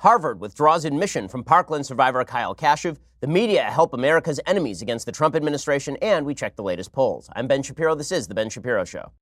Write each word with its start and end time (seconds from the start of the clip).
Harvard 0.00 0.40
withdraws 0.40 0.86
admission 0.86 1.28
from 1.28 1.44
Parkland 1.44 1.84
survivor 1.84 2.24
Kyle 2.24 2.54
Kashuv. 2.54 2.96
The 3.20 3.26
media 3.26 3.64
help 3.64 3.92
America's 3.92 4.40
enemies 4.46 4.80
against 4.80 5.04
the 5.04 5.12
Trump 5.12 5.36
administration, 5.36 5.98
and 6.00 6.24
we 6.24 6.34
check 6.34 6.56
the 6.56 6.62
latest 6.62 6.90
polls. 6.90 7.28
I'm 7.36 7.46
Ben 7.46 7.62
Shapiro. 7.62 7.94
This 7.94 8.10
is 8.10 8.26
The 8.26 8.34
Ben 8.34 8.48
Shapiro 8.48 8.86
Show. 8.86 9.12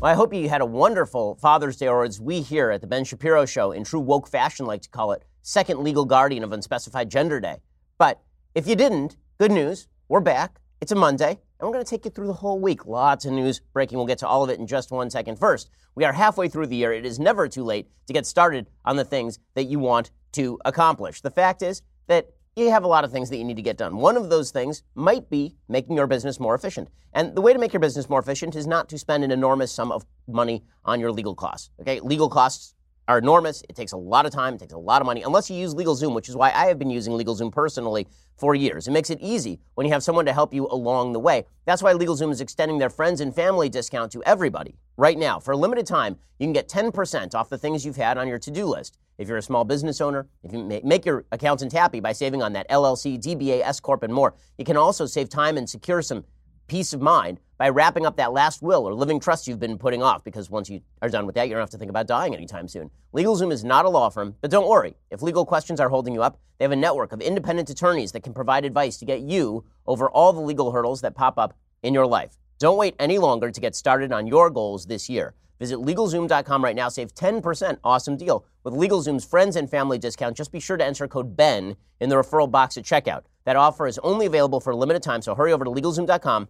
Well, 0.00 0.10
I 0.10 0.14
hope 0.14 0.32
you 0.32 0.48
had 0.48 0.62
a 0.62 0.66
wonderful 0.66 1.34
Father's 1.34 1.76
Day, 1.76 1.88
or 1.88 2.04
as 2.04 2.18
we 2.18 2.40
here 2.40 2.70
at 2.70 2.80
The 2.80 2.86
Ben 2.86 3.04
Shapiro 3.04 3.44
Show, 3.44 3.70
in 3.70 3.84
true 3.84 4.00
woke 4.00 4.26
fashion 4.26 4.64
like 4.64 4.80
to 4.80 4.88
call 4.88 5.12
it, 5.12 5.26
second 5.42 5.80
legal 5.80 6.06
guardian 6.06 6.42
of 6.42 6.54
unspecified 6.54 7.10
gender 7.10 7.38
day. 7.38 7.56
But 7.98 8.22
if 8.54 8.66
you 8.66 8.76
didn't, 8.76 9.18
good 9.38 9.52
news, 9.52 9.88
we're 10.08 10.20
back. 10.20 10.61
It's 10.82 10.90
a 10.90 10.96
Monday. 10.96 11.28
And 11.28 11.38
we're 11.60 11.74
going 11.74 11.84
to 11.84 11.88
take 11.88 12.04
you 12.04 12.10
through 12.10 12.26
the 12.26 12.32
whole 12.32 12.58
week. 12.58 12.86
Lots 12.86 13.24
of 13.24 13.30
news 13.30 13.60
breaking. 13.72 13.98
We'll 13.98 14.08
get 14.08 14.18
to 14.18 14.26
all 14.26 14.42
of 14.42 14.50
it 14.50 14.58
in 14.58 14.66
just 14.66 14.90
one 14.90 15.10
second. 15.10 15.38
First, 15.38 15.70
we 15.94 16.04
are 16.04 16.12
halfway 16.12 16.48
through 16.48 16.66
the 16.66 16.74
year. 16.74 16.92
It 16.92 17.06
is 17.06 17.20
never 17.20 17.46
too 17.46 17.62
late 17.62 17.88
to 18.08 18.12
get 18.12 18.26
started 18.26 18.68
on 18.84 18.96
the 18.96 19.04
things 19.04 19.38
that 19.54 19.66
you 19.66 19.78
want 19.78 20.10
to 20.32 20.58
accomplish. 20.64 21.20
The 21.20 21.30
fact 21.30 21.62
is 21.62 21.82
that 22.08 22.30
you 22.56 22.68
have 22.70 22.82
a 22.82 22.88
lot 22.88 23.04
of 23.04 23.12
things 23.12 23.30
that 23.30 23.36
you 23.36 23.44
need 23.44 23.58
to 23.58 23.62
get 23.62 23.76
done. 23.76 23.98
One 23.98 24.16
of 24.16 24.28
those 24.28 24.50
things 24.50 24.82
might 24.96 25.30
be 25.30 25.54
making 25.68 25.96
your 25.96 26.08
business 26.08 26.40
more 26.40 26.56
efficient. 26.56 26.88
And 27.12 27.36
the 27.36 27.42
way 27.42 27.52
to 27.52 27.60
make 27.60 27.72
your 27.72 27.78
business 27.78 28.08
more 28.08 28.18
efficient 28.18 28.56
is 28.56 28.66
not 28.66 28.88
to 28.88 28.98
spend 28.98 29.22
an 29.22 29.30
enormous 29.30 29.70
sum 29.70 29.92
of 29.92 30.04
money 30.26 30.64
on 30.84 30.98
your 30.98 31.12
legal 31.12 31.36
costs. 31.36 31.70
Okay? 31.80 32.00
Legal 32.00 32.28
costs 32.28 32.74
are 33.08 33.18
enormous. 33.18 33.62
It 33.68 33.76
takes 33.76 33.92
a 33.92 33.96
lot 33.96 34.26
of 34.26 34.32
time. 34.32 34.54
It 34.54 34.60
takes 34.60 34.72
a 34.72 34.78
lot 34.78 35.02
of 35.02 35.06
money, 35.06 35.22
unless 35.22 35.50
you 35.50 35.56
use 35.56 35.74
LegalZoom, 35.74 36.14
which 36.14 36.28
is 36.28 36.36
why 36.36 36.50
I 36.50 36.66
have 36.66 36.78
been 36.78 36.90
using 36.90 37.12
LegalZoom 37.12 37.52
personally 37.52 38.06
for 38.36 38.54
years. 38.54 38.88
It 38.88 38.92
makes 38.92 39.10
it 39.10 39.18
easy 39.20 39.60
when 39.74 39.86
you 39.86 39.92
have 39.92 40.02
someone 40.02 40.24
to 40.26 40.32
help 40.32 40.54
you 40.54 40.66
along 40.68 41.12
the 41.12 41.20
way. 41.20 41.44
That's 41.64 41.82
why 41.82 41.92
LegalZoom 41.92 42.30
is 42.30 42.40
extending 42.40 42.78
their 42.78 42.90
friends 42.90 43.20
and 43.20 43.34
family 43.34 43.68
discount 43.68 44.12
to 44.12 44.22
everybody 44.24 44.76
right 44.96 45.18
now. 45.18 45.38
For 45.38 45.52
a 45.52 45.56
limited 45.56 45.86
time, 45.86 46.16
you 46.38 46.46
can 46.46 46.52
get 46.52 46.68
10% 46.68 47.34
off 47.34 47.48
the 47.48 47.58
things 47.58 47.84
you've 47.84 47.96
had 47.96 48.18
on 48.18 48.28
your 48.28 48.38
to 48.38 48.50
do 48.50 48.66
list. 48.66 48.98
If 49.18 49.28
you're 49.28 49.36
a 49.38 49.42
small 49.42 49.64
business 49.64 50.00
owner, 50.00 50.26
if 50.42 50.52
you 50.52 50.82
make 50.84 51.04
your 51.04 51.24
accountant 51.32 51.72
happy 51.72 52.00
by 52.00 52.12
saving 52.12 52.42
on 52.42 52.52
that 52.54 52.68
LLC, 52.68 53.18
DBA, 53.18 53.62
S 53.62 53.78
Corp, 53.78 54.02
and 54.02 54.12
more, 54.12 54.34
you 54.58 54.64
can 54.64 54.76
also 54.76 55.06
save 55.06 55.28
time 55.28 55.56
and 55.56 55.68
secure 55.68 56.02
some 56.02 56.24
peace 56.66 56.92
of 56.92 57.00
mind 57.00 57.38
by 57.62 57.68
wrapping 57.68 58.04
up 58.04 58.16
that 58.16 58.32
last 58.32 58.60
will 58.60 58.88
or 58.88 58.92
living 58.92 59.20
trust 59.20 59.46
you've 59.46 59.60
been 59.60 59.78
putting 59.78 60.02
off 60.02 60.24
because 60.24 60.50
once 60.50 60.68
you 60.68 60.80
are 61.00 61.08
done 61.08 61.26
with 61.26 61.36
that, 61.36 61.46
you 61.46 61.54
don't 61.54 61.60
have 61.60 61.70
to 61.70 61.78
think 61.78 61.90
about 61.90 62.08
dying 62.08 62.34
anytime 62.34 62.66
soon. 62.66 62.90
LegalZoom 63.14 63.52
is 63.52 63.62
not 63.62 63.84
a 63.84 63.88
law 63.88 64.08
firm, 64.08 64.34
but 64.40 64.50
don't 64.50 64.68
worry. 64.68 64.96
If 65.12 65.22
legal 65.22 65.46
questions 65.46 65.78
are 65.78 65.88
holding 65.88 66.12
you 66.12 66.24
up, 66.24 66.40
they 66.58 66.64
have 66.64 66.72
a 66.72 66.76
network 66.76 67.12
of 67.12 67.20
independent 67.20 67.70
attorneys 67.70 68.10
that 68.10 68.24
can 68.24 68.34
provide 68.34 68.64
advice 68.64 68.96
to 68.96 69.04
get 69.04 69.20
you 69.20 69.64
over 69.86 70.10
all 70.10 70.32
the 70.32 70.40
legal 70.40 70.72
hurdles 70.72 71.02
that 71.02 71.14
pop 71.14 71.38
up 71.38 71.56
in 71.84 71.94
your 71.94 72.04
life. 72.04 72.36
Don't 72.58 72.76
wait 72.76 72.96
any 72.98 73.18
longer 73.18 73.52
to 73.52 73.60
get 73.60 73.76
started 73.76 74.10
on 74.10 74.26
your 74.26 74.50
goals 74.50 74.86
this 74.86 75.08
year. 75.08 75.32
Visit 75.60 75.78
LegalZoom.com 75.78 76.64
right 76.64 76.74
now. 76.74 76.88
Save 76.88 77.14
10%. 77.14 77.78
Awesome 77.84 78.16
deal. 78.16 78.44
With 78.64 78.74
LegalZoom's 78.74 79.24
friends 79.24 79.54
and 79.54 79.70
family 79.70 79.98
discount, 79.98 80.36
just 80.36 80.50
be 80.50 80.58
sure 80.58 80.76
to 80.76 80.84
enter 80.84 81.06
code 81.06 81.36
BEN 81.36 81.76
in 82.00 82.08
the 82.08 82.16
referral 82.16 82.50
box 82.50 82.76
at 82.76 82.82
checkout. 82.82 83.22
That 83.44 83.54
offer 83.54 83.86
is 83.86 84.00
only 84.00 84.26
available 84.26 84.58
for 84.58 84.72
a 84.72 84.76
limited 84.76 85.04
time, 85.04 85.22
so 85.22 85.36
hurry 85.36 85.52
over 85.52 85.64
to 85.64 85.70
LegalZoom.com 85.70 86.48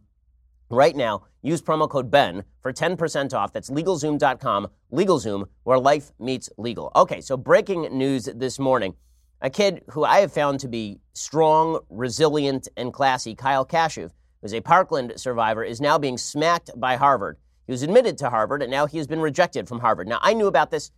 Right 0.72 0.96
now, 0.96 1.24
use 1.42 1.60
promo 1.60 1.86
code 1.86 2.10
BEN 2.10 2.44
for 2.62 2.72
10% 2.72 3.34
off. 3.34 3.52
That's 3.52 3.68
LegalZoom.com, 3.68 4.68
LegalZoom, 4.90 5.44
where 5.64 5.78
life 5.78 6.12
meets 6.18 6.48
legal. 6.56 6.90
Okay, 6.96 7.20
so 7.20 7.36
breaking 7.36 7.82
news 7.92 8.24
this 8.34 8.58
morning. 8.58 8.94
A 9.42 9.50
kid 9.50 9.82
who 9.90 10.02
I 10.02 10.20
have 10.20 10.32
found 10.32 10.60
to 10.60 10.68
be 10.68 10.98
strong, 11.12 11.80
resilient, 11.90 12.68
and 12.78 12.90
classy, 12.90 13.34
Kyle 13.34 13.66
Kashuv, 13.66 14.12
who's 14.40 14.54
a 14.54 14.62
Parkland 14.62 15.12
survivor, 15.16 15.62
is 15.62 15.78
now 15.78 15.98
being 15.98 16.16
smacked 16.16 16.70
by 16.80 16.96
Harvard. 16.96 17.36
He 17.66 17.72
was 17.72 17.82
admitted 17.82 18.16
to 18.18 18.30
Harvard, 18.30 18.62
and 18.62 18.70
now 18.70 18.86
he 18.86 18.96
has 18.96 19.06
been 19.06 19.20
rejected 19.20 19.68
from 19.68 19.80
Harvard. 19.80 20.08
Now, 20.08 20.20
I 20.22 20.32
knew 20.32 20.46
about 20.46 20.70
this, 20.70 20.90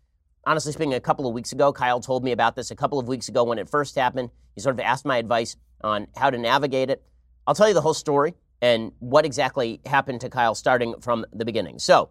honestly 0.46 0.70
speaking, 0.70 0.94
a 0.94 1.00
couple 1.00 1.26
of 1.26 1.34
weeks 1.34 1.50
ago. 1.50 1.72
Kyle 1.72 1.98
told 1.98 2.22
me 2.22 2.30
about 2.30 2.54
this 2.54 2.70
a 2.70 2.76
couple 2.76 3.00
of 3.00 3.08
weeks 3.08 3.28
ago 3.28 3.42
when 3.42 3.58
it 3.58 3.68
first 3.68 3.96
happened. 3.96 4.30
He 4.54 4.60
sort 4.60 4.76
of 4.76 4.80
asked 4.80 5.04
my 5.04 5.16
advice 5.16 5.56
on 5.80 6.06
how 6.14 6.30
to 6.30 6.38
navigate 6.38 6.90
it. 6.90 7.02
I'll 7.44 7.56
tell 7.56 7.66
you 7.66 7.74
the 7.74 7.80
whole 7.80 7.92
story 7.92 8.34
and 8.64 8.92
what 8.98 9.26
exactly 9.26 9.78
happened 9.84 10.22
to 10.22 10.30
Kyle 10.30 10.54
starting 10.54 10.98
from 10.98 11.26
the 11.34 11.44
beginning. 11.44 11.78
So, 11.78 12.08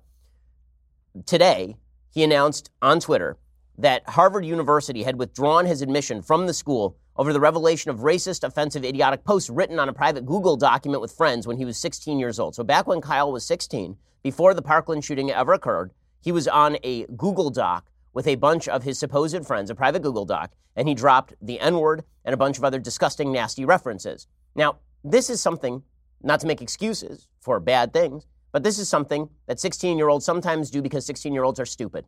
today, 1.25 1.77
he 2.11 2.23
announced 2.23 2.69
on 2.79 2.99
Twitter 2.99 3.37
that 3.79 4.07
Harvard 4.07 4.45
University 4.45 5.01
had 5.01 5.17
withdrawn 5.17 5.65
his 5.65 5.81
admission 5.81 6.21
from 6.21 6.45
the 6.45 6.53
school 6.53 6.95
over 7.15 7.33
the 7.33 7.39
revelation 7.39 7.89
of 7.89 8.01
racist, 8.01 8.43
offensive, 8.43 8.85
idiotic 8.85 9.23
posts 9.23 9.49
written 9.49 9.79
on 9.79 9.89
a 9.89 9.93
private 9.93 10.27
Google 10.27 10.55
document 10.55 11.01
with 11.01 11.11
friends 11.11 11.47
when 11.47 11.57
he 11.57 11.65
was 11.65 11.75
16 11.79 12.19
years 12.19 12.37
old. 12.37 12.53
So, 12.53 12.63
back 12.63 12.85
when 12.85 13.01
Kyle 13.01 13.31
was 13.31 13.43
16, 13.47 13.97
before 14.21 14.53
the 14.53 14.61
Parkland 14.61 15.03
shooting 15.03 15.31
ever 15.31 15.53
occurred, 15.53 15.89
he 16.21 16.31
was 16.31 16.47
on 16.47 16.77
a 16.83 17.07
Google 17.17 17.49
Doc 17.49 17.89
with 18.13 18.27
a 18.27 18.35
bunch 18.35 18.67
of 18.67 18.83
his 18.83 18.99
supposed 18.99 19.43
friends, 19.47 19.71
a 19.71 19.75
private 19.75 20.03
Google 20.03 20.25
Doc, 20.25 20.51
and 20.75 20.87
he 20.87 20.93
dropped 20.93 21.33
the 21.41 21.59
N 21.59 21.79
word 21.79 22.03
and 22.23 22.31
a 22.31 22.37
bunch 22.37 22.59
of 22.59 22.63
other 22.63 22.77
disgusting, 22.77 23.31
nasty 23.31 23.65
references. 23.65 24.27
Now, 24.53 24.77
this 25.03 25.31
is 25.31 25.41
something 25.41 25.81
not 26.23 26.39
to 26.39 26.47
make 26.47 26.61
excuses 26.61 27.27
for 27.39 27.59
bad 27.59 27.93
things, 27.93 28.25
but 28.51 28.63
this 28.63 28.79
is 28.79 28.87
something 28.87 29.29
that 29.47 29.59
16 29.59 29.97
year 29.97 30.09
olds 30.09 30.25
sometimes 30.25 30.71
do 30.71 30.81
because 30.81 31.05
16 31.05 31.33
year 31.33 31.43
olds 31.43 31.59
are 31.59 31.65
stupid. 31.65 32.05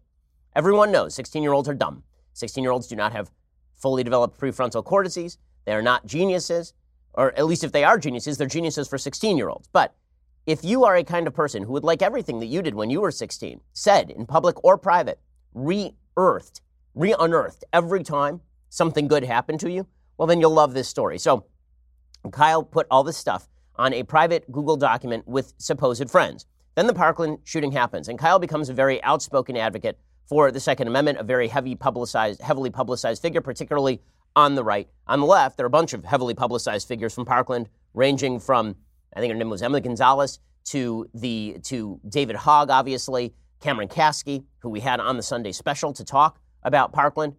Everyone 0.55 0.91
knows 0.91 1.13
16 1.13 1.43
year 1.43 1.53
olds 1.53 1.67
are 1.67 1.73
dumb. 1.73 2.03
16 2.33 2.63
year 2.63 2.71
olds 2.71 2.87
do 2.87 2.95
not 2.95 3.11
have 3.11 3.31
fully 3.75 4.03
developed 4.03 4.39
prefrontal 4.39 4.83
cortices. 4.83 5.37
They 5.65 5.73
are 5.73 5.81
not 5.81 6.05
geniuses, 6.05 6.73
or 7.13 7.37
at 7.37 7.45
least 7.45 7.63
if 7.63 7.71
they 7.71 7.83
are 7.83 7.97
geniuses, 7.97 8.37
they're 8.37 8.47
geniuses 8.47 8.87
for 8.87 8.97
16 8.97 9.37
year 9.37 9.49
olds. 9.49 9.67
But 9.71 9.95
if 10.45 10.63
you 10.63 10.85
are 10.85 10.95
a 10.95 11.03
kind 11.03 11.27
of 11.27 11.33
person 11.33 11.63
who 11.63 11.73
would 11.73 11.83
like 11.83 12.01
everything 12.01 12.39
that 12.39 12.45
you 12.45 12.61
did 12.61 12.75
when 12.75 12.89
you 12.89 13.01
were 13.01 13.11
16, 13.11 13.59
said 13.73 14.11
in 14.11 14.25
public 14.25 14.63
or 14.63 14.77
private, 14.77 15.19
re 15.53 15.95
earthed, 16.15 16.61
re 16.93 17.15
unearthed 17.19 17.63
every 17.73 18.03
time 18.03 18.41
something 18.69 19.07
good 19.07 19.23
happened 19.23 19.59
to 19.61 19.71
you, 19.71 19.87
well, 20.17 20.27
then 20.27 20.39
you'll 20.39 20.51
love 20.51 20.73
this 20.73 20.87
story. 20.87 21.17
So 21.17 21.45
Kyle 22.31 22.63
put 22.63 22.87
all 22.91 23.03
this 23.03 23.17
stuff 23.17 23.49
on 23.77 23.93
a 23.93 24.03
private 24.03 24.51
Google 24.51 24.77
document 24.77 25.27
with 25.27 25.53
supposed 25.57 26.09
friends. 26.09 26.45
Then 26.75 26.87
the 26.87 26.93
Parkland 26.93 27.39
shooting 27.43 27.71
happens, 27.71 28.09
and 28.09 28.19
Kyle 28.19 28.39
becomes 28.39 28.69
a 28.69 28.73
very 28.73 29.01
outspoken 29.03 29.55
advocate 29.55 29.97
for 30.27 30.51
the 30.51 30.59
Second 30.59 30.87
Amendment, 30.87 31.19
a 31.19 31.23
very 31.23 31.47
heavy 31.47 31.75
publicized, 31.75 32.41
heavily 32.41 32.69
publicized 32.69 33.21
figure, 33.21 33.41
particularly 33.41 34.01
on 34.35 34.55
the 34.55 34.63
right. 34.63 34.89
On 35.07 35.19
the 35.19 35.25
left, 35.25 35.57
there 35.57 35.65
are 35.65 35.67
a 35.67 35.69
bunch 35.69 35.93
of 35.93 36.03
heavily 36.03 36.33
publicized 36.33 36.87
figures 36.87 37.13
from 37.13 37.25
Parkland, 37.25 37.69
ranging 37.93 38.39
from 38.39 38.75
I 39.15 39.19
think 39.21 39.31
her 39.31 39.37
name 39.37 39.49
was 39.49 39.61
Emily 39.61 39.81
Gonzalez 39.81 40.39
to 40.65 41.09
the 41.13 41.57
to 41.63 41.99
David 42.07 42.35
Hogg, 42.35 42.69
obviously 42.69 43.33
Cameron 43.61 43.87
Kasky, 43.87 44.43
who 44.59 44.69
we 44.69 44.81
had 44.81 44.99
on 44.99 45.17
the 45.17 45.23
Sunday 45.23 45.51
special 45.51 45.93
to 45.93 46.03
talk 46.03 46.39
about 46.63 46.91
Parkland. 46.91 47.35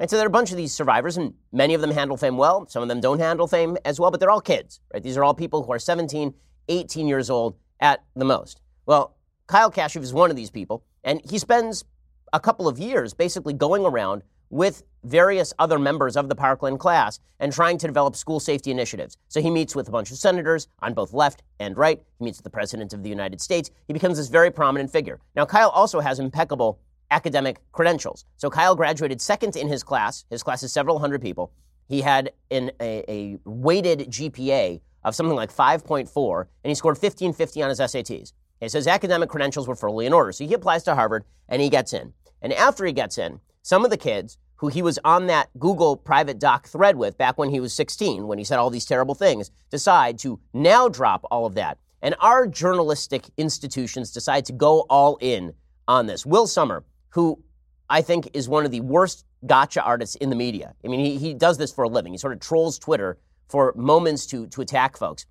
And 0.00 0.08
so 0.08 0.16
there 0.16 0.24
are 0.24 0.28
a 0.28 0.30
bunch 0.30 0.50
of 0.50 0.56
these 0.56 0.72
survivors, 0.72 1.18
and 1.18 1.34
many 1.52 1.74
of 1.74 1.82
them 1.82 1.90
handle 1.90 2.16
fame 2.16 2.38
well. 2.38 2.66
Some 2.68 2.82
of 2.82 2.88
them 2.88 3.00
don't 3.00 3.18
handle 3.18 3.46
fame 3.46 3.76
as 3.84 4.00
well, 4.00 4.10
but 4.10 4.18
they're 4.18 4.30
all 4.30 4.40
kids, 4.40 4.80
right? 4.94 5.02
These 5.02 5.18
are 5.18 5.22
all 5.22 5.34
people 5.34 5.62
who 5.62 5.72
are 5.72 5.78
17, 5.78 6.32
18 6.68 7.06
years 7.06 7.28
old 7.28 7.56
at 7.80 8.02
the 8.16 8.24
most. 8.24 8.62
Well, 8.86 9.14
Kyle 9.46 9.70
Kashuv 9.70 10.02
is 10.02 10.14
one 10.14 10.30
of 10.30 10.36
these 10.36 10.50
people, 10.50 10.84
and 11.04 11.20
he 11.28 11.38
spends 11.38 11.84
a 12.32 12.40
couple 12.40 12.66
of 12.66 12.78
years 12.78 13.12
basically 13.12 13.52
going 13.52 13.84
around 13.84 14.22
with 14.48 14.82
various 15.04 15.52
other 15.58 15.78
members 15.78 16.16
of 16.16 16.28
the 16.28 16.34
Parkland 16.34 16.80
class 16.80 17.20
and 17.38 17.52
trying 17.52 17.76
to 17.78 17.86
develop 17.86 18.16
school 18.16 18.40
safety 18.40 18.70
initiatives. 18.70 19.16
So 19.28 19.40
he 19.40 19.50
meets 19.50 19.76
with 19.76 19.88
a 19.88 19.90
bunch 19.90 20.10
of 20.10 20.16
senators 20.16 20.66
on 20.80 20.94
both 20.94 21.12
left 21.12 21.42
and 21.58 21.76
right. 21.76 22.02
He 22.18 22.24
meets 22.24 22.38
with 22.38 22.44
the 22.44 22.50
President 22.50 22.92
of 22.92 23.02
the 23.02 23.08
United 23.08 23.40
States. 23.40 23.70
He 23.86 23.92
becomes 23.92 24.18
this 24.18 24.28
very 24.28 24.50
prominent 24.50 24.90
figure. 24.90 25.20
Now, 25.36 25.46
Kyle 25.46 25.70
also 25.70 26.00
has 26.00 26.18
impeccable 26.18 26.80
academic 27.10 27.60
credentials. 27.72 28.24
So 28.36 28.50
Kyle 28.50 28.74
graduated 28.74 29.20
second 29.20 29.56
in 29.56 29.68
his 29.68 29.82
class. 29.82 30.24
His 30.30 30.42
class 30.42 30.62
is 30.62 30.72
several 30.72 30.98
hundred 30.98 31.22
people. 31.22 31.52
He 31.88 32.02
had 32.02 32.32
an, 32.50 32.70
a, 32.80 33.04
a 33.08 33.38
weighted 33.44 34.10
GPA 34.10 34.80
of 35.02 35.14
something 35.14 35.36
like 35.36 35.52
5.4, 35.52 36.46
and 36.62 36.70
he 36.70 36.74
scored 36.74 36.94
1550 36.94 37.62
on 37.62 37.68
his 37.68 37.80
SATs. 37.80 38.32
So 38.68 38.78
his 38.78 38.86
academic 38.86 39.30
credentials 39.30 39.66
were 39.66 39.74
fully 39.74 40.06
in 40.06 40.12
order. 40.12 40.32
So 40.32 40.46
he 40.46 40.54
applies 40.54 40.82
to 40.84 40.94
Harvard, 40.94 41.24
and 41.48 41.62
he 41.62 41.70
gets 41.70 41.92
in. 41.92 42.12
And 42.42 42.52
after 42.52 42.84
he 42.84 42.92
gets 42.92 43.18
in, 43.18 43.40
some 43.62 43.84
of 43.84 43.90
the 43.90 43.96
kids 43.96 44.38
who 44.56 44.68
he 44.68 44.82
was 44.82 44.98
on 45.04 45.26
that 45.26 45.48
Google 45.58 45.96
private 45.96 46.38
doc 46.38 46.68
thread 46.68 46.96
with 46.96 47.16
back 47.16 47.38
when 47.38 47.48
he 47.48 47.60
was 47.60 47.72
16, 47.72 48.26
when 48.26 48.36
he 48.36 48.44
said 48.44 48.58
all 48.58 48.68
these 48.68 48.84
terrible 48.84 49.14
things, 49.14 49.50
decide 49.70 50.18
to 50.18 50.38
now 50.52 50.88
drop 50.88 51.24
all 51.30 51.46
of 51.46 51.54
that. 51.54 51.78
And 52.02 52.14
our 52.20 52.46
journalistic 52.46 53.24
institutions 53.38 54.12
decide 54.12 54.44
to 54.46 54.52
go 54.52 54.80
all 54.90 55.16
in 55.20 55.54
on 55.88 56.06
this. 56.06 56.26
Will 56.26 56.46
Sommer, 56.46 56.84
who 57.10 57.42
I 57.88 58.02
think 58.02 58.30
is 58.34 58.48
one 58.48 58.64
of 58.64 58.70
the 58.70 58.80
worst 58.80 59.24
gotcha 59.46 59.82
artists 59.82 60.14
in 60.16 60.30
the 60.30 60.36
media. 60.36 60.74
I 60.84 60.88
mean, 60.88 61.00
he, 61.00 61.18
he 61.18 61.34
does 61.34 61.58
this 61.58 61.72
for 61.72 61.84
a 61.84 61.88
living. 61.88 62.12
He 62.12 62.18
sort 62.18 62.32
of 62.32 62.40
trolls 62.40 62.78
Twitter 62.78 63.18
for 63.48 63.72
moments 63.76 64.26
to, 64.26 64.46
to 64.48 64.60
attack 64.60 64.96
folks. 64.96 65.26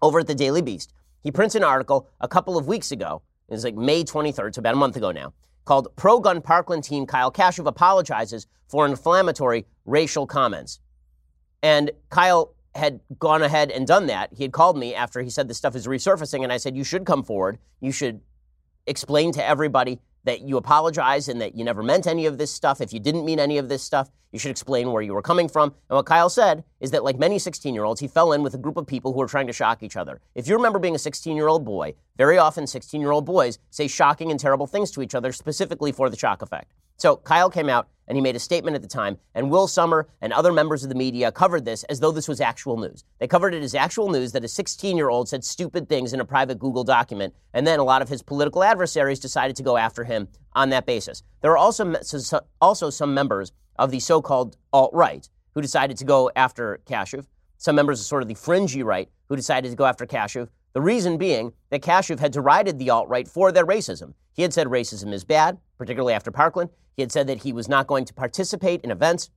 Over 0.00 0.20
at 0.20 0.26
the 0.26 0.34
Daily 0.34 0.62
Beast, 0.62 0.92
he 1.22 1.30
prints 1.30 1.54
an 1.54 1.64
article 1.64 2.08
a 2.20 2.28
couple 2.28 2.56
of 2.56 2.66
weeks 2.66 2.90
ago. 2.90 3.22
It 3.48 3.54
was 3.54 3.64
like 3.64 3.74
May 3.74 4.04
23rd, 4.04 4.54
so 4.54 4.60
about 4.60 4.74
a 4.74 4.78
month 4.78 4.96
ago 4.96 5.12
now, 5.12 5.32
called 5.64 5.88
Pro 5.96 6.20
Gun 6.20 6.40
Parkland 6.40 6.84
Teen 6.84 7.06
Kyle 7.06 7.30
Kashuv 7.30 7.66
Apologizes 7.66 8.46
for 8.68 8.86
Inflammatory 8.86 9.66
Racial 9.84 10.26
Comments. 10.26 10.80
And 11.62 11.90
Kyle 12.10 12.54
had 12.74 13.00
gone 13.18 13.42
ahead 13.42 13.70
and 13.70 13.86
done 13.86 14.06
that. 14.06 14.32
He 14.32 14.42
had 14.42 14.52
called 14.52 14.78
me 14.78 14.94
after 14.94 15.20
he 15.20 15.30
said 15.30 15.46
this 15.48 15.58
stuff 15.58 15.76
is 15.76 15.86
resurfacing, 15.86 16.42
and 16.42 16.52
I 16.52 16.56
said, 16.56 16.76
You 16.76 16.84
should 16.84 17.04
come 17.04 17.22
forward. 17.22 17.58
You 17.80 17.92
should 17.92 18.20
explain 18.86 19.32
to 19.32 19.44
everybody 19.44 20.00
that 20.24 20.42
you 20.42 20.56
apologize 20.56 21.28
and 21.28 21.40
that 21.40 21.54
you 21.54 21.64
never 21.64 21.82
meant 21.82 22.06
any 22.06 22.26
of 22.26 22.38
this 22.38 22.52
stuff. 22.52 22.80
If 22.80 22.92
you 22.92 23.00
didn't 23.00 23.24
mean 23.24 23.38
any 23.40 23.58
of 23.58 23.68
this 23.68 23.82
stuff, 23.82 24.10
you 24.32 24.38
should 24.38 24.50
explain 24.50 24.92
where 24.92 25.02
you 25.02 25.12
were 25.12 25.22
coming 25.22 25.48
from. 25.48 25.74
And 25.90 25.96
what 25.96 26.06
Kyle 26.06 26.30
said 26.30 26.64
is 26.80 26.90
that, 26.92 27.04
like 27.04 27.18
many 27.18 27.38
16 27.38 27.74
year 27.74 27.84
olds, 27.84 28.00
he 28.00 28.08
fell 28.08 28.32
in 28.32 28.42
with 28.42 28.54
a 28.54 28.58
group 28.58 28.76
of 28.76 28.86
people 28.86 29.12
who 29.12 29.18
were 29.18 29.26
trying 29.26 29.46
to 29.46 29.52
shock 29.52 29.82
each 29.82 29.96
other. 29.96 30.20
If 30.34 30.48
you 30.48 30.56
remember 30.56 30.78
being 30.78 30.94
a 30.94 30.98
16 30.98 31.36
year 31.36 31.48
old 31.48 31.64
boy, 31.64 31.94
very 32.16 32.38
often 32.38 32.66
16 32.66 33.00
year 33.00 33.10
old 33.10 33.26
boys 33.26 33.58
say 33.70 33.88
shocking 33.88 34.30
and 34.30 34.40
terrible 34.40 34.66
things 34.66 34.90
to 34.92 35.02
each 35.02 35.14
other 35.14 35.32
specifically 35.32 35.92
for 35.92 36.08
the 36.08 36.16
shock 36.16 36.42
effect. 36.42 36.72
So 36.96 37.16
Kyle 37.16 37.50
came 37.50 37.68
out 37.68 37.88
and 38.12 38.16
he 38.18 38.20
made 38.20 38.36
a 38.36 38.38
statement 38.38 38.76
at 38.76 38.82
the 38.82 38.88
time, 38.88 39.16
and 39.34 39.50
Will 39.50 39.66
Sommer 39.66 40.06
and 40.20 40.34
other 40.34 40.52
members 40.52 40.82
of 40.82 40.90
the 40.90 40.94
media 40.94 41.32
covered 41.32 41.64
this 41.64 41.82
as 41.84 41.98
though 41.98 42.10
this 42.10 42.28
was 42.28 42.42
actual 42.42 42.76
news. 42.76 43.04
They 43.18 43.26
covered 43.26 43.54
it 43.54 43.62
as 43.62 43.74
actual 43.74 44.10
news 44.10 44.32
that 44.32 44.44
a 44.44 44.48
16 44.48 44.98
year 44.98 45.08
old 45.08 45.30
said 45.30 45.42
stupid 45.42 45.88
things 45.88 46.12
in 46.12 46.20
a 46.20 46.24
private 46.26 46.58
Google 46.58 46.84
document, 46.84 47.34
and 47.54 47.66
then 47.66 47.78
a 47.78 47.84
lot 47.84 48.02
of 48.02 48.10
his 48.10 48.22
political 48.22 48.62
adversaries 48.62 49.18
decided 49.18 49.56
to 49.56 49.62
go 49.62 49.78
after 49.78 50.04
him 50.04 50.28
on 50.52 50.68
that 50.68 50.84
basis. 50.84 51.22
There 51.40 51.52
are 51.52 51.56
also, 51.56 51.94
also 52.60 52.90
some 52.90 53.14
members 53.14 53.50
of 53.76 53.90
the 53.90 53.98
so 53.98 54.20
called 54.20 54.58
alt 54.74 54.92
right 54.92 55.26
who 55.54 55.62
decided 55.62 55.96
to 55.96 56.04
go 56.04 56.30
after 56.36 56.80
Kashuv, 56.84 57.24
some 57.56 57.76
members 57.76 57.98
of 57.98 58.04
sort 58.04 58.20
of 58.20 58.28
the 58.28 58.34
fringy 58.34 58.82
right 58.82 59.08
who 59.30 59.36
decided 59.36 59.70
to 59.70 59.76
go 59.76 59.86
after 59.86 60.04
Kashuv. 60.04 60.48
The 60.72 60.80
reason 60.80 61.18
being 61.18 61.52
that 61.70 61.82
Kashuv 61.82 62.18
had 62.18 62.32
derided 62.32 62.78
the 62.78 62.90
alt 62.90 63.08
right 63.08 63.28
for 63.28 63.52
their 63.52 63.66
racism. 63.66 64.14
He 64.32 64.42
had 64.42 64.54
said 64.54 64.68
racism 64.68 65.12
is 65.12 65.24
bad, 65.24 65.58
particularly 65.76 66.14
after 66.14 66.30
Parkland. 66.30 66.70
He 66.96 67.02
had 67.02 67.12
said 67.12 67.26
that 67.26 67.42
he 67.42 67.52
was 67.52 67.68
not 67.68 67.86
going 67.86 68.04
to 68.06 68.14
participate 68.14 68.80
in 68.82 68.90
events 68.90 69.30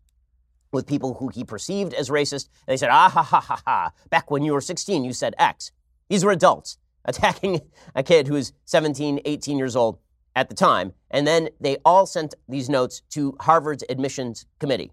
with 0.72 0.88
people 0.88 1.16
who 1.16 1.30
he 1.30 1.44
perceived 1.44 1.94
as 1.94 2.10
racist. 2.10 2.50
And 2.68 2.74
they 2.74 2.78
said, 2.78 2.90
ah, 2.92 3.10
ha, 3.10 3.24
ha, 3.24 3.40
ha, 3.40 3.62
ha. 3.66 3.92
Back 4.10 4.32
when 4.32 4.44
you 4.44 4.54
were 4.54 4.62
16, 4.62 5.04
you 5.04 5.14
said 5.14 5.36
X. 5.38 5.72
These 6.10 6.24
were 6.24 6.32
adults 6.32 6.78
attacking 7.06 7.62
a 7.94 8.04
kid 8.04 8.28
who 8.28 8.34
was 8.36 8.54
17, 8.66 9.22
18 9.26 9.58
years 9.58 9.76
old 9.76 10.00
at 10.36 10.50
the 10.50 10.56
time. 10.56 10.94
And 11.12 11.26
then 11.26 11.50
they 11.60 11.78
all 11.86 12.06
sent 12.06 12.36
these 12.48 12.70
notes 12.70 13.02
to 13.12 13.36
Harvard's 13.40 13.84
admissions 13.90 14.46
committee. 14.60 14.92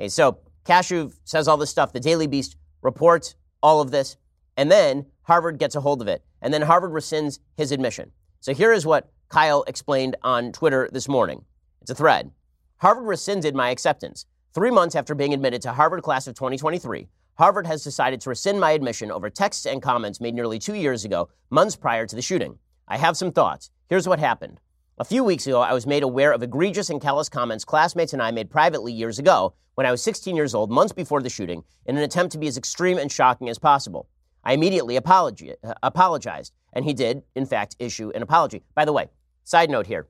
Okay, 0.00 0.08
so 0.08 0.38
Kashuv 0.64 1.14
says 1.24 1.48
all 1.48 1.56
this 1.56 1.70
stuff. 1.70 1.92
The 1.92 2.00
Daily 2.00 2.26
Beast 2.26 2.56
reports 2.82 3.34
all 3.62 3.80
of 3.80 3.90
this. 3.90 4.16
And 4.56 4.70
then 4.70 5.06
Harvard 5.22 5.58
gets 5.58 5.74
a 5.74 5.80
hold 5.80 6.02
of 6.02 6.08
it. 6.08 6.24
And 6.40 6.52
then 6.52 6.62
Harvard 6.62 6.92
rescinds 6.92 7.38
his 7.56 7.72
admission. 7.72 8.12
So 8.40 8.54
here 8.54 8.72
is 8.72 8.84
what 8.84 9.10
Kyle 9.28 9.62
explained 9.66 10.16
on 10.22 10.52
Twitter 10.52 10.88
this 10.92 11.08
morning. 11.08 11.44
It's 11.80 11.90
a 11.90 11.94
thread. 11.94 12.32
Harvard 12.78 13.06
rescinded 13.06 13.54
my 13.54 13.70
acceptance. 13.70 14.26
Three 14.52 14.70
months 14.70 14.96
after 14.96 15.14
being 15.14 15.32
admitted 15.32 15.62
to 15.62 15.72
Harvard 15.72 16.02
class 16.02 16.26
of 16.26 16.34
2023, 16.34 17.08
Harvard 17.38 17.66
has 17.66 17.84
decided 17.84 18.20
to 18.20 18.28
rescind 18.28 18.60
my 18.60 18.72
admission 18.72 19.10
over 19.10 19.30
texts 19.30 19.64
and 19.64 19.80
comments 19.80 20.20
made 20.20 20.34
nearly 20.34 20.58
two 20.58 20.74
years 20.74 21.04
ago, 21.04 21.28
months 21.50 21.76
prior 21.76 22.06
to 22.06 22.14
the 22.16 22.20
shooting. 22.20 22.58
I 22.86 22.98
have 22.98 23.16
some 23.16 23.32
thoughts. 23.32 23.70
Here's 23.88 24.06
what 24.06 24.18
happened. 24.18 24.60
A 24.98 25.04
few 25.04 25.24
weeks 25.24 25.46
ago, 25.46 25.60
I 25.60 25.72
was 25.72 25.86
made 25.86 26.02
aware 26.02 26.32
of 26.32 26.42
egregious 26.42 26.90
and 26.90 27.00
callous 27.00 27.30
comments 27.30 27.64
classmates 27.64 28.12
and 28.12 28.20
I 28.20 28.30
made 28.30 28.50
privately 28.50 28.92
years 28.92 29.18
ago 29.18 29.54
when 29.74 29.86
I 29.86 29.90
was 29.90 30.02
16 30.02 30.36
years 30.36 30.54
old, 30.54 30.70
months 30.70 30.92
before 30.92 31.22
the 31.22 31.30
shooting, 31.30 31.64
in 31.86 31.96
an 31.96 32.02
attempt 32.02 32.32
to 32.32 32.38
be 32.38 32.46
as 32.46 32.58
extreme 32.58 32.98
and 32.98 33.10
shocking 33.10 33.48
as 33.48 33.58
possible. 33.58 34.08
I 34.44 34.54
immediately 34.54 34.96
uh, 34.96 35.74
apologized, 35.82 36.52
and 36.72 36.84
he 36.84 36.92
did, 36.92 37.22
in 37.34 37.46
fact, 37.46 37.76
issue 37.78 38.10
an 38.14 38.22
apology. 38.22 38.62
By 38.74 38.84
the 38.84 38.92
way, 38.92 39.08
side 39.44 39.70
note 39.70 39.86
here 39.86 40.08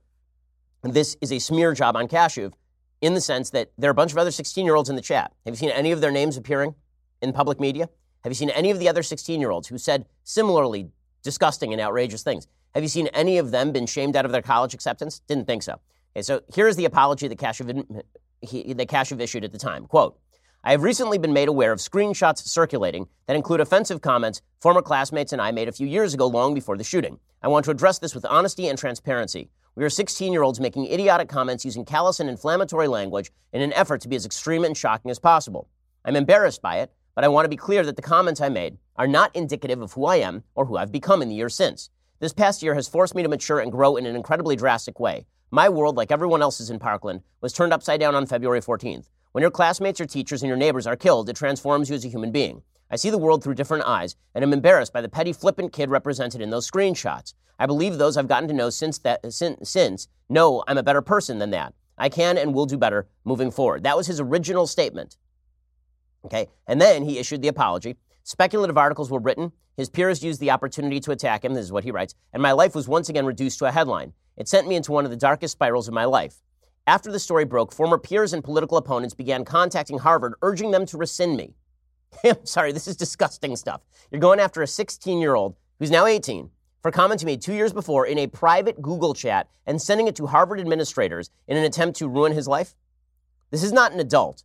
this 0.83 1.17
is 1.21 1.31
a 1.31 1.39
smear 1.39 1.75
job 1.75 1.97
on 1.97 2.09
Kashuv 2.09 2.53
in 3.01 3.15
the 3.15 3.21
sense 3.21 3.51
that 3.51 3.71
there 3.79 3.89
are 3.89 3.93
a 3.93 3.95
bunch 3.95 4.13
of 4.13 4.19
other 4.19 4.31
16 4.31 4.65
year 4.65 4.75
olds 4.75 4.91
in 4.91 4.97
the 4.97 5.03
chat. 5.03 5.33
Have 5.45 5.55
you 5.55 5.59
seen 5.59 5.71
any 5.71 5.93
of 5.93 6.01
their 6.01 6.11
names 6.11 6.37
appearing 6.37 6.75
in 7.21 7.33
public 7.33 7.61
media? 7.61 7.89
Have 8.23 8.31
you 8.31 8.35
seen 8.35 8.51
any 8.51 8.71
of 8.71 8.79
the 8.79 8.89
other 8.89 9.03
16 9.03 9.41
year 9.41 9.51
olds 9.51 9.69
who 9.69 9.79
said 9.79 10.07
similarly 10.25 10.91
disgusting 11.23 11.73
and 11.73 11.81
outrageous 11.81 12.23
things? 12.23 12.47
Have 12.75 12.83
you 12.83 12.89
seen 12.89 13.09
any 13.09 13.39
of 13.39 13.51
them 13.51 13.71
been 13.73 13.87
shamed 13.87 14.17
out 14.17 14.25
of 14.25 14.33
their 14.33 14.43
college 14.43 14.75
acceptance? 14.75 15.21
Didn't 15.21 15.47
think 15.47 15.63
so. 15.63 15.79
Okay, 16.15 16.23
so 16.23 16.43
here's 16.55 16.77
the 16.77 16.85
apology 16.85 17.29
that 17.29 17.39
Kashuv, 17.39 17.67
that 17.67 18.89
Kashuv 18.89 19.21
issued 19.21 19.45
at 19.45 19.53
the 19.53 19.59
time. 19.59 19.87
Quote, 19.87 20.19
I 20.65 20.71
have 20.71 20.85
recently 20.85 21.19
been 21.19 21.33
made 21.33 21.49
aware 21.49 21.73
of 21.73 21.81
screenshots 21.81 22.47
circulating 22.47 23.09
that 23.27 23.35
include 23.35 23.61
offensive 23.61 24.01
comments 24.01 24.43
former 24.61 24.81
classmates 24.81 25.33
and 25.33 25.43
I 25.43 25.51
made 25.51 25.67
a 25.67 25.73
few 25.73 25.89
years 25.89 26.15
ago, 26.15 26.29
long 26.29 26.55
before 26.55 26.77
the 26.77 26.85
shooting. 26.85 27.19
I 27.43 27.49
want 27.49 27.65
to 27.65 27.73
address 27.73 27.99
this 27.99 28.15
with 28.15 28.25
honesty 28.25 28.69
and 28.69 28.79
transparency. 28.79 29.51
We 29.75 29.83
are 29.83 29.91
16 29.91 30.33
year 30.33 30.45
olds 30.45 30.61
making 30.61 30.87
idiotic 30.87 31.29
comments 31.29 31.65
using 31.65 31.85
callous 31.85 32.21
and 32.21 32.31
inflammatory 32.31 32.87
language 32.87 33.33
in 33.53 33.61
an 33.61 33.73
effort 33.73 34.03
to 34.03 34.09
be 34.09 34.15
as 34.15 34.25
extreme 34.25 34.63
and 34.63 34.77
shocking 34.77 35.11
as 35.11 35.19
possible. 35.19 35.69
I'm 36.05 36.15
embarrassed 36.15 36.63
by 36.63 36.79
it, 36.79 36.93
but 37.17 37.25
I 37.25 37.29
want 37.29 37.45
to 37.45 37.49
be 37.49 37.57
clear 37.57 37.83
that 37.85 37.97
the 37.97 38.03
comments 38.03 38.41
I 38.41 38.49
made 38.49 38.79
are 38.95 39.09
not 39.09 39.35
indicative 39.35 39.83
of 39.83 39.95
who 39.95 40.05
I 40.05 40.17
am 40.19 40.45
or 40.55 40.67
who 40.67 40.77
I've 40.77 40.93
become 40.93 41.23
in 41.23 41.29
the 41.29 41.35
years 41.35 41.57
since. 41.57 41.91
This 42.21 42.33
past 42.33 42.63
year 42.63 42.77
has 42.77 42.87
forced 42.87 43.17
me 43.17 43.25
to 43.25 43.29
mature 43.29 43.59
and 43.59 43.73
grow 43.73 43.97
in 43.97 44.07
an 44.07 44.15
incredibly 44.15 44.55
drastic 44.55 45.01
way. 45.01 45.27
My 45.51 45.69
world, 45.69 45.97
like 45.97 46.13
everyone 46.13 46.41
else's 46.41 46.71
in 46.71 46.79
Parkland, 46.79 47.23
was 47.41 47.53
turned 47.53 47.73
upside 47.73 47.99
down 47.99 48.15
on 48.15 48.27
February 48.27 48.61
14th. 48.61 49.09
When 49.33 49.41
your 49.41 49.51
classmates 49.51 49.99
or 49.99 50.05
teachers 50.05 50.43
and 50.43 50.49
your 50.49 50.59
neighbors 50.59 50.87
are 50.87 50.95
killed, 50.95 51.31
it 51.31 51.37
transforms 51.37 51.89
you 51.89 51.97
as 51.97 52.05
a 52.05 52.09
human 52.09 52.33
being. 52.33 52.63
I 52.91 52.97
see 52.97 53.09
the 53.09 53.17
world 53.17 53.43
through 53.43 53.55
different 53.55 53.85
eyes, 53.87 54.15
and 54.35 54.45
am 54.45 54.53
embarrassed 54.53 54.93
by 54.93 55.01
the 55.01 55.09
petty, 55.09 55.33
flippant 55.33 55.73
kid 55.73 55.89
represented 55.89 56.43
in 56.43 56.51
those 56.51 56.71
screenshots. 56.71 57.33
I 57.59 57.65
believe 57.65 57.97
those 57.97 58.19
I've 58.19 58.29
gotten 58.29 58.49
to 58.49 58.55
know 58.55 58.69
since 58.69 58.99
that 58.99 59.33
since, 59.33 59.71
since 59.71 60.09
know 60.29 60.63
I'm 60.69 60.77
a 60.77 60.83
better 60.83 61.01
person 61.01 61.39
than 61.39 61.51
that. 61.53 61.73
I 61.97 62.11
can 62.11 62.37
and 62.37 62.53
will 62.53 62.67
do 62.67 62.77
better 62.77 63.09
moving 63.25 63.51
forward. 63.51 63.85
That 63.85 63.97
was 63.97 64.07
his 64.07 64.21
original 64.21 64.67
statement. 64.67 65.17
Okay, 66.27 66.49
and 66.67 66.79
then 66.79 67.03
he 67.03 67.19
issued 67.19 67.41
the 67.41 67.49
apology. 67.49 67.97
Speculative 68.25 68.77
articles 68.77 69.11
were 69.11 69.19
written. 69.19 69.53
His 69.79 69.89
peers 69.89 70.23
used 70.23 70.41
the 70.41 70.51
opportunity 70.51 71.01
to 71.01 71.11
attack 71.11 71.43
him. 71.43 71.55
This 71.55 71.65
is 71.65 71.73
what 71.73 71.85
he 71.85 71.91
writes. 71.91 72.15
And 72.35 72.43
my 72.43 72.53
life 72.53 72.75
was 72.75 72.87
once 72.87 73.09
again 73.09 73.25
reduced 73.25 73.59
to 73.61 73.65
a 73.65 73.73
headline. 73.73 74.13
It 74.37 74.47
sent 74.47 74.69
me 74.69 74.77
into 74.77 74.93
one 74.93 75.07
of 75.07 75.11
the 75.11 75.17
darkest 75.17 75.53
spirals 75.53 75.89
of 75.89 75.95
my 75.95 76.05
life. 76.05 76.43
After 76.87 77.13
the 77.13 77.21
story 77.21 77.45
broke, 77.45 77.73
former 77.73 77.97
peers 77.97 78.33
and 78.33 78.43
political 78.43 78.77
opponents 78.77 79.15
began 79.15 79.45
contacting 79.45 79.99
Harvard, 79.99 80.35
urging 80.43 80.73
them 80.73 80.85
to 80.87 80.97
rescind 80.99 81.37
me. 81.37 81.55
I'm 82.25 82.35
sorry, 82.45 82.73
this 82.73 82.89
is 82.89 82.97
disgusting 82.97 83.55
stuff. 83.55 83.83
You're 84.11 84.21
going 84.21 84.41
after 84.41 84.63
a 84.63 84.67
16 84.67 85.21
year 85.21 85.37
old 85.37 85.55
who's 85.79 85.93
now 85.93 86.07
18 86.07 86.51
for 86.83 86.91
comments 86.91 87.23
he 87.23 87.27
made 87.27 87.41
two 87.41 87.55
years 87.55 87.73
before 87.73 88.05
in 88.07 88.19
a 88.19 88.27
private 88.27 88.83
Google 88.83 89.15
chat 89.15 89.49
and 89.65 89.81
sending 89.81 90.09
it 90.09 90.17
to 90.17 90.27
Harvard 90.27 90.59
administrators 90.59 91.31
in 91.47 91.57
an 91.57 91.63
attempt 91.63 91.99
to 91.99 92.09
ruin 92.09 92.33
his 92.33 92.49
life? 92.49 92.75
This 93.53 93.63
is 93.63 93.73
not 93.73 93.93
an 93.93 94.01
adult. 94.01 94.43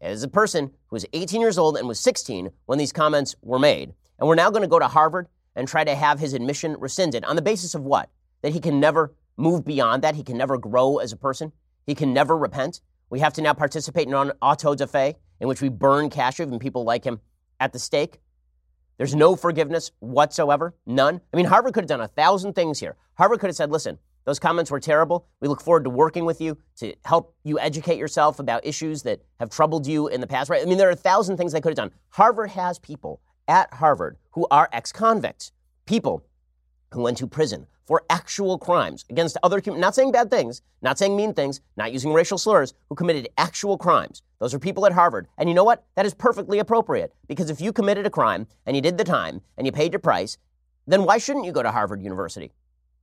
It 0.00 0.10
is 0.10 0.24
a 0.24 0.28
person 0.28 0.72
who 0.88 0.96
was 0.96 1.06
18 1.12 1.40
years 1.40 1.56
old 1.56 1.76
and 1.76 1.86
was 1.86 2.00
16 2.00 2.50
when 2.66 2.78
these 2.78 2.92
comments 2.92 3.36
were 3.42 3.60
made. 3.60 3.94
And 4.18 4.26
we're 4.26 4.34
now 4.34 4.50
going 4.50 4.62
to 4.62 4.68
go 4.68 4.80
to 4.80 4.88
Harvard 4.88 5.28
and 5.54 5.68
try 5.68 5.84
to 5.84 5.94
have 5.94 6.18
his 6.18 6.32
admission 6.34 6.76
rescinded 6.80 7.24
on 7.24 7.36
the 7.36 7.42
basis 7.42 7.76
of 7.76 7.84
what? 7.84 8.10
That 8.42 8.52
he 8.52 8.60
can 8.60 8.80
never 8.80 9.14
move 9.36 9.64
beyond 9.64 10.02
that? 10.02 10.16
He 10.16 10.24
can 10.24 10.36
never 10.36 10.58
grow 10.58 10.98
as 10.98 11.12
a 11.12 11.16
person? 11.16 11.52
He 11.86 11.94
can 11.94 12.12
never 12.12 12.36
repent. 12.36 12.80
We 13.10 13.20
have 13.20 13.32
to 13.34 13.42
now 13.42 13.54
participate 13.54 14.08
in 14.08 14.14
an 14.14 14.32
auto 14.42 14.74
da 14.74 14.86
fe 14.86 15.16
in 15.40 15.48
which 15.48 15.62
we 15.62 15.68
burn 15.68 16.10
Kashuv 16.10 16.50
and 16.50 16.60
people 16.60 16.84
like 16.84 17.04
him 17.04 17.20
at 17.60 17.72
the 17.72 17.78
stake. 17.78 18.20
There's 18.98 19.14
no 19.14 19.36
forgiveness 19.36 19.92
whatsoever, 20.00 20.74
none. 20.86 21.20
I 21.32 21.36
mean, 21.36 21.46
Harvard 21.46 21.74
could 21.74 21.84
have 21.84 21.88
done 21.88 22.00
a 22.00 22.08
thousand 22.08 22.54
things 22.54 22.80
here. 22.80 22.96
Harvard 23.14 23.40
could 23.40 23.48
have 23.48 23.56
said, 23.56 23.70
listen, 23.70 23.98
those 24.24 24.38
comments 24.38 24.70
were 24.70 24.80
terrible. 24.80 25.26
We 25.40 25.48
look 25.48 25.60
forward 25.60 25.84
to 25.84 25.90
working 25.90 26.24
with 26.24 26.40
you 26.40 26.58
to 26.78 26.94
help 27.04 27.34
you 27.44 27.60
educate 27.60 27.98
yourself 27.98 28.40
about 28.40 28.66
issues 28.66 29.02
that 29.02 29.20
have 29.38 29.50
troubled 29.50 29.86
you 29.86 30.08
in 30.08 30.20
the 30.20 30.26
past, 30.26 30.50
right? 30.50 30.62
I 30.62 30.64
mean, 30.64 30.78
there 30.78 30.88
are 30.88 30.92
a 30.92 30.96
thousand 30.96 31.36
things 31.36 31.52
they 31.52 31.60
could 31.60 31.70
have 31.70 31.76
done. 31.76 31.92
Harvard 32.08 32.50
has 32.50 32.78
people 32.78 33.20
at 33.46 33.72
Harvard 33.74 34.16
who 34.32 34.46
are 34.50 34.68
ex 34.72 34.90
convicts, 34.90 35.52
people 35.84 36.24
who 36.92 37.02
went 37.02 37.18
to 37.18 37.26
prison, 37.26 37.66
for 37.86 38.02
actual 38.10 38.58
crimes 38.58 39.04
against 39.08 39.38
other 39.42 39.60
humans, 39.60 39.80
not 39.80 39.94
saying 39.94 40.12
bad 40.12 40.30
things, 40.30 40.60
not 40.82 40.98
saying 40.98 41.16
mean 41.16 41.32
things, 41.32 41.60
not 41.76 41.92
using 41.92 42.12
racial 42.12 42.36
slurs, 42.36 42.74
who 42.88 42.94
committed 42.94 43.28
actual 43.38 43.78
crimes. 43.78 44.22
Those 44.40 44.52
are 44.52 44.58
people 44.58 44.84
at 44.86 44.92
Harvard. 44.92 45.28
And 45.38 45.48
you 45.48 45.54
know 45.54 45.64
what? 45.64 45.84
That 45.94 46.06
is 46.06 46.12
perfectly 46.12 46.58
appropriate. 46.58 47.14
Because 47.28 47.48
if 47.48 47.60
you 47.60 47.72
committed 47.72 48.04
a 48.04 48.10
crime 48.10 48.46
and 48.66 48.76
you 48.76 48.82
did 48.82 48.98
the 48.98 49.04
time 49.04 49.40
and 49.56 49.66
you 49.66 49.72
paid 49.72 49.92
your 49.92 50.00
price, 50.00 50.36
then 50.86 51.04
why 51.04 51.18
shouldn't 51.18 51.46
you 51.46 51.52
go 51.52 51.62
to 51.62 51.70
Harvard 51.70 52.02
University? 52.02 52.52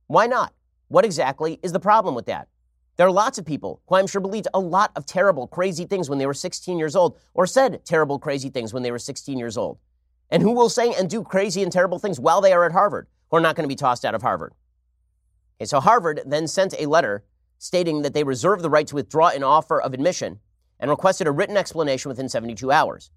Why 0.06 0.26
not? 0.26 0.52
What 0.88 1.04
exactly 1.04 1.58
is 1.62 1.72
the 1.72 1.80
problem 1.80 2.14
with 2.14 2.26
that? 2.26 2.48
There 2.96 3.06
are 3.06 3.12
lots 3.12 3.38
of 3.38 3.44
people 3.44 3.80
who 3.88 3.96
I'm 3.96 4.06
sure 4.06 4.20
believed 4.20 4.46
a 4.54 4.60
lot 4.60 4.92
of 4.94 5.04
terrible, 5.04 5.48
crazy 5.48 5.84
things 5.84 6.08
when 6.08 6.18
they 6.18 6.26
were 6.26 6.34
16 6.34 6.78
years 6.78 6.94
old, 6.94 7.18
or 7.32 7.46
said 7.46 7.84
terrible, 7.84 8.18
crazy 8.20 8.50
things 8.50 8.72
when 8.72 8.84
they 8.84 8.92
were 8.92 9.00
16 9.00 9.36
years 9.36 9.56
old, 9.56 9.78
and 10.30 10.42
who 10.42 10.52
will 10.52 10.68
say 10.68 10.94
and 10.94 11.10
do 11.10 11.24
crazy 11.24 11.62
and 11.62 11.72
terrible 11.72 11.98
things 11.98 12.20
while 12.20 12.40
they 12.40 12.52
are 12.52 12.64
at 12.64 12.70
Harvard, 12.70 13.08
who 13.30 13.36
are 13.38 13.40
not 13.40 13.56
going 13.56 13.64
to 13.64 13.72
be 13.72 13.74
tossed 13.74 14.04
out 14.04 14.14
of 14.14 14.22
Harvard. 14.22 14.52
Okay, 15.58 15.66
so 15.66 15.80
Harvard 15.80 16.22
then 16.26 16.48
sent 16.48 16.74
a 16.78 16.86
letter 16.86 17.24
stating 17.58 18.02
that 18.02 18.12
they 18.12 18.24
reserve 18.24 18.62
the 18.62 18.70
right 18.70 18.86
to 18.86 18.94
withdraw 18.94 19.28
an 19.28 19.42
offer 19.42 19.80
of 19.80 19.94
admission 19.94 20.40
and 20.80 20.90
requested 20.90 21.26
a 21.26 21.32
written 21.32 21.56
explanation 21.56 22.08
within 22.08 22.28
72 22.28 22.70
hours. 22.70 23.10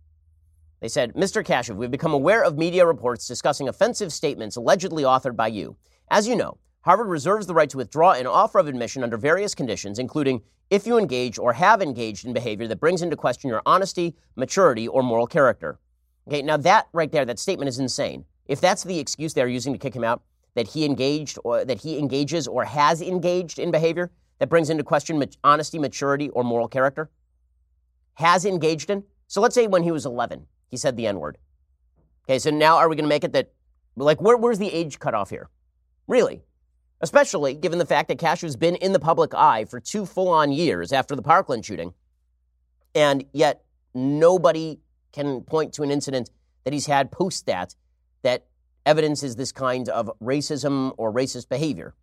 They 0.80 0.88
said, 0.88 1.16
Mr. 1.16 1.44
Kashuv, 1.44 1.76
we've 1.76 1.90
become 1.90 2.14
aware 2.14 2.44
of 2.44 2.58
media 2.58 2.86
reports 2.86 3.28
discussing 3.28 3.68
offensive 3.68 4.14
statements 4.14 4.56
allegedly 4.56 5.04
authored 5.04 5.36
by 5.36 5.48
you. 5.48 5.76
As 6.10 6.28
you 6.28 6.36
know, 6.36 6.60
Harvard 6.82 7.08
reserves 7.08 7.48
the 7.48 7.54
right 7.54 7.70
to 7.70 7.78
withdraw 7.78 8.12
an 8.12 8.28
offer 8.28 8.60
of 8.60 8.68
admission 8.68 9.04
under 9.04 9.18
various 9.18 9.56
conditions, 9.56 10.00
including 10.00 10.42
if 10.70 10.86
you 10.86 10.98
engage 10.98 11.40
or 11.40 11.54
have 11.54 11.82
engaged 11.82 12.26
in 12.26 12.34
behavior 12.34 12.68
that 12.68 12.80
brings 12.80 13.02
into 13.02 13.16
question 13.16 13.50
your 13.50 13.64
honesty, 13.66 14.16
maturity, 14.36 14.88
or 14.88 15.02
moral 15.02 15.28
character. 15.28 15.80
Okay, 16.28 16.42
now 16.42 16.58
that 16.58 16.88
right 16.94 17.12
there, 17.12 17.26
that 17.26 17.40
statement 17.40 17.70
is 17.70 17.80
insane. 17.80 18.24
If 18.46 18.62
that's 18.62 18.84
the 18.84 19.00
excuse 19.00 19.34
they're 19.34 19.48
using 19.48 19.74
to 19.74 19.80
kick 19.80 19.96
him 19.96 20.04
out, 20.04 20.22
that 20.58 20.70
he 20.70 20.86
engaged 20.86 21.38
or 21.44 21.64
that 21.64 21.82
he 21.82 22.00
engages 22.00 22.48
or 22.48 22.66
has 22.66 23.00
engaged 23.00 23.60
in 23.60 23.70
behavior 23.70 24.10
that 24.40 24.50
brings 24.50 24.72
into 24.72 24.84
question 24.84 25.24
honesty, 25.44 25.78
maturity, 25.78 26.30
or 26.30 26.44
moral 26.44 26.68
character? 26.68 27.12
Has 28.16 28.44
engaged 28.44 28.90
in? 28.90 29.04
So 29.28 29.40
let's 29.40 29.54
say 29.54 29.68
when 29.68 29.84
he 29.84 29.92
was 29.92 30.08
11, 30.08 30.48
he 30.68 30.76
said 30.76 30.98
the 30.98 31.06
N 31.06 31.20
word. 31.20 31.38
Okay, 32.26 32.40
so 32.40 32.50
now 32.50 32.78
are 32.78 32.90
we 32.90 32.96
going 32.96 33.06
to 33.06 33.10
make 33.10 33.24
it 33.24 33.34
that, 33.34 33.52
like, 33.96 34.20
where, 34.20 34.36
where's 34.36 34.58
the 34.58 34.74
age 34.74 34.98
cutoff 34.98 35.30
here? 35.30 35.48
Really? 36.08 36.42
Especially 37.02 37.54
given 37.54 37.78
the 37.78 37.86
fact 37.86 38.08
that 38.08 38.18
Kashuv's 38.18 38.56
been 38.56 38.78
in 38.78 38.94
the 38.94 39.00
public 39.00 39.36
eye 39.36 39.66
for 39.66 39.80
two 39.80 40.08
full 40.08 40.28
on 40.28 40.52
years 40.52 40.92
after 40.92 41.16
the 41.16 41.22
Parkland 41.22 41.66
shooting, 41.66 41.94
and 42.96 43.26
yet 43.32 43.64
nobody 43.94 44.80
can 45.12 45.42
point 45.42 45.72
to 45.74 45.84
an 45.84 45.92
incident 45.92 46.32
that 46.64 46.74
he's 46.74 46.88
had 46.88 47.12
post 47.12 47.46
that 47.46 47.76
that 48.24 48.48
evidences 48.88 49.36
this 49.36 49.52
kind 49.52 49.90
of 49.90 50.10
racism 50.24 50.94
or 50.98 51.14
racist 51.14 51.50
behavior. 51.50 51.94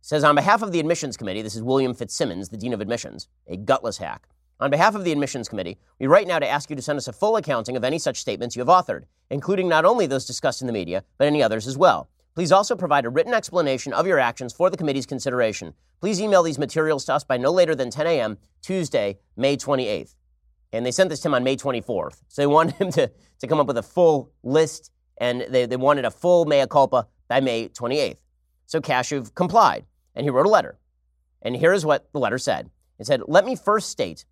Says 0.00 0.24
on 0.24 0.34
behalf 0.34 0.62
of 0.62 0.72
the 0.72 0.80
admissions 0.80 1.16
committee, 1.16 1.42
this 1.42 1.54
is 1.54 1.62
William 1.62 1.94
Fitzsimmons, 1.94 2.48
the 2.48 2.56
dean 2.56 2.72
of 2.72 2.80
admissions, 2.80 3.28
a 3.46 3.56
gutless 3.56 3.98
hack. 3.98 4.28
On 4.60 4.70
behalf 4.70 4.96
of 4.96 5.04
the 5.04 5.12
admissions 5.12 5.48
committee, 5.48 5.78
we 6.00 6.08
write 6.08 6.26
now 6.26 6.40
to 6.40 6.48
ask 6.48 6.68
you 6.68 6.74
to 6.74 6.82
send 6.82 6.96
us 6.96 7.06
a 7.06 7.12
full 7.12 7.36
accounting 7.36 7.76
of 7.76 7.84
any 7.84 7.98
such 7.98 8.20
statements 8.20 8.56
you 8.56 8.60
have 8.60 8.68
authored, 8.68 9.04
including 9.30 9.68
not 9.68 9.84
only 9.84 10.06
those 10.06 10.26
discussed 10.26 10.60
in 10.60 10.66
the 10.66 10.72
media, 10.72 11.04
but 11.16 11.28
any 11.28 11.42
others 11.42 11.68
as 11.68 11.78
well. 11.78 12.08
Please 12.34 12.50
also 12.50 12.74
provide 12.74 13.04
a 13.04 13.08
written 13.08 13.34
explanation 13.34 13.92
of 13.92 14.06
your 14.06 14.18
actions 14.18 14.52
for 14.52 14.70
the 14.70 14.76
committee's 14.76 15.06
consideration. 15.06 15.74
Please 16.00 16.20
email 16.20 16.42
these 16.42 16.58
materials 16.58 17.04
to 17.04 17.14
us 17.14 17.22
by 17.22 17.36
no 17.36 17.52
later 17.52 17.74
than 17.74 17.90
10 17.90 18.06
a.m. 18.06 18.38
Tuesday, 18.60 19.18
May 19.36 19.56
28th. 19.56 20.14
And 20.72 20.84
they 20.84 20.90
sent 20.90 21.10
this 21.10 21.20
to 21.20 21.28
him 21.28 21.34
on 21.34 21.44
May 21.44 21.56
24th. 21.56 22.22
So 22.28 22.42
they 22.42 22.46
wanted 22.58 22.74
him 22.76 22.90
to, 22.92 23.10
to 23.40 23.46
come 23.46 23.60
up 23.60 23.66
with 23.66 23.78
a 23.78 23.82
full 23.82 24.32
list, 24.42 24.90
and 25.20 25.46
they, 25.48 25.66
they 25.66 25.76
wanted 25.76 26.04
a 26.04 26.10
full 26.10 26.44
mea 26.44 26.66
culpa 26.66 27.06
by 27.28 27.40
May 27.40 27.68
28th. 27.68 28.16
So 28.66 28.80
Kashuv 28.80 29.34
complied, 29.34 29.84
and 30.14 30.24
he 30.24 30.30
wrote 30.30 30.46
a 30.46 30.50
letter. 30.50 30.78
And 31.42 31.56
here's 31.56 31.84
what 31.84 32.12
the 32.12 32.18
letter 32.18 32.38
said 32.38 32.70
It 32.98 33.06
said, 33.06 33.22
Let 33.26 33.44
me 33.44 33.56
first 33.56 33.90
state 33.90 34.24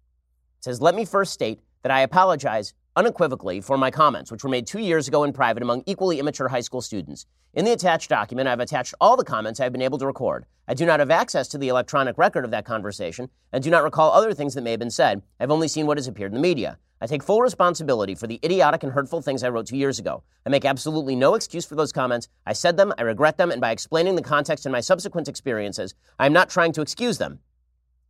it 0.59 0.65
says, 0.65 0.81
Let 0.81 0.95
me 0.95 1.05
first 1.05 1.33
state 1.33 1.61
that 1.83 1.93
I 1.93 2.01
apologize 2.01 2.75
unequivocally 2.97 3.61
for 3.61 3.77
my 3.77 3.91
comments, 3.91 4.33
which 4.33 4.43
were 4.43 4.51
made 4.51 4.67
two 4.67 4.81
years 4.81 5.07
ago 5.07 5.23
in 5.23 5.33
private 5.33 5.63
among 5.63 5.83
equally 5.87 6.19
immature 6.19 6.49
high 6.49 6.61
school 6.61 6.81
students. 6.81 7.27
In 7.53 7.65
the 7.65 7.73
attached 7.73 8.11
document, 8.11 8.49
I've 8.49 8.61
attached 8.61 8.95
all 9.01 9.17
the 9.17 9.25
comments 9.25 9.61
I've 9.61 9.73
been 9.73 9.83
able 9.83 9.99
to 9.99 10.07
record. 10.07 10.47
I 10.67 10.75
do 10.75 10.87
not 10.87 11.01
have 11.01 11.11
access 11.11 11.47
to 11.49 11.59
the 11.59 11.69
electronic 11.69 12.19
record 12.19 12.45
of 12.45 12.51
that 12.51 12.65
conversation 12.65 13.29
and 13.53 13.63
do 13.63 13.71
not 13.71 13.85
recall 13.85 14.13
other 14.13 14.35
things 14.35 14.55
that 14.55 14.63
may 14.63 14.73
have 14.73 14.81
been 14.81 14.91
said. 14.91 15.23
I've 15.39 15.51
only 15.51 15.69
seen 15.69 15.87
what 15.87 15.99
has 15.99 16.09
appeared 16.09 16.33
in 16.33 16.35
the 16.35 16.41
media. 16.41 16.79
I 17.01 17.07
take 17.07 17.23
full 17.23 17.43
responsibility 17.43 18.15
for 18.15 18.27
the 18.27 18.41
idiotic 18.43 18.83
and 18.83 18.93
hurtful 18.93 19.21
things 19.21 19.45
I 19.45 19.51
wrote 19.51 19.67
two 19.67 19.77
years 19.77 19.99
ago. 19.99 20.23
I 20.47 20.49
make 20.49 20.65
absolutely 20.65 21.15
no 21.15 21.35
excuse 21.35 21.67
for 21.67 21.75
those 21.75 21.93
comments. 21.93 22.29
I 22.47 22.55
said 22.55 22.79
them, 22.79 22.95
I 22.97 23.03
regret 23.03 23.37
them, 23.37 23.51
and 23.51 23.61
by 23.61 23.71
explaining 23.71 24.17
the 24.17 24.23
context 24.23 24.65
and 24.65 24.73
my 24.73 24.81
subsequent 24.81 25.29
experiences, 25.29 25.95
I 26.19 26.25
am 26.25 26.33
not 26.33 26.49
trying 26.49 26.73
to 26.73 26.81
excuse 26.81 27.19
them. 27.19 27.41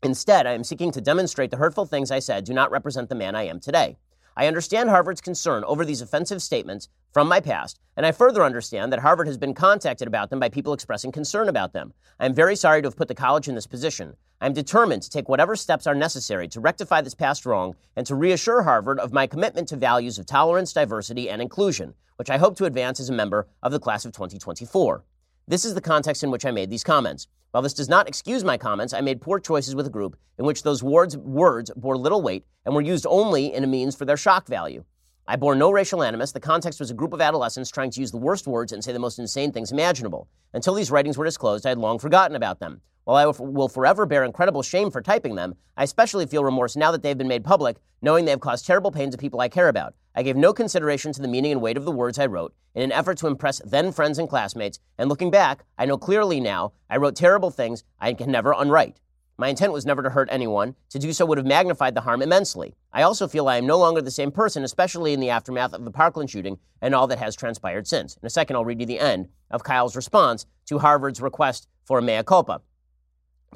Instead, 0.03 0.47
I 0.47 0.53
am 0.53 0.63
seeking 0.63 0.93
to 0.93 1.01
demonstrate 1.01 1.51
the 1.51 1.57
hurtful 1.57 1.85
things 1.85 2.13
I 2.13 2.21
said 2.21 2.45
do 2.45 2.55
not 2.55 2.71
represent 2.71 3.09
the 3.09 3.17
man 3.17 3.35
I 3.35 3.47
am 3.49 3.59
today. 3.59 3.97
I 4.39 4.49
understand 4.49 4.91
Harvard's 4.91 5.23
concern 5.23 5.65
over 5.65 5.83
these 5.83 6.03
offensive 6.03 6.43
statements 6.43 6.91
from 7.11 7.27
my 7.27 7.41
past, 7.41 7.81
and 7.97 8.05
I 8.05 8.13
further 8.13 8.45
understand 8.45 8.93
that 8.93 8.99
Harvard 8.99 9.29
has 9.29 9.39
been 9.39 9.55
contacted 9.55 10.07
about 10.07 10.29
them 10.29 10.39
by 10.39 10.51
people 10.51 10.75
expressing 10.75 11.11
concern 11.11 11.49
about 11.49 11.73
them. 11.73 11.95
I 12.21 12.27
am 12.27 12.35
very 12.35 12.55
sorry 12.55 12.83
to 12.83 12.89
have 12.89 12.99
put 12.99 13.09
the 13.09 13.15
college 13.15 13.49
in 13.49 13.55
this 13.55 13.67
position. 13.67 14.15
I 14.43 14.45
am 14.45 14.53
determined 14.53 15.01
to 15.05 15.09
take 15.09 15.31
whatever 15.31 15.57
steps 15.57 15.87
are 15.87 15.95
necessary 15.95 16.49
to 16.49 16.61
rectify 16.61 17.01
this 17.01 17.15
past 17.15 17.47
wrong 17.47 17.77
and 17.97 18.07
to 18.07 18.15
reassure 18.15 18.63
Harvard 18.63 19.01
of 19.01 19.11
my 19.11 19.27
commitment 19.27 19.69
to 19.69 19.77
values 19.77 20.19
of 20.19 20.27
tolerance, 20.27 20.75
diversity, 20.75 21.31
and 21.31 21.41
inclusion, 21.41 21.95
which 22.17 22.29
I 22.29 22.37
hope 22.37 22.59
to 22.59 22.67
advance 22.67 23.01
as 23.01 23.09
a 23.09 23.15
member 23.15 23.47
of 23.63 23.73
the 23.73 23.81
class 23.81 24.05
of 24.05 24.13
2024. 24.13 25.03
This 25.49 25.65
is 25.65 25.75
the 25.75 25.81
context 25.81 26.25
in 26.25 26.33
which 26.33 26.45
I 26.45 26.51
made 26.51 26.71
these 26.71 26.83
comments. 26.83 27.29
While 27.53 27.63
this 27.63 27.73
does 27.73 27.89
not 27.89 28.09
excuse 28.09 28.43
my 28.43 28.59
comments, 28.59 28.93
I 28.93 29.01
made 29.01 29.21
poor 29.21 29.39
choices 29.39 29.77
with 29.77 29.87
a 29.87 29.91
group 29.91 30.17
in 30.41 30.45
which 30.45 30.65
those 30.65 30.83
words, 30.83 31.17
words 31.17 31.71
bore 31.77 31.97
little 31.97 32.21
weight 32.21 32.45
and 32.65 32.75
were 32.75 32.81
used 32.81 33.07
only 33.09 33.55
in 33.55 33.63
a 33.63 33.69
means 33.69 33.95
for 33.95 34.05
their 34.05 34.17
shock 34.17 34.49
value. 34.49 34.83
I 35.29 35.37
bore 35.37 35.55
no 35.55 35.71
racial 35.71 36.03
animus. 36.03 36.33
The 36.33 36.41
context 36.41 36.81
was 36.81 36.91
a 36.91 36.95
group 36.95 37.13
of 37.13 37.21
adolescents 37.21 37.71
trying 37.71 37.93
to 37.93 38.01
use 38.01 38.11
the 38.11 38.17
worst 38.17 38.49
words 38.49 38.73
and 38.73 38.83
say 38.83 38.93
the 38.93 38.99
most 38.99 39.21
insane 39.21 39.53
things 39.53 39.71
imaginable. 39.71 40.27
Until 40.53 40.75
these 40.75 40.91
writings 40.91 41.17
were 41.17 41.25
disclosed, 41.25 41.65
I 41.65 41.69
had 41.69 41.79
long 41.79 42.01
forgotten 42.01 42.35
about 42.35 42.59
them. 42.59 42.81
While 43.07 43.17
I 43.17 43.27
will 43.41 43.69
forever 43.69 44.05
bear 44.05 44.25
incredible 44.25 44.65
shame 44.65 44.91
for 44.91 45.01
typing 45.01 45.37
them, 45.37 45.55
I 45.77 45.85
especially 45.85 46.27
feel 46.27 46.43
remorse 46.43 46.75
now 46.75 46.91
that 46.91 47.05
they've 47.05 47.17
been 47.17 47.29
made 47.29 47.45
public, 47.45 47.77
knowing 48.03 48.25
they 48.25 48.33
have 48.33 48.41
caused 48.41 48.67
terrible 48.67 48.91
pain 48.91 49.13
to 49.13 49.17
people 49.17 49.41
I 49.41 49.49
care 49.49 49.69
about. 49.69 49.95
I 50.17 50.25
gave 50.25 50.35
no 50.35 50.53
consideration 50.53 51.13
to 51.13 51.23
the 51.23 51.29
meaning 51.29 51.53
and 51.53 51.61
weight 51.61 51.77
of 51.77 51.85
the 51.85 51.93
words 51.93 52.19
I 52.19 52.27
wrote 52.27 52.53
in 52.75 52.83
an 52.83 52.91
effort 52.91 53.17
to 53.19 53.29
impress 53.29 53.63
then 53.65 53.93
friends 53.93 54.19
and 54.19 54.29
classmates, 54.29 54.81
and 54.99 55.09
looking 55.09 55.31
back, 55.31 55.65
I 55.79 55.87
know 55.87 55.97
clearly 55.97 56.41
now 56.41 56.73
I 56.91 56.97
wrote 56.97 57.15
terrible 57.15 57.53
things 57.53 57.85
I 58.01 58.13
can 58.13 58.33
never 58.33 58.53
unwrite. 58.53 58.99
My 59.39 59.49
intent 59.49 59.73
was 59.73 59.87
never 59.87 60.03
to 60.03 60.11
hurt 60.11 60.29
anyone. 60.33 60.75
To 60.89 60.99
do 60.99 61.13
so 61.13 61.27
would 61.27 61.39
have 61.39 61.47
magnified 61.47 61.95
the 61.95 62.01
harm 62.01 62.23
immensely. 62.23 62.75
I 62.93 63.03
also 63.03 63.29
feel 63.29 63.47
I 63.47 63.59
am 63.59 63.67
no 63.67 63.79
longer 63.79 64.03
the 64.03 64.11
same 64.11 64.33
person, 64.33 64.65
especially 64.65 65.13
in 65.13 65.21
the 65.21 65.31
aftermath 65.31 65.75
of 65.75 65.85
the 65.85 65.93
Parkland 65.93 66.29
shooting 66.29 66.59
and 66.83 66.93
all 66.93 67.07
that 67.07 67.21
has 67.21 67.37
transpired 67.37 67.87
since. 67.87 68.17
In 68.17 68.27
a 68.27 68.31
second, 68.31 68.57
I'll 68.57 68.65
read 68.65 68.81
you 68.81 68.87
the 68.87 68.99
end 68.99 69.29
of 69.49 69.63
Kyle's 69.63 69.95
response 69.95 70.45
to 70.65 70.81
Harvard's 70.81 71.21
request 71.21 71.69
for 71.85 72.01
a 72.01 72.03
mea 72.03 72.25
culpa. 72.25 72.63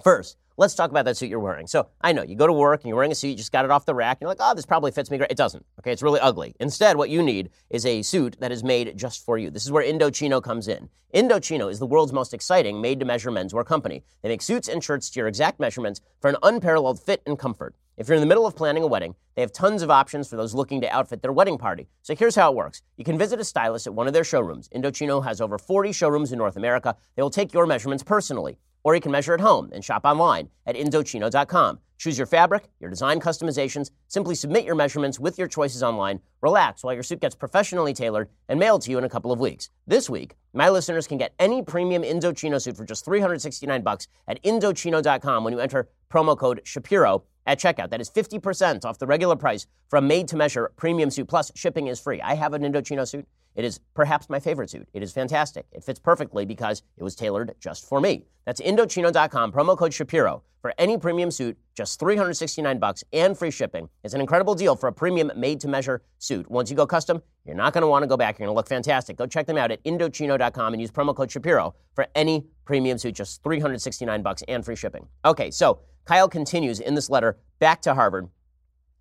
First, 0.02 0.38
let's 0.56 0.74
talk 0.74 0.90
about 0.90 1.04
that 1.04 1.16
suit 1.16 1.28
you're 1.28 1.40
wearing. 1.40 1.66
So 1.66 1.88
I 2.00 2.12
know 2.12 2.22
you 2.22 2.34
go 2.34 2.46
to 2.46 2.52
work 2.52 2.80
and 2.80 2.88
you're 2.88 2.96
wearing 2.96 3.12
a 3.12 3.14
suit, 3.14 3.28
you 3.28 3.36
just 3.36 3.52
got 3.52 3.64
it 3.64 3.70
off 3.70 3.84
the 3.84 3.94
rack, 3.94 4.16
and 4.16 4.22
you're 4.22 4.30
like, 4.30 4.38
oh, 4.40 4.54
this 4.54 4.66
probably 4.66 4.90
fits 4.90 5.10
me 5.10 5.18
great. 5.18 5.30
It 5.30 5.36
doesn't. 5.36 5.64
Okay, 5.80 5.92
it's 5.92 6.02
really 6.02 6.20
ugly. 6.20 6.54
Instead, 6.60 6.96
what 6.96 7.10
you 7.10 7.22
need 7.22 7.50
is 7.68 7.84
a 7.84 8.02
suit 8.02 8.36
that 8.40 8.52
is 8.52 8.64
made 8.64 8.96
just 8.96 9.24
for 9.24 9.38
you. 9.38 9.50
This 9.50 9.64
is 9.64 9.72
where 9.72 9.84
Indochino 9.84 10.42
comes 10.42 10.68
in. 10.68 10.88
Indochino 11.14 11.70
is 11.70 11.78
the 11.78 11.86
world's 11.86 12.12
most 12.12 12.32
exciting 12.32 12.80
made 12.80 13.00
to 13.00 13.06
measure 13.06 13.30
menswear 13.30 13.64
company. 13.64 14.04
They 14.22 14.28
make 14.28 14.42
suits 14.42 14.68
and 14.68 14.82
shirts 14.82 15.10
to 15.10 15.20
your 15.20 15.28
exact 15.28 15.58
measurements 15.60 16.00
for 16.20 16.30
an 16.30 16.36
unparalleled 16.42 17.00
fit 17.00 17.22
and 17.26 17.38
comfort. 17.38 17.74
If 17.96 18.08
you're 18.08 18.14
in 18.14 18.22
the 18.22 18.26
middle 18.26 18.46
of 18.46 18.56
planning 18.56 18.82
a 18.82 18.86
wedding, 18.86 19.14
they 19.34 19.42
have 19.42 19.52
tons 19.52 19.82
of 19.82 19.90
options 19.90 20.28
for 20.28 20.36
those 20.36 20.54
looking 20.54 20.80
to 20.80 20.88
outfit 20.88 21.20
their 21.20 21.32
wedding 21.32 21.58
party. 21.58 21.88
So 22.02 22.14
here's 22.14 22.36
how 22.36 22.50
it 22.50 22.56
works. 22.56 22.80
You 22.96 23.04
can 23.04 23.18
visit 23.18 23.40
a 23.40 23.44
stylist 23.44 23.86
at 23.86 23.94
one 23.94 24.06
of 24.06 24.14
their 24.14 24.24
showrooms. 24.24 24.68
Indochino 24.70 25.22
has 25.24 25.40
over 25.40 25.58
40 25.58 25.92
showrooms 25.92 26.32
in 26.32 26.38
North 26.38 26.56
America. 26.56 26.96
They 27.16 27.22
will 27.22 27.28
take 27.28 27.52
your 27.52 27.66
measurements 27.66 28.02
personally. 28.02 28.56
Or 28.82 28.94
you 28.94 29.00
can 29.00 29.12
measure 29.12 29.34
at 29.34 29.40
home 29.40 29.70
and 29.72 29.84
shop 29.84 30.04
online 30.04 30.48
at 30.66 30.76
Indochino.com. 30.76 31.80
Choose 32.00 32.16
your 32.16 32.26
fabric, 32.26 32.70
your 32.80 32.88
design 32.88 33.20
customizations, 33.20 33.90
simply 34.08 34.34
submit 34.34 34.64
your 34.64 34.74
measurements 34.74 35.20
with 35.20 35.38
your 35.38 35.46
choices 35.46 35.82
online, 35.82 36.20
relax 36.40 36.82
while 36.82 36.94
your 36.94 37.02
suit 37.02 37.20
gets 37.20 37.34
professionally 37.34 37.92
tailored 37.92 38.30
and 38.48 38.58
mailed 38.58 38.80
to 38.82 38.90
you 38.90 38.96
in 38.96 39.04
a 39.04 39.08
couple 39.08 39.32
of 39.32 39.38
weeks. 39.38 39.68
This 39.86 40.08
week, 40.08 40.34
my 40.54 40.70
listeners 40.70 41.06
can 41.06 41.18
get 41.18 41.34
any 41.38 41.62
premium 41.62 42.02
Indochino 42.02 42.58
suit 42.58 42.78
for 42.78 42.86
just 42.86 43.04
369 43.04 43.82
bucks 43.82 44.08
at 44.26 44.42
Indochino.com 44.42 45.44
when 45.44 45.52
you 45.52 45.60
enter 45.60 45.90
promo 46.10 46.38
code 46.38 46.62
Shapiro 46.64 47.24
at 47.46 47.58
checkout. 47.58 47.90
That 47.90 48.00
is 48.00 48.08
50% 48.08 48.86
off 48.86 48.98
the 48.98 49.06
regular 49.06 49.36
price 49.36 49.66
for 49.90 49.98
a 49.98 50.02
made 50.02 50.26
to 50.28 50.36
measure 50.36 50.72
premium 50.76 51.10
suit, 51.10 51.28
plus 51.28 51.52
shipping 51.54 51.88
is 51.88 52.00
free. 52.00 52.22
I 52.22 52.34
have 52.34 52.54
an 52.54 52.62
Indochino 52.62 53.06
suit. 53.06 53.26
It 53.60 53.64
is 53.64 53.78
perhaps 53.92 54.30
my 54.30 54.40
favorite 54.40 54.70
suit. 54.70 54.88
It 54.94 55.02
is 55.02 55.12
fantastic. 55.12 55.66
It 55.70 55.84
fits 55.84 55.98
perfectly 56.00 56.46
because 56.46 56.82
it 56.96 57.04
was 57.04 57.14
tailored 57.14 57.54
just 57.60 57.86
for 57.86 58.00
me. 58.00 58.24
That's 58.46 58.58
Indochino.com, 58.58 59.52
promo 59.52 59.76
code 59.76 59.92
Shapiro 59.92 60.42
for 60.62 60.72
any 60.78 60.96
premium 60.96 61.30
suit, 61.30 61.58
just 61.74 62.00
369 62.00 62.78
bucks 62.78 63.04
and 63.12 63.36
free 63.36 63.50
shipping. 63.50 63.90
It's 64.02 64.14
an 64.14 64.22
incredible 64.22 64.54
deal 64.54 64.76
for 64.76 64.86
a 64.86 64.92
premium 64.94 65.30
made-to-measure 65.36 66.00
suit. 66.18 66.50
Once 66.50 66.70
you 66.70 66.76
go 66.76 66.86
custom, 66.86 67.20
you're 67.44 67.54
not 67.54 67.74
going 67.74 67.82
to 67.82 67.86
want 67.86 68.02
to 68.02 68.06
go 68.06 68.16
back. 68.16 68.38
You're 68.38 68.46
going 68.46 68.54
to 68.54 68.56
look 68.56 68.66
fantastic. 68.66 69.18
Go 69.18 69.26
check 69.26 69.46
them 69.46 69.58
out 69.58 69.70
at 69.70 69.84
Indochino.com 69.84 70.72
and 70.72 70.80
use 70.80 70.90
promo 70.90 71.14
code 71.14 71.30
Shapiro 71.30 71.74
for 71.92 72.06
any 72.14 72.46
premium 72.64 72.96
suit, 72.96 73.14
just 73.14 73.42
369 73.42 74.22
bucks 74.22 74.42
and 74.48 74.64
free 74.64 74.76
shipping. 74.76 75.06
Okay, 75.26 75.50
so 75.50 75.80
Kyle 76.06 76.30
continues 76.30 76.80
in 76.80 76.94
this 76.94 77.10
letter 77.10 77.36
back 77.58 77.82
to 77.82 77.92
Harvard. 77.92 78.30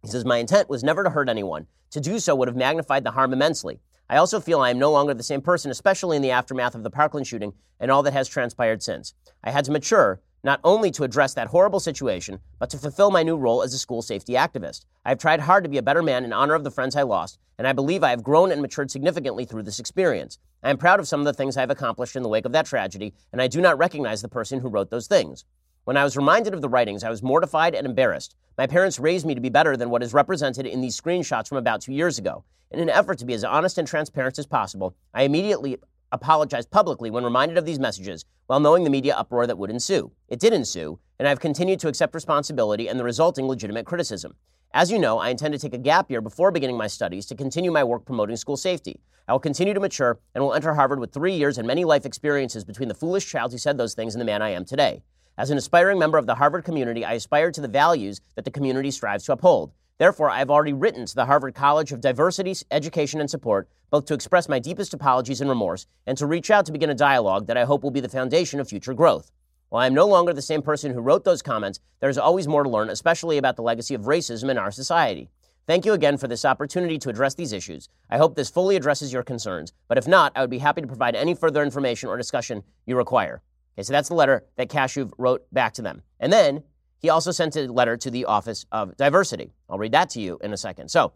He 0.01 0.09
says, 0.09 0.25
My 0.25 0.39
intent 0.39 0.69
was 0.69 0.83
never 0.83 1.05
to 1.05 1.09
hurt 1.09 1.29
anyone. 1.29 1.65
To 1.91 2.01
do 2.01 2.19
so 2.19 2.35
would 2.35 2.49
have 2.49 2.57
magnified 2.57 3.05
the 3.05 3.11
harm 3.11 3.31
immensely. 3.31 3.79
I 4.11 4.17
also 4.17 4.39
feel 4.39 4.59
I 4.59 4.71
am 4.71 4.79
no 4.79 4.91
longer 4.91 5.13
the 5.13 5.21
same 5.21 5.41
person, 5.41 5.69
especially 5.69 6.15
in 6.15 6.23
the 6.23 6.31
aftermath 6.31 6.73
of 6.73 6.81
the 6.81 6.89
Parkland 6.89 7.27
shooting 7.27 7.53
and 7.79 7.91
all 7.91 8.01
that 8.03 8.13
has 8.13 8.27
transpired 8.27 8.81
since. 8.81 9.13
I 9.43 9.51
had 9.51 9.65
to 9.65 9.71
mature, 9.71 10.19
not 10.43 10.59
only 10.63 10.89
to 10.91 11.03
address 11.03 11.35
that 11.35 11.49
horrible 11.49 11.79
situation, 11.79 12.39
but 12.57 12.71
to 12.71 12.79
fulfill 12.79 13.11
my 13.11 13.21
new 13.21 13.37
role 13.37 13.61
as 13.61 13.71
a 13.73 13.77
school 13.77 14.01
safety 14.01 14.33
activist. 14.33 14.85
I 15.05 15.09
have 15.09 15.19
tried 15.19 15.41
hard 15.41 15.63
to 15.63 15.69
be 15.69 15.77
a 15.77 15.83
better 15.83 16.01
man 16.01 16.25
in 16.25 16.33
honor 16.33 16.55
of 16.55 16.63
the 16.63 16.71
friends 16.71 16.95
I 16.95 17.03
lost, 17.03 17.37
and 17.59 17.67
I 17.67 17.73
believe 17.73 18.03
I 18.03 18.09
have 18.09 18.23
grown 18.23 18.51
and 18.51 18.63
matured 18.63 18.89
significantly 18.89 19.45
through 19.45 19.63
this 19.63 19.79
experience. 19.79 20.39
I 20.63 20.71
am 20.71 20.77
proud 20.77 20.99
of 20.99 21.07
some 21.07 21.19
of 21.19 21.25
the 21.25 21.33
things 21.33 21.55
I 21.55 21.61
have 21.61 21.69
accomplished 21.69 22.15
in 22.15 22.23
the 22.23 22.29
wake 22.29 22.45
of 22.45 22.51
that 22.53 22.65
tragedy, 22.65 23.13
and 23.31 23.41
I 23.41 23.47
do 23.47 23.61
not 23.61 23.77
recognize 23.77 24.23
the 24.23 24.27
person 24.27 24.59
who 24.59 24.69
wrote 24.69 24.89
those 24.89 25.07
things. 25.07 25.45
When 25.85 25.97
I 25.97 26.03
was 26.03 26.15
reminded 26.15 26.53
of 26.53 26.61
the 26.61 26.69
writings, 26.69 27.03
I 27.03 27.09
was 27.09 27.23
mortified 27.23 27.73
and 27.73 27.87
embarrassed. 27.87 28.35
My 28.57 28.67
parents 28.67 28.99
raised 28.99 29.25
me 29.25 29.33
to 29.33 29.41
be 29.41 29.49
better 29.49 29.75
than 29.75 29.89
what 29.89 30.03
is 30.03 30.13
represented 30.13 30.67
in 30.67 30.81
these 30.81 30.99
screenshots 30.99 31.47
from 31.47 31.57
about 31.57 31.81
two 31.81 31.93
years 31.93 32.19
ago. 32.19 32.43
In 32.69 32.79
an 32.79 32.91
effort 32.91 33.17
to 33.17 33.25
be 33.25 33.33
as 33.33 33.43
honest 33.43 33.79
and 33.79 33.87
transparent 33.87 34.37
as 34.37 34.45
possible, 34.45 34.95
I 35.15 35.23
immediately 35.23 35.77
apologized 36.11 36.69
publicly 36.69 37.09
when 37.09 37.23
reminded 37.23 37.57
of 37.57 37.65
these 37.65 37.79
messages, 37.79 38.25
while 38.45 38.59
knowing 38.59 38.83
the 38.83 38.91
media 38.91 39.15
uproar 39.15 39.47
that 39.47 39.57
would 39.57 39.71
ensue. 39.71 40.11
It 40.27 40.39
did 40.39 40.53
ensue, 40.53 40.99
and 41.17 41.27
I 41.27 41.29
have 41.29 41.39
continued 41.39 41.79
to 41.79 41.87
accept 41.87 42.13
responsibility 42.13 42.87
and 42.87 42.99
the 42.99 43.03
resulting 43.03 43.47
legitimate 43.47 43.87
criticism. 43.87 44.35
As 44.73 44.91
you 44.91 44.99
know, 44.99 45.17
I 45.17 45.29
intend 45.29 45.53
to 45.53 45.59
take 45.59 45.73
a 45.73 45.79
gap 45.79 46.11
year 46.11 46.21
before 46.21 46.51
beginning 46.51 46.77
my 46.77 46.85
studies 46.85 47.25
to 47.25 47.35
continue 47.35 47.71
my 47.71 47.83
work 47.83 48.05
promoting 48.05 48.35
school 48.35 48.57
safety. 48.57 48.99
I 49.27 49.31
will 49.31 49.39
continue 49.39 49.73
to 49.73 49.79
mature 49.79 50.19
and 50.35 50.43
will 50.43 50.53
enter 50.53 50.75
Harvard 50.75 50.99
with 50.99 51.11
three 51.11 51.33
years 51.33 51.57
and 51.57 51.65
many 51.65 51.85
life 51.85 52.05
experiences 52.05 52.63
between 52.63 52.89
the 52.89 52.93
foolish 52.93 53.27
child 53.27 53.51
who 53.51 53.57
said 53.57 53.77
those 53.77 53.95
things 53.95 54.13
and 54.13 54.21
the 54.21 54.25
man 54.25 54.43
I 54.43 54.49
am 54.49 54.65
today. 54.65 55.01
As 55.39 55.51
an 55.51 55.57
aspiring 55.57 55.97
member 55.97 56.17
of 56.17 56.25
the 56.25 56.35
Harvard 56.35 56.65
community, 56.65 57.05
I 57.05 57.13
aspire 57.13 57.49
to 57.49 57.61
the 57.61 57.69
values 57.69 58.19
that 58.35 58.43
the 58.43 58.51
community 58.51 58.91
strives 58.91 59.23
to 59.23 59.31
uphold. 59.31 59.71
Therefore, 59.97 60.29
I 60.29 60.39
have 60.39 60.51
already 60.51 60.73
written 60.73 61.05
to 61.05 61.15
the 61.15 61.27
Harvard 61.27 61.55
College 61.55 61.93
of 61.93 62.01
Diversity, 62.01 62.53
Education, 62.71 63.21
and 63.21 63.29
Support, 63.29 63.69
both 63.89 64.03
to 64.07 64.13
express 64.13 64.49
my 64.49 64.59
deepest 64.59 64.93
apologies 64.93 65.39
and 65.39 65.49
remorse 65.49 65.87
and 66.05 66.17
to 66.17 66.25
reach 66.25 66.51
out 66.51 66.65
to 66.65 66.73
begin 66.73 66.89
a 66.89 66.93
dialogue 66.93 67.47
that 67.47 67.55
I 67.55 67.63
hope 67.63 67.83
will 67.83 67.89
be 67.89 68.01
the 68.01 68.09
foundation 68.09 68.59
of 68.59 68.67
future 68.67 68.93
growth. 68.93 69.31
While 69.69 69.81
I 69.81 69.87
am 69.87 69.93
no 69.93 70.07
longer 70.07 70.33
the 70.33 70.41
same 70.41 70.61
person 70.61 70.91
who 70.93 70.99
wrote 70.99 71.23
those 71.23 71.41
comments, 71.41 71.79
there 72.01 72.09
is 72.09 72.17
always 72.17 72.45
more 72.45 72.63
to 72.63 72.69
learn, 72.69 72.89
especially 72.89 73.37
about 73.37 73.55
the 73.55 73.61
legacy 73.61 73.95
of 73.95 74.01
racism 74.01 74.49
in 74.49 74.57
our 74.57 74.71
society. 74.71 75.29
Thank 75.65 75.85
you 75.85 75.93
again 75.93 76.17
for 76.17 76.27
this 76.27 76.43
opportunity 76.43 76.97
to 76.97 77.09
address 77.09 77.35
these 77.35 77.53
issues. 77.53 77.87
I 78.09 78.17
hope 78.17 78.35
this 78.35 78.49
fully 78.49 78.75
addresses 78.75 79.13
your 79.13 79.23
concerns, 79.23 79.71
but 79.87 79.97
if 79.97 80.05
not, 80.05 80.33
I 80.35 80.41
would 80.41 80.49
be 80.49 80.57
happy 80.57 80.81
to 80.81 80.87
provide 80.87 81.15
any 81.15 81.33
further 81.33 81.63
information 81.63 82.09
or 82.09 82.17
discussion 82.17 82.61
you 82.85 82.97
require. 82.97 83.41
So 83.83 83.93
that's 83.93 84.09
the 84.09 84.15
letter 84.15 84.45
that 84.57 84.69
Kashuv 84.69 85.11
wrote 85.17 85.45
back 85.53 85.73
to 85.73 85.81
them. 85.81 86.01
And 86.19 86.31
then 86.31 86.63
he 86.99 87.09
also 87.09 87.31
sent 87.31 87.55
a 87.55 87.71
letter 87.71 87.97
to 87.97 88.11
the 88.11 88.25
Office 88.25 88.65
of 88.71 88.95
Diversity. 88.97 89.51
I'll 89.69 89.77
read 89.77 89.93
that 89.93 90.09
to 90.11 90.21
you 90.21 90.37
in 90.41 90.53
a 90.53 90.57
second. 90.57 90.89
So, 90.89 91.13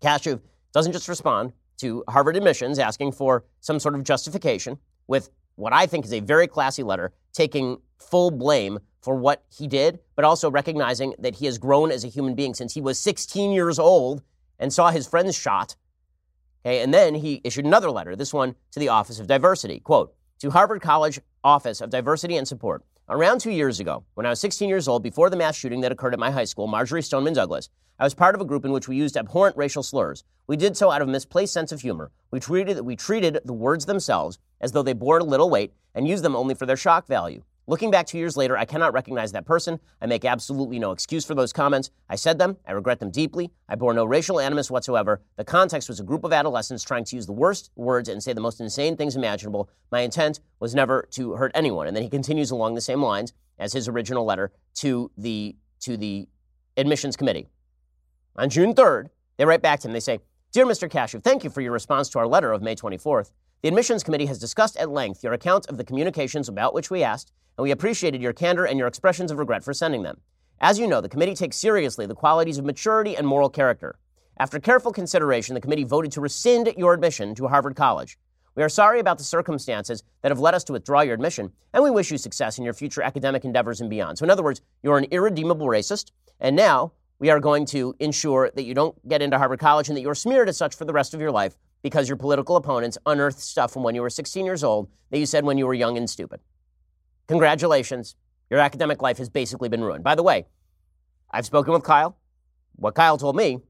Kashuv 0.00 0.40
doesn't 0.72 0.92
just 0.92 1.08
respond 1.08 1.52
to 1.78 2.04
Harvard 2.08 2.36
admissions 2.36 2.78
asking 2.78 3.12
for 3.12 3.44
some 3.60 3.80
sort 3.80 3.94
of 3.94 4.04
justification 4.04 4.78
with 5.06 5.30
what 5.56 5.72
I 5.72 5.86
think 5.86 6.04
is 6.04 6.12
a 6.12 6.20
very 6.20 6.46
classy 6.46 6.82
letter, 6.82 7.12
taking 7.32 7.78
full 7.98 8.30
blame 8.30 8.78
for 9.00 9.16
what 9.16 9.44
he 9.48 9.66
did, 9.66 10.00
but 10.14 10.24
also 10.24 10.50
recognizing 10.50 11.14
that 11.18 11.36
he 11.36 11.46
has 11.46 11.58
grown 11.58 11.90
as 11.90 12.04
a 12.04 12.08
human 12.08 12.34
being 12.34 12.54
since 12.54 12.74
he 12.74 12.80
was 12.80 12.98
16 12.98 13.52
years 13.52 13.78
old 13.78 14.22
and 14.58 14.72
saw 14.72 14.90
his 14.90 15.06
friends 15.06 15.36
shot. 15.36 15.76
Okay, 16.64 16.82
and 16.82 16.92
then 16.92 17.14
he 17.14 17.40
issued 17.44 17.64
another 17.64 17.90
letter, 17.90 18.16
this 18.16 18.34
one 18.34 18.54
to 18.72 18.80
the 18.80 18.88
Office 18.88 19.20
of 19.20 19.26
Diversity. 19.26 19.80
Quote, 19.80 20.14
to 20.40 20.50
Harvard 20.50 20.82
College 20.82 21.20
Office 21.46 21.80
of 21.80 21.90
Diversity 21.90 22.38
and 22.38 22.48
Support. 22.48 22.82
Around 23.08 23.38
two 23.40 23.52
years 23.52 23.78
ago, 23.78 24.02
when 24.14 24.26
I 24.26 24.30
was 24.30 24.40
16 24.40 24.68
years 24.68 24.88
old, 24.88 25.04
before 25.04 25.30
the 25.30 25.36
mass 25.36 25.54
shooting 25.54 25.80
that 25.82 25.92
occurred 25.92 26.12
at 26.12 26.18
my 26.18 26.32
high 26.32 26.42
school, 26.42 26.66
Marjory 26.66 27.00
Stoneman 27.00 27.34
Douglas, 27.34 27.68
I 28.00 28.04
was 28.04 28.14
part 28.14 28.34
of 28.34 28.40
a 28.40 28.44
group 28.44 28.64
in 28.64 28.72
which 28.72 28.88
we 28.88 28.96
used 28.96 29.16
abhorrent 29.16 29.56
racial 29.56 29.84
slurs. 29.84 30.24
We 30.48 30.56
did 30.56 30.76
so 30.76 30.90
out 30.90 31.02
of 31.02 31.08
misplaced 31.08 31.52
sense 31.52 31.70
of 31.70 31.80
humor. 31.80 32.10
We 32.32 32.40
treated, 32.40 32.80
we 32.80 32.96
treated 32.96 33.38
the 33.44 33.52
words 33.52 33.86
themselves 33.86 34.40
as 34.60 34.72
though 34.72 34.82
they 34.82 34.92
bore 34.92 35.22
little 35.22 35.48
weight 35.48 35.72
and 35.94 36.08
used 36.08 36.24
them 36.24 36.34
only 36.34 36.56
for 36.56 36.66
their 36.66 36.76
shock 36.76 37.06
value. 37.06 37.44
Looking 37.68 37.90
back 37.90 38.06
two 38.06 38.18
years 38.18 38.36
later, 38.36 38.56
I 38.56 38.64
cannot 38.64 38.92
recognize 38.92 39.32
that 39.32 39.44
person. 39.44 39.80
I 40.00 40.06
make 40.06 40.24
absolutely 40.24 40.78
no 40.78 40.92
excuse 40.92 41.24
for 41.24 41.34
those 41.34 41.52
comments. 41.52 41.90
I 42.08 42.14
said 42.14 42.38
them. 42.38 42.56
I 42.64 42.70
regret 42.70 43.00
them 43.00 43.10
deeply. 43.10 43.50
I 43.68 43.74
bore 43.74 43.92
no 43.92 44.04
racial 44.04 44.38
animus 44.38 44.70
whatsoever. 44.70 45.20
The 45.36 45.44
context 45.44 45.88
was 45.88 45.98
a 45.98 46.04
group 46.04 46.22
of 46.22 46.32
adolescents 46.32 46.84
trying 46.84 47.04
to 47.06 47.16
use 47.16 47.26
the 47.26 47.32
worst 47.32 47.72
words 47.74 48.08
and 48.08 48.22
say 48.22 48.32
the 48.32 48.40
most 48.40 48.60
insane 48.60 48.96
things 48.96 49.16
imaginable. 49.16 49.68
My 49.90 50.00
intent 50.00 50.38
was 50.60 50.76
never 50.76 51.08
to 51.12 51.32
hurt 51.32 51.50
anyone. 51.56 51.88
And 51.88 51.96
then 51.96 52.04
he 52.04 52.08
continues 52.08 52.52
along 52.52 52.76
the 52.76 52.80
same 52.80 53.02
lines 53.02 53.32
as 53.58 53.72
his 53.72 53.88
original 53.88 54.24
letter 54.24 54.52
to 54.76 55.10
the, 55.18 55.56
to 55.80 55.96
the 55.96 56.28
admissions 56.76 57.16
committee. 57.16 57.48
On 58.36 58.48
June 58.48 58.74
3rd, 58.74 59.08
they 59.38 59.44
write 59.44 59.62
back 59.62 59.80
to 59.80 59.88
him. 59.88 59.92
They 59.92 59.98
say, 59.98 60.20
Dear 60.52 60.66
Mr. 60.66 60.88
Kashuv, 60.88 61.24
thank 61.24 61.42
you 61.42 61.50
for 61.50 61.62
your 61.62 61.72
response 61.72 62.08
to 62.10 62.20
our 62.20 62.28
letter 62.28 62.52
of 62.52 62.62
May 62.62 62.76
24th. 62.76 63.32
The 63.62 63.68
admissions 63.68 64.02
committee 64.04 64.26
has 64.26 64.38
discussed 64.38 64.76
at 64.76 64.90
length 64.90 65.24
your 65.24 65.32
account 65.32 65.66
of 65.66 65.78
the 65.78 65.84
communications 65.84 66.48
about 66.48 66.74
which 66.74 66.90
we 66.90 67.02
asked 67.02 67.32
and 67.56 67.62
we 67.62 67.70
appreciated 67.70 68.20
your 68.20 68.34
candor 68.34 68.66
and 68.66 68.78
your 68.78 68.86
expressions 68.86 69.30
of 69.30 69.38
regret 69.38 69.64
for 69.64 69.72
sending 69.72 70.02
them. 70.02 70.20
As 70.60 70.78
you 70.78 70.86
know, 70.86 71.00
the 71.00 71.08
committee 71.08 71.34
takes 71.34 71.56
seriously 71.56 72.06
the 72.06 72.14
qualities 72.14 72.58
of 72.58 72.64
maturity 72.64 73.16
and 73.16 73.26
moral 73.26 73.48
character. 73.48 73.98
After 74.38 74.60
careful 74.60 74.92
consideration, 74.92 75.54
the 75.54 75.60
committee 75.60 75.84
voted 75.84 76.12
to 76.12 76.20
rescind 76.20 76.72
your 76.76 76.92
admission 76.92 77.34
to 77.36 77.48
Harvard 77.48 77.76
College. 77.76 78.18
We 78.54 78.62
are 78.62 78.68
sorry 78.68 79.00
about 79.00 79.18
the 79.18 79.24
circumstances 79.24 80.02
that 80.22 80.30
have 80.30 80.40
led 80.40 80.54
us 80.54 80.64
to 80.64 80.72
withdraw 80.72 81.00
your 81.00 81.14
admission, 81.14 81.52
and 81.72 81.82
we 81.82 81.90
wish 81.90 82.10
you 82.10 82.18
success 82.18 82.58
in 82.58 82.64
your 82.64 82.74
future 82.74 83.02
academic 83.02 83.44
endeavors 83.44 83.80
and 83.80 83.90
beyond. 83.90 84.18
So, 84.18 84.24
in 84.24 84.30
other 84.30 84.42
words, 84.42 84.60
you're 84.82 84.98
an 84.98 85.06
irredeemable 85.10 85.66
racist, 85.66 86.10
and 86.40 86.56
now 86.56 86.92
we 87.18 87.30
are 87.30 87.40
going 87.40 87.66
to 87.66 87.94
ensure 88.00 88.50
that 88.54 88.64
you 88.64 88.74
don't 88.74 89.08
get 89.08 89.22
into 89.22 89.38
Harvard 89.38 89.60
College 89.60 89.88
and 89.88 89.96
that 89.96 90.02
you're 90.02 90.14
smeared 90.14 90.48
as 90.48 90.56
such 90.56 90.74
for 90.74 90.84
the 90.84 90.92
rest 90.92 91.14
of 91.14 91.20
your 91.20 91.30
life 91.30 91.56
because 91.86 92.08
your 92.08 92.16
political 92.16 92.56
opponents 92.56 92.98
unearthed 93.06 93.38
stuff 93.38 93.72
from 93.72 93.84
when 93.84 93.94
you 93.94 94.02
were 94.02 94.10
16 94.10 94.44
years 94.44 94.64
old 94.64 94.88
that 95.10 95.20
you 95.20 95.24
said 95.24 95.44
when 95.44 95.56
you 95.56 95.64
were 95.68 95.72
young 95.72 95.96
and 95.96 96.10
stupid. 96.10 96.40
Congratulations. 97.28 98.16
Your 98.50 98.58
academic 98.58 99.02
life 99.02 99.18
has 99.18 99.28
basically 99.28 99.68
been 99.68 99.84
ruined. 99.84 100.02
By 100.02 100.16
the 100.16 100.22
way, 100.24 100.46
I've 101.30 101.46
spoken 101.46 101.72
with 101.72 101.84
Kyle. 101.84 102.16
What 102.74 102.96
Kyle 102.96 103.16
told 103.16 103.36
me 103.36 103.60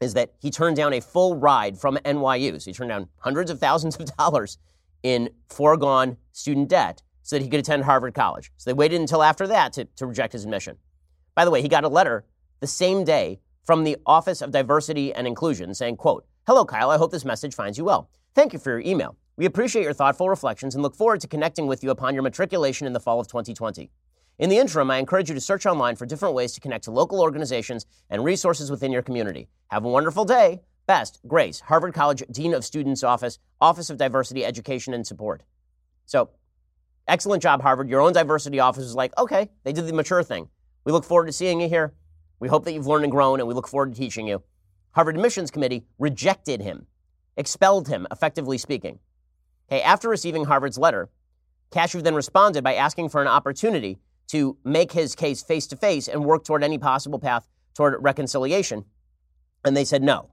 is 0.00 0.14
that 0.14 0.32
he 0.38 0.50
turned 0.50 0.76
down 0.76 0.94
a 0.94 1.02
full 1.02 1.36
ride 1.36 1.76
from 1.78 1.98
NYU. 1.98 2.58
So 2.58 2.70
he 2.70 2.72
turned 2.72 2.88
down 2.88 3.08
hundreds 3.18 3.50
of 3.50 3.60
thousands 3.60 3.96
of 3.96 4.16
dollars 4.16 4.56
in 5.02 5.28
foregone 5.50 6.16
student 6.32 6.70
debt 6.70 7.02
so 7.20 7.36
that 7.36 7.42
he 7.42 7.50
could 7.50 7.60
attend 7.60 7.84
Harvard 7.84 8.14
College. 8.14 8.50
So 8.56 8.70
they 8.70 8.74
waited 8.74 8.98
until 8.98 9.22
after 9.22 9.46
that 9.48 9.74
to, 9.74 9.84
to 9.96 10.06
reject 10.06 10.32
his 10.32 10.44
admission. 10.44 10.78
By 11.34 11.44
the 11.44 11.50
way, 11.50 11.60
he 11.60 11.68
got 11.68 11.84
a 11.84 11.88
letter 11.88 12.24
the 12.60 12.66
same 12.66 13.04
day 13.04 13.40
from 13.66 13.84
the 13.84 13.98
Office 14.06 14.40
of 14.40 14.52
Diversity 14.52 15.12
and 15.12 15.26
Inclusion 15.26 15.74
saying, 15.74 15.98
quote, 15.98 16.24
Hello, 16.44 16.64
Kyle. 16.64 16.90
I 16.90 16.96
hope 16.96 17.12
this 17.12 17.24
message 17.24 17.54
finds 17.54 17.78
you 17.78 17.84
well. 17.84 18.10
Thank 18.34 18.52
you 18.52 18.58
for 18.58 18.70
your 18.70 18.80
email. 18.80 19.16
We 19.36 19.44
appreciate 19.44 19.84
your 19.84 19.92
thoughtful 19.92 20.28
reflections 20.28 20.74
and 20.74 20.82
look 20.82 20.96
forward 20.96 21.20
to 21.20 21.28
connecting 21.28 21.68
with 21.68 21.84
you 21.84 21.90
upon 21.92 22.14
your 22.14 22.24
matriculation 22.24 22.84
in 22.84 22.92
the 22.92 22.98
fall 22.98 23.20
of 23.20 23.28
2020. 23.28 23.92
In 24.40 24.50
the 24.50 24.58
interim, 24.58 24.90
I 24.90 24.96
encourage 24.96 25.28
you 25.28 25.36
to 25.36 25.40
search 25.40 25.66
online 25.66 25.94
for 25.94 26.04
different 26.04 26.34
ways 26.34 26.52
to 26.54 26.60
connect 26.60 26.82
to 26.84 26.90
local 26.90 27.20
organizations 27.20 27.86
and 28.10 28.24
resources 28.24 28.72
within 28.72 28.90
your 28.90 29.02
community. 29.02 29.46
Have 29.68 29.84
a 29.84 29.88
wonderful 29.88 30.24
day. 30.24 30.62
Best, 30.88 31.20
Grace, 31.28 31.60
Harvard 31.60 31.94
College 31.94 32.24
Dean 32.32 32.54
of 32.54 32.64
Students 32.64 33.04
Office, 33.04 33.38
Office 33.60 33.88
of 33.88 33.96
Diversity, 33.96 34.44
Education, 34.44 34.94
and 34.94 35.06
Support. 35.06 35.44
So, 36.06 36.30
excellent 37.06 37.44
job, 37.44 37.62
Harvard. 37.62 37.88
Your 37.88 38.00
own 38.00 38.14
diversity 38.14 38.58
office 38.58 38.82
is 38.82 38.96
like, 38.96 39.16
okay, 39.16 39.48
they 39.62 39.72
did 39.72 39.86
the 39.86 39.92
mature 39.92 40.24
thing. 40.24 40.48
We 40.84 40.90
look 40.90 41.04
forward 41.04 41.26
to 41.26 41.32
seeing 41.32 41.60
you 41.60 41.68
here. 41.68 41.94
We 42.40 42.48
hope 42.48 42.64
that 42.64 42.72
you've 42.72 42.88
learned 42.88 43.04
and 43.04 43.12
grown, 43.12 43.38
and 43.38 43.46
we 43.46 43.54
look 43.54 43.68
forward 43.68 43.94
to 43.94 43.96
teaching 43.96 44.26
you. 44.26 44.42
Harvard 44.92 45.16
Admissions 45.16 45.50
Committee 45.50 45.84
rejected 45.98 46.60
him, 46.60 46.86
expelled 47.36 47.88
him, 47.88 48.06
effectively 48.10 48.58
speaking. 48.58 48.98
Okay, 49.70 49.82
after 49.82 50.08
receiving 50.08 50.44
Harvard's 50.44 50.78
letter, 50.78 51.08
Kashuv 51.70 52.02
then 52.02 52.14
responded 52.14 52.62
by 52.62 52.74
asking 52.74 53.08
for 53.08 53.22
an 53.22 53.28
opportunity 53.28 53.98
to 54.28 54.56
make 54.64 54.92
his 54.92 55.14
case 55.14 55.42
face 55.42 55.66
to 55.68 55.76
face 55.76 56.08
and 56.08 56.24
work 56.24 56.44
toward 56.44 56.62
any 56.62 56.78
possible 56.78 57.18
path 57.18 57.48
toward 57.74 58.02
reconciliation. 58.02 58.84
And 59.64 59.76
they 59.76 59.84
said 59.84 60.02
no. 60.02 60.30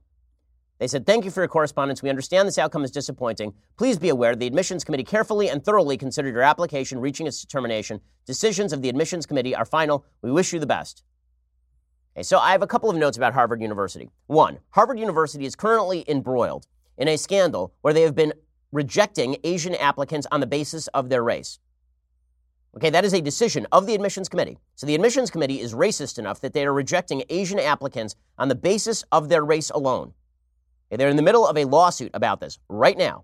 They 0.79 0.87
said, 0.87 1.05
Thank 1.05 1.25
you 1.25 1.31
for 1.31 1.41
your 1.41 1.47
correspondence. 1.47 2.01
We 2.01 2.09
understand 2.09 2.47
this 2.47 2.57
outcome 2.57 2.83
is 2.83 2.91
disappointing. 2.91 3.53
Please 3.77 3.97
be 3.97 4.09
aware 4.09 4.35
the 4.35 4.47
admissions 4.47 4.83
committee 4.83 5.03
carefully 5.03 5.49
and 5.49 5.63
thoroughly 5.63 5.97
considered 5.97 6.33
your 6.33 6.43
application, 6.43 6.99
reaching 6.99 7.27
its 7.27 7.41
determination. 7.41 7.99
Decisions 8.25 8.73
of 8.73 8.81
the 8.81 8.89
admissions 8.89 9.25
committee 9.25 9.55
are 9.55 9.65
final. 9.65 10.05
We 10.21 10.31
wish 10.31 10.53
you 10.53 10.59
the 10.59 10.65
best. 10.65 11.03
Okay, 12.19 12.23
so 12.25 12.37
I 12.37 12.51
have 12.51 12.61
a 12.61 12.67
couple 12.67 12.89
of 12.89 12.97
notes 12.97 13.15
about 13.15 13.33
Harvard 13.33 13.61
University. 13.61 14.09
One, 14.27 14.59
Harvard 14.71 14.99
University 14.99 15.45
is 15.45 15.55
currently 15.55 16.03
embroiled 16.05 16.67
in 16.97 17.07
a 17.07 17.17
scandal 17.17 17.73
where 17.79 17.93
they 17.93 18.01
have 18.01 18.13
been 18.13 18.33
rejecting 18.73 19.37
Asian 19.45 19.73
applicants 19.73 20.27
on 20.29 20.41
the 20.41 20.45
basis 20.45 20.87
of 20.87 21.07
their 21.07 21.23
race. 21.23 21.59
Okay, 22.75 22.89
that 22.89 23.05
is 23.05 23.13
a 23.13 23.21
decision 23.21 23.65
of 23.71 23.87
the 23.87 23.95
admissions 23.95 24.27
committee. 24.27 24.57
So 24.75 24.85
the 24.85 24.95
admissions 24.95 25.31
committee 25.31 25.61
is 25.61 25.73
racist 25.73 26.19
enough 26.19 26.41
that 26.41 26.51
they 26.51 26.65
are 26.65 26.73
rejecting 26.73 27.23
Asian 27.29 27.57
applicants 27.57 28.15
on 28.37 28.49
the 28.49 28.55
basis 28.55 29.05
of 29.13 29.29
their 29.29 29.45
race 29.45 29.69
alone. 29.69 30.11
Okay, 30.91 30.97
they're 30.97 31.07
in 31.07 31.15
the 31.15 31.23
middle 31.23 31.47
of 31.47 31.55
a 31.55 31.63
lawsuit 31.63 32.11
about 32.13 32.41
this 32.41 32.59
right 32.67 32.97
now. 32.97 33.23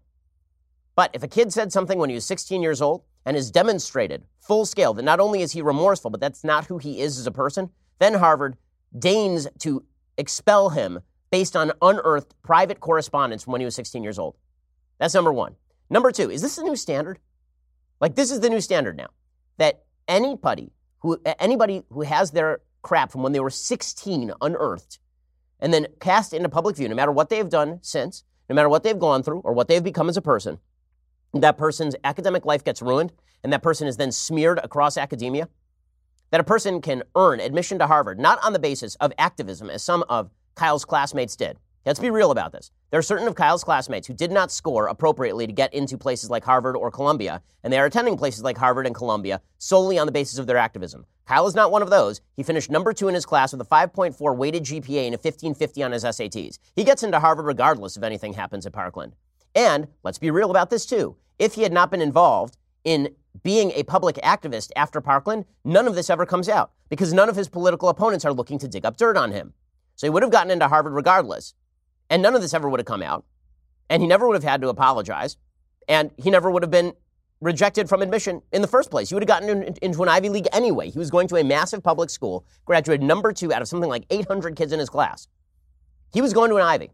But 0.95 1.12
if 1.13 1.21
a 1.21 1.27
kid 1.27 1.51
said 1.51 1.73
something 1.73 1.99
when 1.99 2.10
he 2.10 2.15
was 2.15 2.25
16 2.25 2.62
years 2.62 2.81
old 2.81 3.03
and 3.25 3.36
has 3.36 3.51
demonstrated 3.51 4.23
full 4.39 4.65
scale 4.65 4.93
that 4.93 5.03
not 5.03 5.19
only 5.19 5.41
is 5.41 5.51
he 5.51 5.62
remorseful, 5.62 6.12
but 6.12 6.21
that's 6.21 6.45
not 6.45 6.67
who 6.67 6.77
he 6.77 7.01
is 7.01 7.19
as 7.19 7.27
a 7.27 7.31
person, 7.31 7.71
then 7.99 8.13
Harvard 8.13 8.55
deigns 8.97 9.47
to 9.60 9.84
expel 10.17 10.69
him 10.69 10.99
based 11.31 11.55
on 11.55 11.71
unearthed 11.81 12.34
private 12.43 12.79
correspondence 12.79 13.43
from 13.43 13.51
when 13.51 13.62
he 13.62 13.65
was 13.65 13.75
16 13.75 14.03
years 14.03 14.19
old. 14.19 14.38
That's 14.99 15.13
number 15.13 15.34
one. 15.34 15.55
Number 15.89 16.12
two, 16.12 16.31
is 16.31 16.41
this 16.41 16.55
the 16.55 16.63
new 16.63 16.75
standard? 16.75 17.19
Like 17.99 18.15
this 18.15 18.31
is 18.31 18.39
the 18.39 18.49
new 18.49 18.62
standard 18.62 18.97
now. 18.97 19.08
That 19.58 19.84
anybody 20.08 20.71
who 20.99 21.19
anybody 21.39 21.84
who 21.89 22.01
has 22.01 22.31
their 22.31 22.62
crap 22.81 23.12
from 23.12 23.23
when 23.23 23.31
they 23.31 23.39
were 23.39 23.49
16 23.49 24.31
unearthed 24.41 24.99
and 25.60 25.73
then 25.73 25.88
cast 25.99 26.34
into 26.34 26.49
public 26.49 26.75
view, 26.75 26.88
no 26.89 26.95
matter 26.95 27.12
what 27.12 27.29
they've 27.29 27.49
done 27.49 27.79
since, 27.81 28.23
no 28.49 28.55
matter 28.55 28.69
what 28.69 28.84
they've 28.84 28.99
gone 28.99 29.23
through 29.23 29.39
or 29.39 29.53
what 29.53 29.67
they've 29.67 29.84
become 29.84 30.10
as 30.10 30.17
a 30.17 30.21
person, 30.21 30.60
that 31.34 31.58
person's 31.58 31.95
academic 32.03 32.45
life 32.45 32.63
gets 32.63 32.81
ruined 32.81 33.12
and 33.43 33.51
that 33.51 33.63
person 33.63 33.88
is 33.88 33.97
then 33.97 34.12
smeared 34.12 34.60
across 34.63 34.97
academia. 34.97 35.49
That 36.36 36.41
a 36.41 36.43
person 36.43 36.82
can 36.82 37.02
earn 37.15 37.39
admission 37.39 37.80
to 37.80 37.88
Harvard 37.88 38.19
not 38.19 38.43
on 38.43 38.52
the 38.52 38.60
basis 38.60 38.95
of 38.95 39.13
activism, 39.17 39.69
as 39.69 39.82
some 39.82 40.04
of 40.10 40.30
Kyle's 40.56 40.84
classmates 40.84 41.38
did, 41.38 41.58
Let's 41.86 41.98
be 41.98 42.10
real 42.10 42.32
about 42.32 42.52
this. 42.52 42.71
There 42.91 43.00
are 43.00 43.02
certain 43.02 43.26
of 43.26 43.36
Kyle's 43.36 43.63
classmates 43.63 44.06
who 44.06 44.13
did 44.13 44.34
not 44.34 44.52
score 44.52 44.88
appropriately 44.88 45.48
to 45.48 45.54
get 45.54 45.74
into 45.74 45.98
places 45.98 46.30
like 46.30 46.43
Harvard 46.43 46.76
or 46.76 46.91
Columbia, 46.91 47.41
and 47.63 47.71
they 47.71 47.80
are 47.80 47.86
attending 47.86 48.17
places 48.17 48.43
like 48.43 48.58
Harvard 48.58 48.86
and 48.86 48.93
Columbia 48.93 49.39
solely 49.60 49.98
on 49.98 50.08
the 50.08 50.12
basis 50.12 50.38
of 50.38 50.45
their 50.45 50.58
activism. 50.58 51.06
Kyle 51.26 51.48
is 51.48 51.56
not 51.56 51.71
one 51.71 51.82
of 51.82 51.89
those. 51.89 52.19
He 52.36 52.43
finished 52.43 52.69
number 52.69 52.91
two 52.91 53.08
in 53.08 53.15
his 53.15 53.26
class 53.26 53.54
with 53.54 53.62
a 53.62 53.65
5.4 53.65 54.36
weighted 54.36 54.63
GPA 54.63 55.06
and 55.06 55.15
a 55.15 55.21
1550 55.24 55.84
on 55.84 55.93
his 55.93 56.04
SATs. 56.04 56.60
He 56.76 56.84
gets 56.84 57.02
into 57.02 57.21
Harvard 57.21 57.45
regardless 57.45 57.95
if 57.95 58.04
anything 58.04 58.34
happens 58.34 58.65
at 58.65 58.74
Parkland. 58.74 59.15
And 59.56 59.88
let's 60.04 60.17
be 60.17 60.32
real 60.32 60.52
about 60.52 60.69
this 60.69 60.86
too. 60.86 61.15
If 61.39 61.54
he 61.54 61.63
had 61.63 61.71
not 61.71 61.91
been 61.91 62.02
involved 62.02 62.58
in 62.86 63.10
being 63.43 63.71
a 63.71 63.84
public 63.84 64.15
activist 64.17 64.71
after 64.76 65.02
Parkland, 65.02 65.43
none 65.65 65.88
of 65.88 65.95
this 65.95 66.10
ever 66.10 66.26
comes 66.26 66.48
out 66.48 66.71
because 66.88 67.12
none 67.12 67.28
of 67.28 67.36
his 67.36 67.50
political 67.50 67.89
opponents 67.89 68.24
are 68.24 68.32
looking 68.32 68.58
to 68.60 68.67
dig 68.67 68.86
up 68.86 68.95
dirt 68.95 69.17
on 69.17 69.32
him. 69.32 69.54
So 69.95 70.08
he 70.08 70.12
would 70.12 70.24
have 70.24 70.32
gotten 70.32 70.52
into 70.52 70.67
Harvard 70.67 70.93
regardless. 70.93 71.54
And 72.10 72.21
none 72.21 72.36
of 72.36 72.41
this 72.41 72.54
ever 72.54 72.69
would 72.69 72.80
have 72.80 72.88
come 72.88 73.02
out. 73.02 73.26
And 73.89 74.02
he 74.02 74.08
never 74.08 74.28
would 74.28 74.36
have 74.36 74.43
had 74.43 74.62
to 74.62 74.69
apologize. 74.69 75.38
And 75.88 76.12
he 76.17 76.30
never 76.30 76.50
would 76.50 76.63
have 76.63 76.71
been 76.71 76.93
rejected 77.41 77.89
from 77.89 78.02
admission 78.02 78.41
in 78.52 78.62
the 78.62 78.67
first 78.67 78.89
place. 78.89 79.10
He 79.10 79.15
would 79.15 79.24
have 79.24 79.28
gotten 79.28 79.50
in, 79.50 79.76
into 79.82 80.02
an 80.04 80.10
Ivy 80.10 80.30
League 80.30 80.48
anyway. 80.54 80.89
He 80.89 81.00
was 81.00 81.12
going 81.12 81.28
to 81.30 81.36
a 81.36 81.43
massive 81.43 81.84
public 81.84 82.10
school, 82.10 82.45
graduated 82.65 83.06
number 83.06 83.34
two 83.34 83.54
out 83.54 83.62
of 83.62 83.67
something 83.67 83.89
like 83.89 84.06
800 84.10 84.56
kids 84.56 84.71
in 84.71 84.80
his 84.80 84.89
class. 84.89 85.28
He 86.13 86.21
was 86.21 86.34
going 86.34 86.50
to 86.50 86.56
an 86.58 86.63
Ivy. 86.63 86.91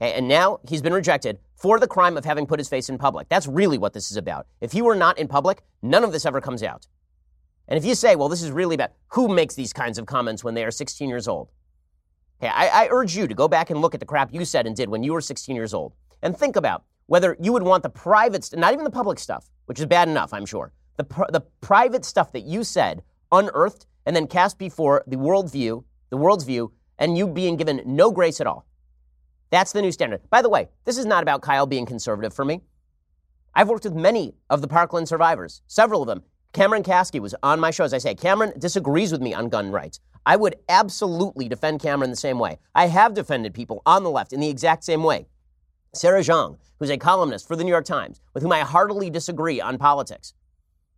Okay, 0.00 0.12
and 0.12 0.28
now 0.28 0.60
he's 0.68 0.82
been 0.82 0.92
rejected 0.92 1.38
for 1.56 1.80
the 1.80 1.86
crime 1.86 2.16
of 2.16 2.24
having 2.24 2.46
put 2.46 2.60
his 2.60 2.68
face 2.68 2.88
in 2.88 2.98
public. 2.98 3.28
That's 3.28 3.46
really 3.46 3.78
what 3.78 3.92
this 3.92 4.10
is 4.10 4.16
about. 4.16 4.46
If 4.60 4.72
he 4.72 4.82
were 4.82 4.94
not 4.94 5.18
in 5.18 5.26
public, 5.26 5.62
none 5.82 6.04
of 6.04 6.12
this 6.12 6.26
ever 6.26 6.40
comes 6.40 6.62
out. 6.62 6.86
And 7.68 7.78
if 7.78 7.84
you 7.84 7.94
say, 7.94 8.14
well, 8.14 8.28
this 8.28 8.42
is 8.42 8.50
really 8.50 8.74
about 8.74 8.90
who 9.08 9.28
makes 9.28 9.54
these 9.54 9.72
kinds 9.72 9.98
of 9.98 10.06
comments 10.06 10.44
when 10.44 10.54
they 10.54 10.64
are 10.64 10.70
16 10.70 11.08
years 11.08 11.26
old? 11.26 11.48
Okay, 12.40 12.52
I, 12.52 12.84
I 12.84 12.88
urge 12.90 13.16
you 13.16 13.26
to 13.26 13.34
go 13.34 13.48
back 13.48 13.70
and 13.70 13.80
look 13.80 13.94
at 13.94 14.00
the 14.00 14.06
crap 14.06 14.32
you 14.32 14.44
said 14.44 14.66
and 14.66 14.76
did 14.76 14.88
when 14.88 15.02
you 15.02 15.12
were 15.14 15.22
16 15.22 15.56
years 15.56 15.72
old 15.72 15.94
and 16.22 16.36
think 16.36 16.56
about 16.56 16.84
whether 17.06 17.36
you 17.40 17.52
would 17.52 17.62
want 17.62 17.82
the 17.82 17.88
private, 17.88 18.48
not 18.54 18.72
even 18.72 18.84
the 18.84 18.90
public 18.90 19.18
stuff, 19.18 19.48
which 19.64 19.78
is 19.78 19.86
bad 19.86 20.08
enough, 20.08 20.34
I'm 20.34 20.44
sure, 20.44 20.72
the, 20.96 21.04
pr- 21.04 21.30
the 21.30 21.40
private 21.60 22.04
stuff 22.04 22.32
that 22.32 22.44
you 22.44 22.62
said 22.62 23.02
unearthed 23.32 23.86
and 24.04 24.14
then 24.14 24.26
cast 24.26 24.58
before 24.58 25.02
the 25.06 25.16
world 25.16 25.50
view, 25.50 25.84
the 26.10 26.16
world's 26.16 26.44
view, 26.44 26.72
and 26.98 27.16
you 27.16 27.26
being 27.26 27.56
given 27.56 27.82
no 27.86 28.10
grace 28.10 28.40
at 28.40 28.46
all. 28.46 28.65
That's 29.56 29.72
the 29.72 29.80
new 29.80 29.90
standard. 29.90 30.20
By 30.28 30.42
the 30.42 30.50
way, 30.50 30.68
this 30.84 30.98
is 30.98 31.06
not 31.06 31.22
about 31.22 31.40
Kyle 31.40 31.64
being 31.64 31.86
conservative 31.86 32.34
for 32.34 32.44
me. 32.44 32.60
I've 33.54 33.70
worked 33.70 33.84
with 33.84 33.94
many 33.94 34.34
of 34.50 34.60
the 34.60 34.68
Parkland 34.68 35.08
survivors, 35.08 35.62
several 35.66 36.02
of 36.02 36.08
them. 36.08 36.24
Cameron 36.52 36.82
Kasky 36.82 37.20
was 37.20 37.34
on 37.42 37.58
my 37.58 37.70
show. 37.70 37.84
As 37.84 37.94
I 37.94 37.98
say, 37.98 38.14
Cameron 38.14 38.52
disagrees 38.58 39.12
with 39.12 39.22
me 39.22 39.32
on 39.32 39.48
gun 39.48 39.72
rights. 39.72 39.98
I 40.26 40.36
would 40.36 40.56
absolutely 40.68 41.48
defend 41.48 41.80
Cameron 41.80 42.10
the 42.10 42.16
same 42.16 42.38
way. 42.38 42.58
I 42.74 42.88
have 42.88 43.14
defended 43.14 43.54
people 43.54 43.80
on 43.86 44.04
the 44.04 44.10
left 44.10 44.34
in 44.34 44.40
the 44.40 44.50
exact 44.50 44.84
same 44.84 45.02
way. 45.02 45.26
Sarah 45.94 46.20
Jeong, 46.20 46.58
who's 46.78 46.90
a 46.90 46.98
columnist 46.98 47.48
for 47.48 47.56
the 47.56 47.64
New 47.64 47.70
York 47.70 47.86
Times, 47.86 48.20
with 48.34 48.42
whom 48.42 48.52
I 48.52 48.60
heartily 48.60 49.08
disagree 49.08 49.58
on 49.58 49.78
politics, 49.78 50.34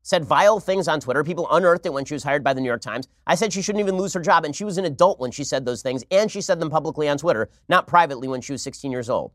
said 0.08 0.24
vile 0.24 0.58
things 0.58 0.88
on 0.88 1.00
Twitter. 1.00 1.22
People 1.22 1.46
unearthed 1.50 1.84
it 1.84 1.92
when 1.92 2.06
she 2.06 2.14
was 2.14 2.24
hired 2.24 2.42
by 2.42 2.54
the 2.54 2.62
New 2.62 2.66
York 2.66 2.80
Times. 2.80 3.06
I 3.26 3.34
said 3.34 3.52
she 3.52 3.60
shouldn't 3.60 3.82
even 3.82 3.98
lose 3.98 4.14
her 4.14 4.22
job, 4.22 4.46
and 4.46 4.56
she 4.56 4.64
was 4.64 4.78
an 4.78 4.86
adult 4.86 5.20
when 5.20 5.30
she 5.30 5.44
said 5.44 5.66
those 5.66 5.82
things, 5.82 6.02
and 6.10 6.32
she 6.32 6.40
said 6.40 6.60
them 6.60 6.70
publicly 6.70 7.10
on 7.10 7.18
Twitter, 7.18 7.50
not 7.68 7.86
privately 7.86 8.26
when 8.26 8.40
she 8.40 8.52
was 8.52 8.62
16 8.62 8.90
years 8.90 9.10
old. 9.10 9.32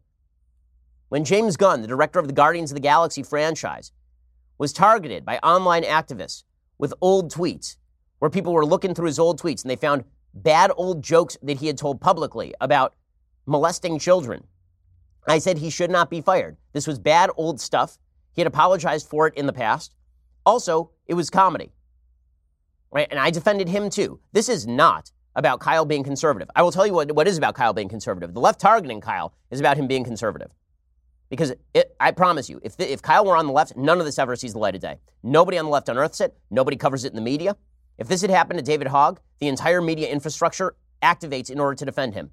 When 1.10 1.26
James 1.26 1.58
Gunn, 1.58 1.84
the 1.84 1.88
director 1.88 2.18
of 2.18 2.26
the 2.26 2.34
Guardians 2.34 2.72
of 2.72 2.76
the 2.76 2.82
Galaxy 2.82 3.22
franchise, 3.22 3.92
was 4.58 4.74
targeted 4.74 5.24
by 5.24 5.38
online 5.44 5.84
activists 5.84 6.44
with 6.80 6.92
old 7.02 7.32
tweets, 7.32 7.78
where 8.18 8.32
people 8.32 8.52
were 8.52 8.66
looking 8.66 8.96
through 8.96 9.06
his 9.06 9.20
old 9.20 9.40
tweets 9.40 9.62
and 9.62 9.70
they 9.70 9.76
found 9.76 10.06
bad 10.34 10.72
old 10.76 11.04
jokes 11.04 11.38
that 11.44 11.58
he 11.58 11.68
had 11.68 11.78
told 11.78 12.02
publicly 12.02 12.56
about 12.60 12.96
molesting 13.46 14.00
children. 14.00 14.44
I 15.28 15.38
said 15.38 15.60
he 15.60 15.70
should 15.70 15.92
not 15.92 16.10
be 16.10 16.22
fired. 16.22 16.58
This 16.72 16.88
was 16.88 16.98
bad 16.98 17.30
old 17.38 17.62
stuff. 17.62 18.00
He 18.32 18.42
had 18.42 18.48
apologized 18.48 19.08
for 19.08 19.28
it 19.28 19.36
in 19.36 19.46
the 19.46 19.54
past. 19.54 19.94
Also, 20.46 20.92
it 21.08 21.14
was 21.14 21.30
comedy. 21.30 21.72
Right? 22.92 23.08
And 23.10 23.20
I 23.20 23.32
defended 23.32 23.70
him 23.70 23.90
too. 23.90 24.20
This 24.34 24.50
is 24.50 24.68
not 24.68 25.12
about 25.36 25.60
Kyle 25.60 25.86
being 25.86 26.04
conservative. 26.04 26.50
I 26.56 26.62
will 26.62 26.72
tell 26.72 26.86
you 26.86 26.94
what, 26.94 27.12
what 27.12 27.28
is 27.28 27.38
about 27.38 27.56
Kyle 27.56 27.74
being 27.74 27.90
conservative. 27.90 28.34
The 28.34 28.40
left 28.40 28.60
targeting 28.60 29.02
Kyle 29.02 29.34
is 29.50 29.60
about 29.60 29.78
him 29.78 29.88
being 29.88 30.04
conservative. 30.04 30.52
Because 31.30 31.54
it, 31.74 31.96
I 32.00 32.12
promise 32.12 32.50
you, 32.50 32.60
if, 32.64 32.78
the, 32.78 32.92
if 32.92 33.02
Kyle 33.02 33.26
were 33.26 33.36
on 33.36 33.48
the 33.48 33.54
left, 33.54 33.76
none 33.76 34.00
of 34.00 34.06
this 34.06 34.20
ever 34.20 34.36
sees 34.36 34.54
the 34.54 34.60
light 34.60 34.76
of 34.76 34.82
day. 34.82 35.00
Nobody 35.24 35.58
on 35.58 35.66
the 35.66 35.72
left 35.72 35.90
unearths 35.90 36.22
it. 36.22 36.38
Nobody 36.52 36.78
covers 36.78 37.06
it 37.06 37.12
in 37.12 37.16
the 37.16 37.22
media. 37.22 37.56
If 37.98 38.08
this 38.08 38.22
had 38.22 38.30
happened 38.30 38.60
to 38.60 38.64
David 38.64 38.88
Hogg, 38.88 39.20
the 39.40 39.48
entire 39.48 39.82
media 39.82 40.10
infrastructure 40.10 40.76
activates 41.02 41.50
in 41.50 41.60
order 41.60 41.76
to 41.76 41.86
defend 41.86 42.14
him. 42.14 42.30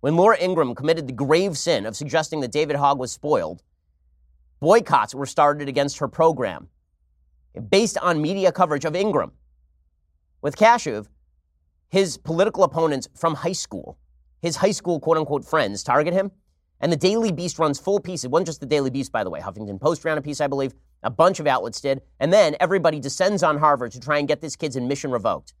When 0.00 0.16
Laura 0.16 0.38
Ingraham 0.38 0.74
committed 0.74 1.06
the 1.06 1.12
grave 1.12 1.56
sin 1.56 1.86
of 1.86 1.96
suggesting 1.96 2.40
that 2.40 2.52
David 2.52 2.76
Hogg 2.76 2.98
was 2.98 3.12
spoiled, 3.12 3.62
boycotts 4.60 5.14
were 5.14 5.26
started 5.26 5.68
against 5.68 5.98
her 5.98 6.08
program 6.08 6.68
based 7.70 7.98
on 7.98 8.20
media 8.20 8.52
coverage 8.52 8.84
of 8.84 8.94
Ingraham. 8.94 9.32
With 10.42 10.56
Kashuv, 10.56 11.06
his 11.88 12.18
political 12.18 12.64
opponents 12.64 13.08
from 13.14 13.34
high 13.34 13.52
school, 13.52 13.98
his 14.40 14.56
high 14.56 14.70
school 14.72 15.00
quote 15.00 15.16
unquote 15.16 15.44
friends, 15.44 15.82
target 15.82 16.14
him. 16.14 16.30
And 16.78 16.92
the 16.92 16.96
Daily 16.96 17.32
Beast 17.32 17.58
runs 17.58 17.78
full 17.78 18.00
piece. 18.00 18.22
It 18.22 18.30
wasn't 18.30 18.48
just 18.48 18.60
the 18.60 18.66
Daily 18.66 18.90
Beast, 18.90 19.10
by 19.10 19.24
the 19.24 19.30
way. 19.30 19.40
Huffington 19.40 19.80
Post 19.80 20.04
ran 20.04 20.18
a 20.18 20.22
piece, 20.22 20.42
I 20.42 20.46
believe. 20.46 20.74
A 21.02 21.10
bunch 21.10 21.40
of 21.40 21.46
outlets 21.46 21.80
did. 21.80 22.02
And 22.20 22.30
then 22.32 22.54
everybody 22.60 23.00
descends 23.00 23.42
on 23.42 23.58
Harvard 23.58 23.92
to 23.92 24.00
try 24.00 24.18
and 24.18 24.28
get 24.28 24.42
this 24.42 24.56
kid's 24.56 24.76
admission 24.76 25.10
revoked. 25.10 25.54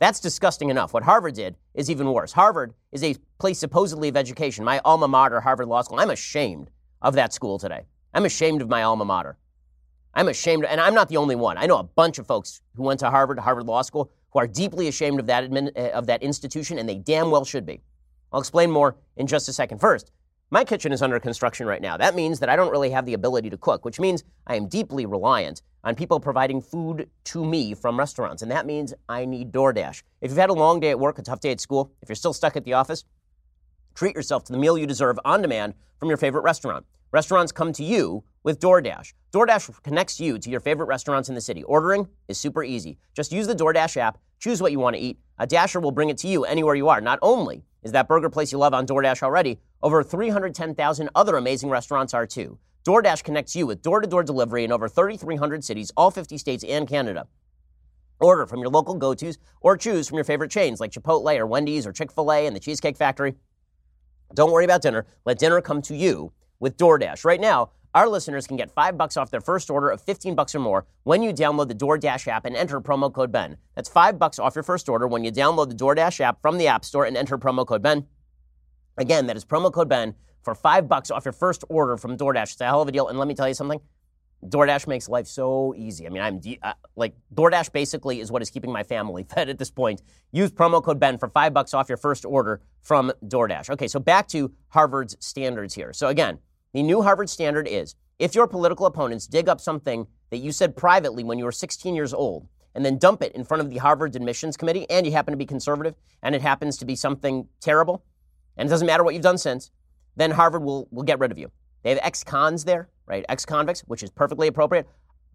That's 0.00 0.20
disgusting 0.20 0.70
enough. 0.70 0.92
What 0.92 1.04
Harvard 1.04 1.34
did 1.34 1.56
is 1.74 1.90
even 1.90 2.12
worse. 2.12 2.32
Harvard 2.32 2.74
is 2.92 3.04
a 3.04 3.14
place 3.38 3.58
supposedly 3.58 4.08
of 4.08 4.16
education. 4.16 4.64
My 4.64 4.80
alma 4.84 5.08
mater, 5.08 5.40
Harvard 5.40 5.68
Law 5.68 5.82
School, 5.82 6.00
I'm 6.00 6.10
ashamed 6.10 6.70
of 7.00 7.14
that 7.14 7.32
school 7.32 7.58
today. 7.58 7.86
I'm 8.14 8.24
ashamed 8.24 8.62
of 8.62 8.68
my 8.68 8.82
alma 8.82 9.04
mater. 9.04 9.36
I'm 10.18 10.26
ashamed, 10.26 10.64
and 10.64 10.80
I'm 10.80 10.94
not 10.94 11.08
the 11.08 11.16
only 11.16 11.36
one. 11.36 11.56
I 11.58 11.66
know 11.66 11.78
a 11.78 11.84
bunch 11.84 12.18
of 12.18 12.26
folks 12.26 12.60
who 12.74 12.82
went 12.82 12.98
to 13.00 13.08
Harvard, 13.08 13.38
Harvard 13.38 13.66
Law 13.66 13.82
School, 13.82 14.10
who 14.32 14.40
are 14.40 14.48
deeply 14.48 14.88
ashamed 14.88 15.20
of 15.20 15.26
that, 15.26 15.48
admin, 15.48 15.70
uh, 15.76 15.90
of 15.90 16.08
that 16.08 16.24
institution, 16.24 16.76
and 16.76 16.88
they 16.88 16.96
damn 16.96 17.30
well 17.30 17.44
should 17.44 17.64
be. 17.64 17.80
I'll 18.32 18.40
explain 18.40 18.68
more 18.68 18.96
in 19.16 19.28
just 19.28 19.48
a 19.48 19.52
second. 19.52 19.78
First, 19.78 20.10
my 20.50 20.64
kitchen 20.64 20.90
is 20.90 21.02
under 21.02 21.20
construction 21.20 21.68
right 21.68 21.80
now. 21.80 21.96
That 21.96 22.16
means 22.16 22.40
that 22.40 22.48
I 22.48 22.56
don't 22.56 22.72
really 22.72 22.90
have 22.90 23.06
the 23.06 23.14
ability 23.14 23.48
to 23.50 23.56
cook, 23.56 23.84
which 23.84 24.00
means 24.00 24.24
I 24.48 24.56
am 24.56 24.66
deeply 24.66 25.06
reliant 25.06 25.62
on 25.84 25.94
people 25.94 26.18
providing 26.18 26.62
food 26.62 27.08
to 27.26 27.44
me 27.44 27.72
from 27.74 27.96
restaurants. 27.96 28.42
And 28.42 28.50
that 28.50 28.66
means 28.66 28.92
I 29.08 29.24
need 29.24 29.52
DoorDash. 29.52 30.02
If 30.20 30.32
you've 30.32 30.36
had 30.38 30.50
a 30.50 30.52
long 30.52 30.80
day 30.80 30.90
at 30.90 30.98
work, 30.98 31.20
a 31.20 31.22
tough 31.22 31.38
day 31.38 31.52
at 31.52 31.60
school, 31.60 31.92
if 32.02 32.08
you're 32.08 32.16
still 32.16 32.32
stuck 32.32 32.56
at 32.56 32.64
the 32.64 32.72
office, 32.72 33.04
treat 33.94 34.16
yourself 34.16 34.42
to 34.46 34.52
the 34.52 34.58
meal 34.58 34.76
you 34.76 34.86
deserve 34.88 35.20
on 35.24 35.42
demand 35.42 35.74
from 36.00 36.08
your 36.08 36.18
favorite 36.18 36.42
restaurant. 36.42 36.84
Restaurants 37.10 37.52
come 37.52 37.72
to 37.72 37.82
you 37.82 38.22
with 38.42 38.60
DoorDash. 38.60 39.14
DoorDash 39.32 39.82
connects 39.82 40.20
you 40.20 40.38
to 40.38 40.50
your 40.50 40.60
favorite 40.60 40.86
restaurants 40.86 41.30
in 41.30 41.34
the 41.34 41.40
city. 41.40 41.62
Ordering 41.62 42.06
is 42.28 42.36
super 42.36 42.62
easy. 42.62 42.98
Just 43.14 43.32
use 43.32 43.46
the 43.46 43.54
DoorDash 43.54 43.96
app, 43.96 44.18
choose 44.38 44.60
what 44.60 44.72
you 44.72 44.78
want 44.78 44.94
to 44.94 45.00
eat. 45.00 45.18
A 45.38 45.46
Dasher 45.46 45.80
will 45.80 45.90
bring 45.90 46.10
it 46.10 46.18
to 46.18 46.28
you 46.28 46.44
anywhere 46.44 46.74
you 46.74 46.90
are. 46.90 47.00
Not 47.00 47.18
only 47.22 47.64
is 47.82 47.92
that 47.92 48.08
burger 48.08 48.28
place 48.28 48.52
you 48.52 48.58
love 48.58 48.74
on 48.74 48.86
DoorDash 48.86 49.22
already, 49.22 49.58
over 49.82 50.02
310,000 50.02 51.08
other 51.14 51.38
amazing 51.38 51.70
restaurants 51.70 52.12
are 52.12 52.26
too. 52.26 52.58
DoorDash 52.84 53.24
connects 53.24 53.56
you 53.56 53.66
with 53.66 53.80
door 53.80 54.02
to 54.02 54.06
door 54.06 54.22
delivery 54.22 54.64
in 54.64 54.72
over 54.72 54.86
3,300 54.86 55.64
cities, 55.64 55.90
all 55.96 56.10
50 56.10 56.36
states, 56.36 56.62
and 56.62 56.86
Canada. 56.86 57.26
Order 58.20 58.46
from 58.46 58.60
your 58.60 58.68
local 58.68 58.96
go 58.96 59.14
tos 59.14 59.38
or 59.62 59.78
choose 59.78 60.08
from 60.08 60.16
your 60.16 60.24
favorite 60.24 60.50
chains 60.50 60.78
like 60.78 60.90
Chipotle 60.90 61.38
or 61.38 61.46
Wendy's 61.46 61.86
or 61.86 61.92
Chick 61.92 62.12
fil 62.12 62.30
A 62.30 62.46
and 62.46 62.54
the 62.54 62.60
Cheesecake 62.60 62.98
Factory. 62.98 63.34
Don't 64.34 64.52
worry 64.52 64.66
about 64.66 64.82
dinner. 64.82 65.06
Let 65.24 65.38
dinner 65.38 65.62
come 65.62 65.80
to 65.82 65.96
you 65.96 66.32
with 66.60 66.76
DoorDash. 66.76 67.24
Right 67.24 67.40
now, 67.40 67.70
our 67.94 68.08
listeners 68.08 68.46
can 68.46 68.56
get 68.56 68.70
five 68.70 68.98
bucks 68.98 69.16
off 69.16 69.30
their 69.30 69.40
first 69.40 69.70
order 69.70 69.88
of 69.88 70.00
15 70.02 70.34
bucks 70.34 70.54
or 70.54 70.60
more 70.60 70.86
when 71.04 71.22
you 71.22 71.32
download 71.32 71.68
the 71.68 71.74
DoorDash 71.74 72.28
app 72.28 72.44
and 72.44 72.54
enter 72.54 72.80
promo 72.80 73.12
code 73.12 73.32
BEN. 73.32 73.56
That's 73.74 73.88
five 73.88 74.18
bucks 74.18 74.38
off 74.38 74.54
your 74.54 74.62
first 74.62 74.88
order 74.88 75.08
when 75.08 75.24
you 75.24 75.32
download 75.32 75.68
the 75.70 75.74
DoorDash 75.74 76.20
app 76.20 76.40
from 76.42 76.58
the 76.58 76.68
App 76.68 76.84
Store 76.84 77.04
and 77.06 77.16
enter 77.16 77.38
promo 77.38 77.66
code 77.66 77.82
BEN. 77.82 78.06
Again, 78.98 79.26
that 79.26 79.36
is 79.36 79.44
promo 79.44 79.72
code 79.72 79.88
BEN 79.88 80.14
for 80.42 80.54
five 80.54 80.88
bucks 80.88 81.10
off 81.10 81.24
your 81.24 81.32
first 81.32 81.64
order 81.68 81.96
from 81.96 82.16
DoorDash. 82.16 82.52
It's 82.52 82.60
a 82.60 82.66
hell 82.66 82.82
of 82.82 82.88
a 82.88 82.92
deal. 82.92 83.08
And 83.08 83.18
let 83.18 83.26
me 83.26 83.34
tell 83.34 83.48
you 83.48 83.54
something. 83.54 83.80
DoorDash 84.46 84.86
makes 84.86 85.08
life 85.08 85.26
so 85.26 85.74
easy. 85.76 86.06
I 86.06 86.10
mean, 86.10 86.22
I'm 86.22 86.38
de- 86.38 86.60
uh, 86.62 86.74
like 86.94 87.14
DoorDash 87.34 87.72
basically 87.72 88.20
is 88.20 88.30
what 88.30 88.40
is 88.40 88.50
keeping 88.50 88.70
my 88.70 88.82
family 88.82 89.24
fed 89.34 89.48
at 89.48 89.58
this 89.58 89.70
point. 89.70 90.02
Use 90.30 90.50
promo 90.52 90.82
code 90.82 91.00
Ben 91.00 91.18
for 91.18 91.28
five 91.28 91.52
bucks 91.52 91.74
off 91.74 91.88
your 91.88 91.98
first 91.98 92.24
order 92.24 92.60
from 92.82 93.12
DoorDash. 93.24 93.70
Okay, 93.70 93.88
so 93.88 93.98
back 93.98 94.28
to 94.28 94.52
Harvard's 94.68 95.16
standards 95.20 95.74
here. 95.74 95.92
So 95.92 96.08
again, 96.08 96.38
the 96.72 96.82
new 96.82 97.02
Harvard 97.02 97.30
standard 97.30 97.66
is 97.66 97.94
if 98.18 98.34
your 98.34 98.46
political 98.46 98.86
opponents 98.86 99.26
dig 99.26 99.48
up 99.48 99.60
something 99.60 100.06
that 100.30 100.38
you 100.38 100.52
said 100.52 100.76
privately 100.76 101.24
when 101.24 101.38
you 101.38 101.44
were 101.44 101.52
16 101.52 101.94
years 101.94 102.12
old 102.12 102.46
and 102.74 102.84
then 102.84 102.98
dump 102.98 103.22
it 103.22 103.32
in 103.32 103.44
front 103.44 103.60
of 103.62 103.70
the 103.70 103.78
Harvard 103.78 104.14
admissions 104.14 104.56
committee, 104.56 104.88
and 104.90 105.06
you 105.06 105.12
happen 105.12 105.32
to 105.32 105.38
be 105.38 105.46
conservative, 105.46 105.94
and 106.22 106.34
it 106.34 106.42
happens 106.42 106.76
to 106.78 106.84
be 106.84 106.94
something 106.94 107.48
terrible, 107.60 108.04
and 108.56 108.68
it 108.68 108.70
doesn't 108.70 108.86
matter 108.86 109.02
what 109.02 109.14
you've 109.14 109.22
done 109.22 109.38
since, 109.38 109.70
then 110.16 110.30
Harvard 110.30 110.62
will, 110.62 110.86
will 110.90 111.02
get 111.02 111.18
rid 111.18 111.32
of 111.32 111.38
you. 111.38 111.50
They 111.82 111.90
have 111.90 111.98
ex 112.02 112.22
cons 112.22 112.64
there, 112.64 112.88
right? 113.06 113.24
Ex 113.28 113.44
convicts, 113.44 113.80
which 113.82 114.02
is 114.02 114.10
perfectly 114.10 114.48
appropriate. 114.48 114.86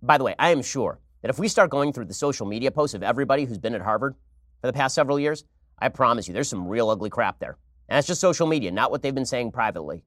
By 0.01 0.17
the 0.17 0.23
way, 0.23 0.35
I 0.37 0.51
am 0.51 0.61
sure 0.61 0.99
that 1.21 1.29
if 1.29 1.39
we 1.39 1.47
start 1.47 1.69
going 1.69 1.93
through 1.93 2.05
the 2.05 2.13
social 2.13 2.45
media 2.45 2.69
posts 2.69 2.93
of 2.93 3.01
everybody 3.01 3.45
who's 3.45 3.57
been 3.57 3.75
at 3.75 3.81
Harvard 3.81 4.15
for 4.61 4.67
the 4.67 4.73
past 4.73 4.93
several 4.93 5.19
years, 5.19 5.45
I 5.79 5.89
promise 5.89 6.27
you 6.27 6.33
there's 6.33 6.49
some 6.49 6.67
real 6.67 6.89
ugly 6.89 7.09
crap 7.09 7.39
there. 7.39 7.57
And 7.89 7.97
that's 7.97 8.07
just 8.07 8.21
social 8.21 8.47
media, 8.47 8.71
not 8.71 8.91
what 8.91 9.01
they've 9.01 9.15
been 9.15 9.25
saying 9.25 9.51
privately. 9.51 10.03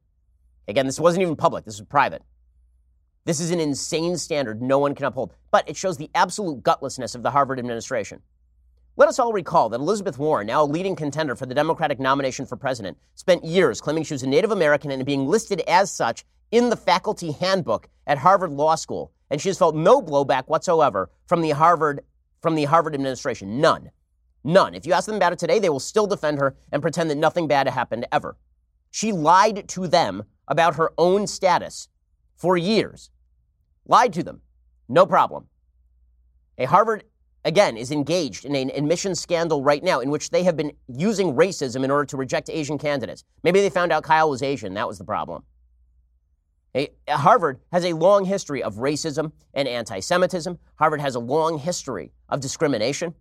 Again, 0.68 0.86
this 0.86 1.00
wasn't 1.00 1.22
even 1.22 1.36
public, 1.36 1.64
this 1.64 1.78
was 1.78 1.86
private. 1.86 2.22
This 3.24 3.40
is 3.40 3.50
an 3.50 3.60
insane 3.60 4.16
standard 4.16 4.62
no 4.62 4.78
one 4.78 4.94
can 4.94 5.06
uphold, 5.06 5.34
but 5.50 5.68
it 5.68 5.76
shows 5.76 5.96
the 5.96 6.10
absolute 6.14 6.62
gutlessness 6.62 7.14
of 7.14 7.22
the 7.22 7.30
Harvard 7.30 7.58
administration. 7.58 8.22
Let 8.96 9.08
us 9.08 9.18
all 9.18 9.32
recall 9.32 9.68
that 9.68 9.80
Elizabeth 9.80 10.18
Warren, 10.18 10.46
now 10.46 10.62
a 10.62 10.64
leading 10.64 10.96
contender 10.96 11.36
for 11.36 11.44
the 11.44 11.54
Democratic 11.54 12.00
nomination 12.00 12.46
for 12.46 12.56
president, 12.56 12.96
spent 13.14 13.44
years 13.44 13.80
claiming 13.80 14.04
she 14.04 14.14
was 14.14 14.22
a 14.22 14.28
Native 14.28 14.52
American 14.52 14.90
and 14.90 15.04
being 15.04 15.26
listed 15.26 15.60
as 15.68 15.90
such 15.90 16.24
in 16.50 16.70
the 16.70 16.76
faculty 16.76 17.32
handbook 17.32 17.88
at 18.06 18.18
Harvard 18.18 18.52
Law 18.52 18.74
School, 18.74 19.12
and 19.28 19.40
she 19.40 19.48
has 19.48 19.58
felt 19.58 19.74
no 19.74 20.00
blowback 20.00 20.44
whatsoever 20.46 21.10
from 21.26 21.42
the 21.42 21.50
Harvard 21.50 22.04
from 22.40 22.54
the 22.54 22.64
Harvard 22.64 22.94
administration. 22.94 23.60
None. 23.60 23.90
None. 24.44 24.74
If 24.74 24.86
you 24.86 24.92
ask 24.92 25.06
them 25.06 25.16
about 25.16 25.32
it 25.32 25.38
today, 25.38 25.58
they 25.58 25.68
will 25.68 25.80
still 25.80 26.06
defend 26.06 26.38
her 26.38 26.56
and 26.70 26.80
pretend 26.80 27.10
that 27.10 27.16
nothing 27.16 27.48
bad 27.48 27.66
happened 27.66 28.06
ever. 28.12 28.36
She 28.92 29.10
lied 29.10 29.68
to 29.70 29.88
them 29.88 30.22
about 30.48 30.76
her 30.76 30.92
own 30.98 31.26
status 31.26 31.88
for 32.36 32.56
years. 32.56 33.10
Lied 33.86 34.12
to 34.14 34.22
them. 34.22 34.42
No 34.88 35.06
problem. 35.06 35.46
A 36.58 36.64
Harvard 36.64 37.04
again, 37.46 37.76
is 37.76 37.92
engaged 37.92 38.44
in 38.44 38.56
an 38.56 38.70
admissions 38.74 39.20
scandal 39.20 39.62
right 39.62 39.82
now 39.82 40.00
in 40.00 40.10
which 40.10 40.30
they 40.30 40.42
have 40.42 40.56
been 40.56 40.72
using 40.88 41.32
racism 41.34 41.84
in 41.84 41.92
order 41.92 42.04
to 42.04 42.16
reject 42.16 42.50
Asian 42.50 42.76
candidates. 42.76 43.22
Maybe 43.44 43.60
they 43.60 43.70
found 43.70 43.92
out 43.92 44.02
Kyle 44.02 44.28
was 44.28 44.42
Asian. 44.42 44.74
That 44.74 44.88
was 44.88 44.98
the 44.98 45.04
problem. 45.04 45.44
A, 46.74 46.90
Harvard 47.08 47.60
has 47.70 47.84
a 47.84 47.92
long 47.92 48.24
history 48.24 48.64
of 48.64 48.74
racism 48.74 49.30
and 49.54 49.68
anti 49.68 50.00
Semitism. 50.00 50.58
Harvard 50.74 51.00
has 51.00 51.14
a 51.14 51.20
long 51.20 51.58
history 51.58 52.10
of 52.28 52.40
discrimination. 52.40 53.14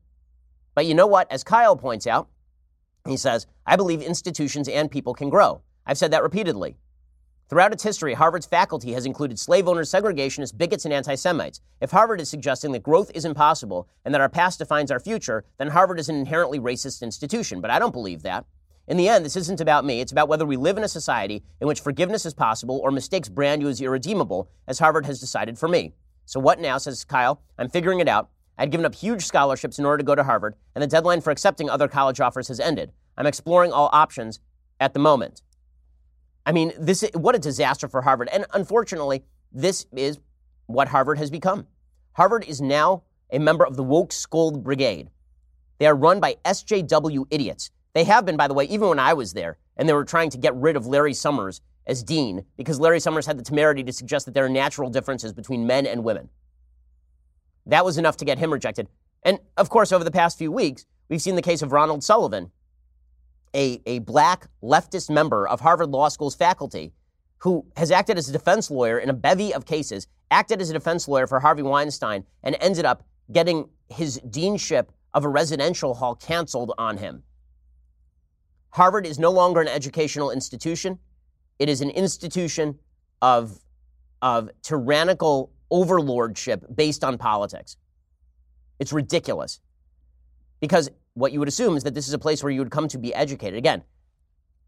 But 0.73 0.87
you 0.87 0.95
know 0.95 1.07
what? 1.07 1.31
As 1.31 1.43
Kyle 1.43 1.77
points 1.77 2.07
out, 2.07 2.27
he 3.07 3.17
says, 3.17 3.45
I 3.65 3.75
believe 3.75 4.01
institutions 4.01 4.67
and 4.67 4.89
people 4.89 5.13
can 5.13 5.29
grow. 5.29 5.61
I've 5.85 5.99
said 5.99 6.11
that 6.11 6.23
repeatedly. 6.23 6.77
Throughout 7.47 7.73
its 7.73 7.83
history, 7.83 8.15
Harvard's 8.15 8.47
faculty 8.47 8.93
has 8.93 9.05
included 9.05 9.37
slave 9.37 9.67
owners, 9.67 9.91
segregationists, 9.91 10.57
bigots, 10.57 10.83
and 10.85 10.93
anti 10.93 11.13
Semites. 11.13 11.61
If 11.79 11.91
Harvard 11.91 12.19
is 12.19 12.27
suggesting 12.27 12.71
that 12.71 12.81
growth 12.81 13.11
is 13.13 13.23
impossible 13.23 13.87
and 14.03 14.13
that 14.13 14.21
our 14.21 14.29
past 14.29 14.57
defines 14.57 14.89
our 14.89 14.99
future, 14.99 15.45
then 15.59 15.67
Harvard 15.67 15.99
is 15.99 16.09
an 16.09 16.15
inherently 16.15 16.59
racist 16.59 17.03
institution. 17.03 17.61
But 17.61 17.69
I 17.69 17.77
don't 17.77 17.93
believe 17.93 18.23
that. 18.23 18.45
In 18.87 18.97
the 18.97 19.07
end, 19.07 19.25
this 19.25 19.35
isn't 19.35 19.61
about 19.61 19.85
me. 19.85 20.01
It's 20.01 20.11
about 20.11 20.27
whether 20.27 20.45
we 20.45 20.57
live 20.57 20.77
in 20.77 20.83
a 20.83 20.87
society 20.87 21.43
in 21.61 21.67
which 21.67 21.81
forgiveness 21.81 22.25
is 22.25 22.33
possible 22.33 22.79
or 22.83 22.91
mistakes 22.91 23.29
brand 23.29 23.61
you 23.61 23.69
as 23.69 23.81
irredeemable, 23.81 24.49
as 24.67 24.79
Harvard 24.79 25.05
has 25.05 25.19
decided 25.19 25.59
for 25.59 25.67
me. 25.67 25.93
So 26.25 26.39
what 26.39 26.59
now, 26.59 26.79
says 26.79 27.03
Kyle? 27.03 27.41
I'm 27.59 27.69
figuring 27.69 27.99
it 27.99 28.07
out. 28.07 28.29
I'd 28.57 28.71
given 28.71 28.85
up 28.85 28.95
huge 28.95 29.23
scholarships 29.25 29.77
in 29.77 29.85
order 29.85 29.99
to 29.99 30.03
go 30.03 30.15
to 30.15 30.23
Harvard, 30.23 30.55
and 30.73 30.81
the 30.81 30.87
deadline 30.87 31.21
for 31.21 31.29
accepting 31.29 31.69
other 31.69 31.87
college 31.87 32.19
offers 32.19 32.47
has 32.47 32.59
ended. 32.59 32.91
I'm 33.17 33.27
exploring 33.27 33.71
all 33.71 33.89
options 33.91 34.39
at 34.79 34.93
the 34.93 34.99
moment. 34.99 35.41
I 36.45 36.51
mean, 36.51 36.73
this 36.77 37.03
what 37.13 37.35
a 37.35 37.39
disaster 37.39 37.87
for 37.87 38.01
Harvard. 38.01 38.29
And 38.31 38.45
unfortunately, 38.53 39.23
this 39.51 39.85
is 39.95 40.19
what 40.67 40.89
Harvard 40.89 41.17
has 41.17 41.31
become. 41.31 41.67
Harvard 42.13 42.45
is 42.45 42.61
now 42.61 43.03
a 43.31 43.39
member 43.39 43.65
of 43.65 43.75
the 43.75 43.83
woke 43.83 44.11
scold 44.11 44.63
brigade. 44.63 45.09
They 45.79 45.87
are 45.87 45.95
run 45.95 46.19
by 46.19 46.35
SJW 46.45 47.25
idiots. 47.31 47.71
They 47.93 48.03
have 48.03 48.25
been, 48.25 48.37
by 48.37 48.47
the 48.47 48.53
way, 48.53 48.65
even 48.65 48.89
when 48.89 48.99
I 48.99 49.13
was 49.13 49.33
there, 49.33 49.57
and 49.77 49.87
they 49.87 49.93
were 49.93 50.05
trying 50.05 50.29
to 50.31 50.37
get 50.37 50.55
rid 50.55 50.75
of 50.75 50.85
Larry 50.85 51.13
Summers 51.13 51.61
as 51.87 52.03
dean 52.03 52.45
because 52.57 52.79
Larry 52.79 52.99
Summers 52.99 53.25
had 53.25 53.37
the 53.37 53.43
temerity 53.43 53.83
to 53.83 53.93
suggest 53.93 54.25
that 54.25 54.33
there 54.33 54.45
are 54.45 54.49
natural 54.49 54.89
differences 54.89 55.33
between 55.33 55.67
men 55.67 55.85
and 55.85 56.03
women. 56.03 56.29
That 57.65 57.85
was 57.85 57.97
enough 57.97 58.17
to 58.17 58.25
get 58.25 58.37
him 58.37 58.53
rejected. 58.53 58.87
And 59.23 59.39
of 59.57 59.69
course, 59.69 59.91
over 59.91 60.03
the 60.03 60.11
past 60.11 60.37
few 60.37 60.51
weeks, 60.51 60.85
we've 61.09 61.21
seen 61.21 61.35
the 61.35 61.41
case 61.41 61.61
of 61.61 61.71
Ronald 61.71 62.03
Sullivan, 62.03 62.51
a, 63.55 63.81
a 63.85 63.99
black 63.99 64.47
leftist 64.61 65.09
member 65.09 65.47
of 65.47 65.61
Harvard 65.61 65.89
Law 65.89 66.09
School's 66.09 66.35
faculty 66.35 66.93
who 67.39 67.65
has 67.77 67.91
acted 67.91 68.17
as 68.17 68.29
a 68.29 68.31
defense 68.31 68.69
lawyer 68.69 68.99
in 68.99 69.09
a 69.09 69.13
bevy 69.13 69.53
of 69.53 69.65
cases, 69.65 70.07
acted 70.31 70.61
as 70.61 70.69
a 70.69 70.73
defense 70.73 71.07
lawyer 71.07 71.27
for 71.27 71.39
Harvey 71.39 71.61
Weinstein, 71.61 72.25
and 72.43 72.57
ended 72.59 72.85
up 72.85 73.03
getting 73.31 73.69
his 73.89 74.19
deanship 74.29 74.87
of 75.13 75.23
a 75.23 75.29
residential 75.29 75.93
hall 75.93 76.15
canceled 76.15 76.73
on 76.77 76.97
him. 76.97 77.23
Harvard 78.71 79.05
is 79.05 79.17
no 79.17 79.31
longer 79.31 79.61
an 79.61 79.67
educational 79.67 80.31
institution. 80.31 80.99
It 81.59 81.69
is 81.69 81.81
an 81.81 81.91
institution 81.91 82.77
of, 83.21 83.59
of 84.21 84.49
tyrannical 84.61 85.51
overlordship 85.71 86.65
based 86.75 87.03
on 87.03 87.17
politics. 87.17 87.77
It's 88.79 88.91
ridiculous. 88.91 89.61
Because 90.59 90.89
what 91.15 91.31
you 91.31 91.39
would 91.39 91.47
assume 91.47 91.75
is 91.75 91.83
that 91.83 91.93
this 91.93 92.07
is 92.07 92.13
a 92.13 92.19
place 92.19 92.43
where 92.43 92.51
you 92.51 92.59
would 92.59 92.69
come 92.69 92.87
to 92.89 92.97
be 92.97 93.13
educated. 93.15 93.57
Again, 93.57 93.83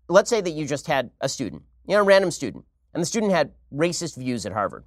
let's 0.07 0.29
say 0.29 0.41
that 0.41 0.51
you 0.51 0.65
just 0.65 0.87
had 0.87 1.11
a 1.21 1.29
student, 1.29 1.61
you 1.85 1.93
know, 1.93 2.01
a 2.01 2.03
random 2.03 2.31
student, 2.31 2.65
and 2.93 3.01
the 3.01 3.05
student 3.05 3.31
had 3.31 3.51
racist 3.73 4.17
views 4.17 4.45
at 4.45 4.53
Harvard. 4.53 4.85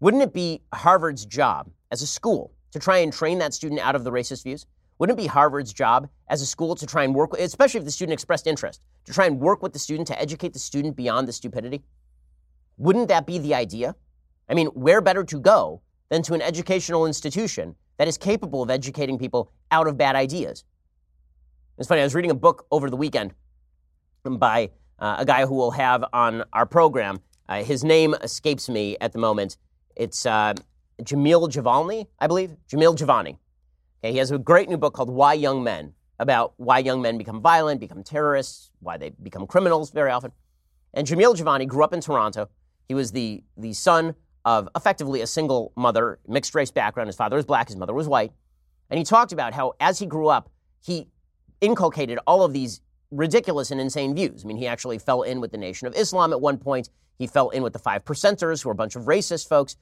Wouldn't 0.00 0.22
it 0.22 0.34
be 0.34 0.62
Harvard's 0.72 1.24
job 1.24 1.70
as 1.90 2.02
a 2.02 2.06
school 2.06 2.52
to 2.72 2.78
try 2.78 2.98
and 2.98 3.12
train 3.12 3.38
that 3.38 3.54
student 3.54 3.80
out 3.80 3.94
of 3.94 4.04
the 4.04 4.10
racist 4.10 4.42
views? 4.42 4.66
Wouldn't 4.98 5.18
it 5.18 5.22
be 5.22 5.28
Harvard's 5.28 5.72
job 5.72 6.08
as 6.28 6.42
a 6.42 6.46
school 6.46 6.74
to 6.74 6.86
try 6.86 7.04
and 7.04 7.14
work, 7.14 7.32
especially 7.38 7.78
if 7.78 7.84
the 7.84 7.90
student 7.90 8.12
expressed 8.12 8.46
interest, 8.46 8.82
to 9.06 9.12
try 9.12 9.26
and 9.26 9.40
work 9.40 9.62
with 9.62 9.72
the 9.72 9.78
student 9.78 10.08
to 10.08 10.20
educate 10.20 10.52
the 10.52 10.58
student 10.58 10.96
beyond 10.96 11.28
the 11.28 11.32
stupidity? 11.32 11.82
Wouldn't 12.78 13.08
that 13.08 13.26
be 13.26 13.38
the 13.38 13.54
idea? 13.54 13.94
I 14.48 14.54
mean, 14.54 14.66
where 14.68 15.00
better 15.00 15.24
to 15.24 15.40
go 15.40 15.82
than 16.10 16.22
to 16.22 16.34
an 16.34 16.42
educational 16.42 17.06
institution 17.06 17.76
that 17.96 18.08
is 18.08 18.18
capable 18.18 18.62
of 18.62 18.70
educating 18.70 19.18
people 19.18 19.50
out 19.70 19.86
of 19.86 19.96
bad 19.96 20.16
ideas. 20.16 20.64
It's 21.78 21.88
funny, 21.88 22.00
I 22.00 22.04
was 22.04 22.14
reading 22.14 22.30
a 22.30 22.36
book 22.36 22.66
over 22.70 22.88
the 22.88 22.96
weekend 22.96 23.34
by 24.24 24.70
uh, 24.98 25.16
a 25.18 25.24
guy 25.24 25.44
who 25.46 25.54
we'll 25.54 25.72
have 25.72 26.04
on 26.12 26.44
our 26.52 26.66
program. 26.66 27.20
Uh, 27.48 27.62
his 27.62 27.84
name 27.84 28.14
escapes 28.22 28.68
me 28.68 28.96
at 29.00 29.12
the 29.12 29.18
moment. 29.18 29.56
It's 29.96 30.24
uh, 30.24 30.54
Jamil 31.02 31.50
Jivani, 31.50 32.06
I 32.18 32.26
believe. 32.26 32.56
Jamil 32.68 32.96
Jivani. 32.96 33.38
Okay, 34.02 34.12
he 34.12 34.18
has 34.18 34.30
a 34.30 34.38
great 34.38 34.68
new 34.68 34.76
book 34.76 34.94
called 34.94 35.10
Why 35.10 35.34
Young 35.34 35.62
Men, 35.62 35.94
about 36.18 36.54
why 36.56 36.78
young 36.78 37.02
men 37.02 37.18
become 37.18 37.40
violent, 37.40 37.80
become 37.80 38.02
terrorists, 38.02 38.70
why 38.80 38.96
they 38.96 39.10
become 39.10 39.46
criminals 39.46 39.90
very 39.90 40.10
often. 40.10 40.32
And 40.92 41.06
Jamil 41.06 41.34
Jivani 41.34 41.66
grew 41.66 41.82
up 41.82 41.92
in 41.92 42.00
Toronto. 42.00 42.48
He 42.86 42.94
was 42.94 43.12
the, 43.12 43.42
the 43.56 43.72
son 43.72 44.14
of 44.44 44.68
effectively 44.76 45.20
a 45.20 45.26
single 45.26 45.72
mother, 45.76 46.18
mixed 46.26 46.54
race 46.54 46.70
background. 46.70 47.08
His 47.08 47.16
father 47.16 47.36
was 47.36 47.46
black, 47.46 47.68
his 47.68 47.76
mother 47.76 47.94
was 47.94 48.08
white. 48.08 48.32
And 48.90 48.98
he 48.98 49.04
talked 49.04 49.32
about 49.32 49.54
how, 49.54 49.74
as 49.80 49.98
he 49.98 50.06
grew 50.06 50.28
up, 50.28 50.50
he 50.84 51.08
inculcated 51.60 52.18
all 52.26 52.42
of 52.42 52.52
these 52.52 52.80
ridiculous 53.10 53.70
and 53.70 53.80
insane 53.80 54.14
views. 54.14 54.44
I 54.44 54.48
mean, 54.48 54.56
he 54.56 54.66
actually 54.66 54.98
fell 54.98 55.22
in 55.22 55.40
with 55.40 55.52
the 55.52 55.58
Nation 55.58 55.86
of 55.86 55.94
Islam 55.94 56.32
at 56.32 56.40
one 56.40 56.58
point. 56.58 56.90
He 57.18 57.26
fell 57.26 57.48
in 57.50 57.62
with 57.62 57.72
the 57.72 57.78
Five 57.78 58.04
Percenters, 58.04 58.62
who 58.62 58.68
are 58.68 58.72
a 58.72 58.76
bunch 58.76 58.96
of 58.96 59.04
racist 59.04 59.48
folks. 59.48 59.76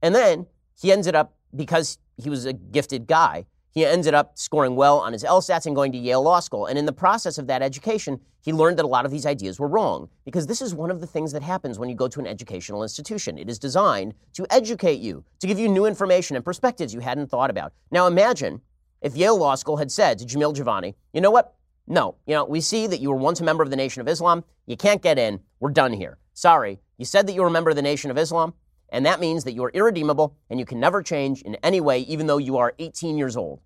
And 0.00 0.14
then 0.14 0.46
he 0.80 0.92
ended 0.92 1.14
up, 1.14 1.34
because 1.54 1.98
he 2.16 2.30
was 2.30 2.46
a 2.46 2.52
gifted 2.52 3.06
guy, 3.06 3.46
he 3.70 3.84
ended 3.84 4.14
up 4.14 4.38
scoring 4.38 4.76
well 4.76 4.98
on 4.98 5.12
his 5.12 5.24
LSATs 5.24 5.66
and 5.66 5.74
going 5.74 5.92
to 5.92 5.98
Yale 5.98 6.22
Law 6.22 6.40
School. 6.40 6.66
And 6.66 6.78
in 6.78 6.86
the 6.86 6.92
process 6.92 7.38
of 7.38 7.46
that 7.46 7.62
education, 7.62 8.20
he 8.40 8.52
learned 8.52 8.78
that 8.78 8.84
a 8.84 8.88
lot 8.88 9.04
of 9.04 9.10
these 9.10 9.26
ideas 9.26 9.60
were 9.60 9.68
wrong. 9.68 10.08
Because 10.24 10.46
this 10.46 10.62
is 10.62 10.74
one 10.74 10.90
of 10.90 11.00
the 11.00 11.06
things 11.06 11.32
that 11.32 11.42
happens 11.42 11.78
when 11.78 11.88
you 11.88 11.94
go 11.94 12.08
to 12.08 12.20
an 12.20 12.26
educational 12.26 12.82
institution. 12.82 13.38
It 13.38 13.48
is 13.48 13.58
designed 13.58 14.14
to 14.34 14.46
educate 14.50 15.00
you, 15.00 15.24
to 15.40 15.46
give 15.46 15.58
you 15.58 15.68
new 15.68 15.86
information 15.86 16.36
and 16.36 16.44
perspectives 16.44 16.94
you 16.94 17.00
hadn't 17.00 17.28
thought 17.28 17.50
about. 17.50 17.72
Now 17.90 18.06
imagine 18.06 18.62
if 19.02 19.16
Yale 19.16 19.36
Law 19.36 19.54
School 19.54 19.76
had 19.76 19.92
said 19.92 20.18
to 20.18 20.24
Jamil 20.24 20.56
Jivani, 20.56 20.94
you 21.12 21.20
know 21.20 21.30
what? 21.30 21.54
No, 21.86 22.16
you 22.26 22.34
know, 22.34 22.44
we 22.44 22.60
see 22.60 22.86
that 22.86 23.00
you 23.00 23.10
were 23.10 23.16
once 23.16 23.40
a 23.40 23.44
member 23.44 23.62
of 23.62 23.70
the 23.70 23.76
Nation 23.76 24.00
of 24.00 24.08
Islam. 24.08 24.44
You 24.66 24.76
can't 24.76 25.02
get 25.02 25.18
in. 25.18 25.40
We're 25.60 25.70
done 25.70 25.92
here. 25.92 26.18
Sorry. 26.34 26.80
You 26.98 27.04
said 27.04 27.26
that 27.26 27.32
you 27.32 27.40
were 27.40 27.48
a 27.48 27.50
member 27.50 27.70
of 27.70 27.76
the 27.76 27.82
Nation 27.82 28.10
of 28.10 28.18
Islam, 28.18 28.54
and 28.90 29.04
that 29.06 29.20
means 29.20 29.44
that 29.44 29.52
you 29.52 29.64
are 29.64 29.70
irredeemable 29.70 30.36
and 30.50 30.58
you 30.58 30.66
can 30.66 30.80
never 30.80 31.02
change 31.02 31.42
in 31.42 31.56
any 31.56 31.80
way, 31.80 32.00
even 32.00 32.26
though 32.26 32.38
you 32.38 32.56
are 32.56 32.74
18 32.78 33.18
years 33.18 33.36
old. 33.36 33.60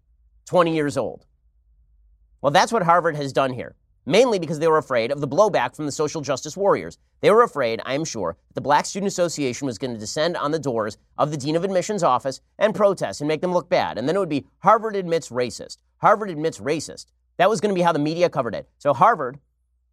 20 0.46 0.74
years 0.74 0.96
old. 0.96 1.26
Well, 2.40 2.50
that's 2.50 2.72
what 2.72 2.82
Harvard 2.82 3.14
has 3.14 3.32
done 3.32 3.52
here, 3.52 3.76
mainly 4.04 4.40
because 4.40 4.58
they 4.58 4.66
were 4.66 4.78
afraid 4.78 5.12
of 5.12 5.20
the 5.20 5.28
blowback 5.28 5.76
from 5.76 5.86
the 5.86 5.92
social 5.92 6.20
justice 6.20 6.56
warriors. 6.56 6.98
They 7.20 7.30
were 7.30 7.44
afraid, 7.44 7.80
I 7.84 7.94
am 7.94 8.04
sure, 8.04 8.36
that 8.48 8.54
the 8.54 8.60
Black 8.60 8.84
Student 8.84 9.08
Association 9.08 9.66
was 9.66 9.78
going 9.78 9.94
to 9.94 10.00
descend 10.00 10.36
on 10.36 10.50
the 10.50 10.58
doors 10.58 10.98
of 11.16 11.30
the 11.30 11.36
Dean 11.36 11.54
of 11.54 11.62
Admissions 11.62 12.02
office 12.02 12.40
and 12.58 12.74
protest 12.74 13.20
and 13.20 13.28
make 13.28 13.40
them 13.40 13.52
look 13.52 13.68
bad. 13.68 13.96
And 13.96 14.08
then 14.08 14.16
it 14.16 14.18
would 14.18 14.28
be 14.28 14.46
Harvard 14.58 14.96
admits 14.96 15.28
racist. 15.28 15.78
Harvard 15.98 16.30
admits 16.30 16.58
racist. 16.58 17.06
That 17.36 17.48
was 17.48 17.60
going 17.60 17.72
to 17.72 17.78
be 17.78 17.82
how 17.82 17.92
the 17.92 18.00
media 18.00 18.28
covered 18.28 18.56
it. 18.56 18.68
So 18.78 18.92
Harvard 18.92 19.38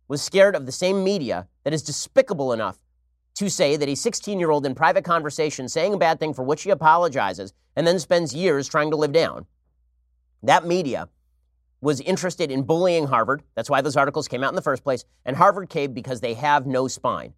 was 0.07 0.23
scared 0.23 0.55
of 0.55 0.65
the 0.65 0.71
same 0.71 1.03
media 1.03 1.47
that 1.63 1.73
is 1.73 1.83
despicable 1.83 2.51
enough 2.51 2.79
to 3.39 3.49
say 3.49 3.75
that 3.75 3.89
a 3.89 3.95
16 3.95 4.39
year 4.39 4.52
old 4.52 4.65
in 4.65 4.75
private 4.75 5.04
conversation 5.04 5.67
saying 5.67 5.93
a 5.93 5.97
bad 5.97 6.19
thing 6.19 6.34
for 6.34 6.43
which 6.43 6.63
he 6.63 6.69
apologizes 6.69 7.54
and 7.75 7.86
then 7.86 7.99
spends 7.99 8.34
years 8.34 8.67
trying 8.67 8.91
to 8.91 8.97
live 8.97 9.12
down 9.12 9.45
that 10.43 10.65
media 10.65 11.10
was 11.82 12.02
interested 12.02 12.52
in 12.52 12.63
bullying 12.63 13.08
Harvard. 13.08 13.43
That's 13.56 13.69
why 13.69 13.82
those 13.82 13.95
articles 13.95 14.28
came 14.28 14.43
out 14.43 14.49
in 14.49 14.56
the 14.56 14.62
first 14.62 14.84
place. 14.84 15.06
And 15.25 15.36
Harvard 15.36 15.69
caved 15.69 15.93
because 15.93 16.21
they 16.21 16.34
have 16.34 16.65
no 16.65 16.88
spine. 16.88 17.34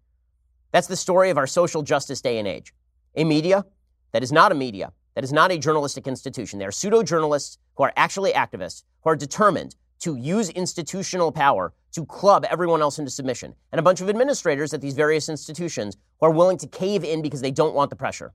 That's 0.72 0.86
the 0.86 0.96
story 0.96 1.30
of 1.30 1.38
our 1.38 1.46
social 1.46 1.82
justice 1.82 2.20
day 2.20 2.38
and 2.38 2.48
age. 2.48 2.72
A 3.14 3.24
media 3.24 3.64
that 4.12 4.22
is 4.22 4.32
not 4.32 4.52
a 4.52 4.54
media, 4.54 4.92
that 5.14 5.24
is 5.24 5.32
not 5.32 5.52
a 5.52 5.58
journalistic 5.58 6.06
institution. 6.06 6.58
They 6.58 6.64
are 6.64 6.72
pseudo 6.72 7.02
journalists 7.02 7.58
who 7.76 7.84
are 7.84 7.92
actually 7.96 8.32
activists, 8.32 8.84
who 9.02 9.10
are 9.10 9.16
determined 9.16 9.76
to 10.00 10.16
use 10.16 10.48
institutional 10.50 11.30
power 11.30 11.72
to 11.92 12.06
club 12.06 12.44
everyone 12.50 12.82
else 12.82 12.98
into 12.98 13.10
submission, 13.10 13.54
and 13.70 13.78
a 13.78 13.82
bunch 13.82 14.00
of 14.00 14.08
administrators 14.08 14.72
at 14.72 14.80
these 14.80 14.94
various 14.94 15.28
institutions 15.28 15.96
who 16.18 16.26
are 16.26 16.30
willing 16.30 16.58
to 16.58 16.66
cave 16.66 17.04
in 17.04 17.22
because 17.22 17.42
they 17.42 17.50
don't 17.50 17.74
want 17.74 17.90
the 17.90 17.96
pressure. 17.96 18.32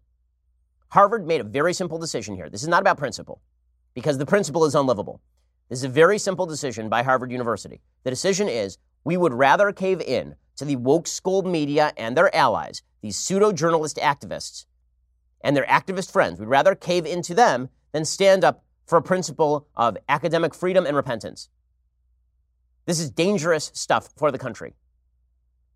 Harvard 0.89 1.27
made 1.27 1.41
a 1.41 1.43
very 1.43 1.73
simple 1.73 1.97
decision 1.97 2.35
here. 2.35 2.49
This 2.49 2.63
is 2.63 2.69
not 2.69 2.81
about 2.81 2.97
principle, 2.97 3.41
because 3.93 4.17
the 4.17 4.25
principle 4.25 4.65
is 4.65 4.75
unlivable. 4.75 5.21
This 5.69 5.79
is 5.79 5.85
a 5.85 5.89
very 5.89 6.17
simple 6.17 6.45
decision 6.45 6.87
by 6.87 7.03
Harvard 7.03 7.31
University. 7.31 7.81
The 8.03 8.09
decision 8.09 8.47
is 8.47 8.77
we 9.03 9.17
would 9.17 9.33
rather 9.33 9.71
cave 9.71 10.01
in 10.01 10.35
to 10.55 10.65
the 10.65 10.77
woke 10.77 11.07
scold 11.07 11.45
media 11.45 11.91
and 11.97 12.15
their 12.15 12.33
allies, 12.35 12.83
these 13.01 13.17
pseudo 13.17 13.51
journalist 13.51 13.97
activists 13.97 14.65
and 15.41 15.55
their 15.55 15.65
activist 15.65 16.11
friends. 16.11 16.39
We'd 16.39 16.47
rather 16.47 16.75
cave 16.75 17.05
into 17.05 17.33
them 17.33 17.69
than 17.91 18.05
stand 18.05 18.43
up 18.43 18.63
for 18.85 18.97
a 18.97 19.01
principle 19.01 19.67
of 19.75 19.97
academic 20.07 20.55
freedom 20.55 20.85
and 20.85 20.95
repentance. 20.95 21.49
This 22.87 23.01
is 23.01 23.11
dangerous 23.11 23.69
stuff 23.73 24.09
for 24.15 24.31
the 24.31 24.37
country. 24.37 24.73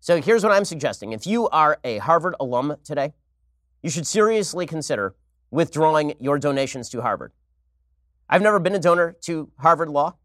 So 0.00 0.20
here's 0.22 0.42
what 0.42 0.50
I'm 0.50 0.64
suggesting. 0.64 1.12
If 1.12 1.26
you 1.26 1.46
are 1.50 1.78
a 1.84 1.98
Harvard 1.98 2.34
alum 2.40 2.74
today, 2.84 3.12
you 3.82 3.90
should 3.90 4.06
seriously 4.06 4.64
consider 4.64 5.14
withdrawing 5.50 6.14
your 6.20 6.38
donations 6.38 6.88
to 6.88 7.02
Harvard. 7.02 7.32
I've 8.30 8.40
never 8.40 8.58
been 8.58 8.74
a 8.74 8.78
donor 8.78 9.14
to 9.24 9.50
Harvard 9.58 9.90
Law. 9.90 10.16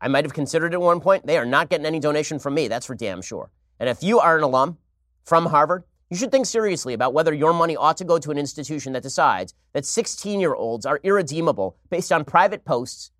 I 0.00 0.08
might 0.08 0.24
have 0.24 0.32
considered 0.32 0.72
it 0.72 0.76
at 0.76 0.80
one 0.80 0.98
point. 0.98 1.26
They 1.26 1.36
are 1.36 1.44
not 1.44 1.68
getting 1.68 1.84
any 1.84 2.00
donation 2.00 2.38
from 2.38 2.54
me, 2.54 2.68
that's 2.68 2.86
for 2.86 2.94
damn 2.94 3.20
sure. 3.20 3.50
And 3.78 3.90
if 3.90 4.02
you 4.02 4.18
are 4.18 4.38
an 4.38 4.44
alum 4.44 4.78
from 5.24 5.44
Harvard, 5.44 5.84
you 6.08 6.16
should 6.16 6.32
think 6.32 6.46
seriously 6.46 6.94
about 6.94 7.12
whether 7.12 7.34
your 7.34 7.52
money 7.52 7.76
ought 7.76 7.98
to 7.98 8.04
go 8.04 8.18
to 8.18 8.30
an 8.30 8.38
institution 8.38 8.94
that 8.94 9.02
decides 9.02 9.52
that 9.74 9.84
16 9.84 10.40
year 10.40 10.54
olds 10.54 10.86
are 10.86 11.00
irredeemable 11.02 11.76
based 11.90 12.10
on 12.10 12.24
private 12.24 12.64
posts 12.64 13.10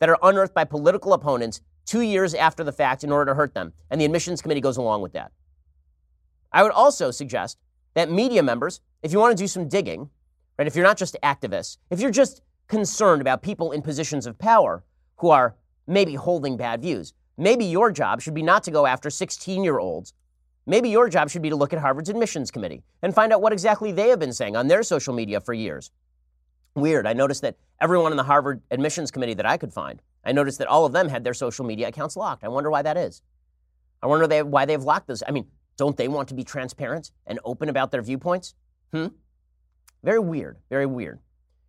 that 0.00 0.08
are 0.08 0.18
unearthed 0.22 0.54
by 0.54 0.64
political 0.64 1.12
opponents 1.12 1.60
two 1.88 2.02
years 2.02 2.34
after 2.34 2.62
the 2.62 2.72
fact 2.72 3.02
in 3.02 3.10
order 3.10 3.30
to 3.30 3.34
hurt 3.34 3.54
them. 3.54 3.72
And 3.90 3.98
the 3.98 4.04
admissions 4.04 4.42
committee 4.42 4.60
goes 4.60 4.76
along 4.76 5.00
with 5.00 5.14
that. 5.14 5.32
I 6.52 6.62
would 6.62 6.72
also 6.72 7.10
suggest 7.10 7.56
that 7.94 8.10
media 8.10 8.42
members, 8.42 8.80
if 9.02 9.10
you 9.10 9.18
want 9.18 9.36
to 9.36 9.42
do 9.42 9.48
some 9.48 9.68
digging, 9.68 10.10
right, 10.58 10.68
if 10.68 10.76
you're 10.76 10.84
not 10.84 10.98
just 10.98 11.16
activists, 11.22 11.78
if 11.88 11.98
you're 11.98 12.10
just 12.10 12.42
concerned 12.68 13.22
about 13.22 13.40
people 13.42 13.72
in 13.72 13.80
positions 13.80 14.26
of 14.26 14.38
power 14.38 14.84
who 15.16 15.30
are 15.30 15.56
maybe 15.86 16.14
holding 16.14 16.58
bad 16.58 16.82
views, 16.82 17.14
maybe 17.38 17.64
your 17.64 17.90
job 17.90 18.20
should 18.20 18.34
be 18.34 18.42
not 18.42 18.62
to 18.64 18.70
go 18.70 18.84
after 18.84 19.08
16 19.08 19.64
year 19.64 19.78
olds. 19.78 20.12
Maybe 20.66 20.90
your 20.90 21.08
job 21.08 21.30
should 21.30 21.40
be 21.40 21.48
to 21.48 21.56
look 21.56 21.72
at 21.72 21.78
Harvard's 21.78 22.10
admissions 22.10 22.50
committee 22.50 22.82
and 23.00 23.14
find 23.14 23.32
out 23.32 23.40
what 23.40 23.54
exactly 23.54 23.92
they 23.92 24.10
have 24.10 24.18
been 24.18 24.34
saying 24.34 24.56
on 24.56 24.68
their 24.68 24.82
social 24.82 25.14
media 25.14 25.40
for 25.40 25.54
years. 25.54 25.90
Weird. 26.74 27.06
I 27.06 27.14
noticed 27.14 27.40
that 27.40 27.56
everyone 27.80 28.12
in 28.12 28.18
the 28.18 28.24
Harvard 28.24 28.60
admissions 28.70 29.10
committee 29.10 29.32
that 29.32 29.46
I 29.46 29.56
could 29.56 29.72
find 29.72 30.02
I 30.28 30.32
noticed 30.32 30.58
that 30.58 30.68
all 30.68 30.84
of 30.84 30.92
them 30.92 31.08
had 31.08 31.24
their 31.24 31.32
social 31.32 31.64
media 31.64 31.88
accounts 31.88 32.14
locked. 32.14 32.44
I 32.44 32.48
wonder 32.48 32.70
why 32.70 32.82
that 32.82 32.98
is. 32.98 33.22
I 34.02 34.06
wonder 34.06 34.26
they, 34.26 34.42
why 34.42 34.66
they've 34.66 34.82
locked 34.82 35.06
those. 35.08 35.22
I 35.26 35.30
mean, 35.30 35.46
don't 35.78 35.96
they 35.96 36.06
want 36.06 36.28
to 36.28 36.34
be 36.34 36.44
transparent 36.44 37.12
and 37.26 37.40
open 37.46 37.70
about 37.70 37.92
their 37.92 38.02
viewpoints? 38.02 38.54
Hmm? 38.92 39.06
Very 40.04 40.18
weird. 40.18 40.58
Very 40.68 40.84
weird. 40.84 41.20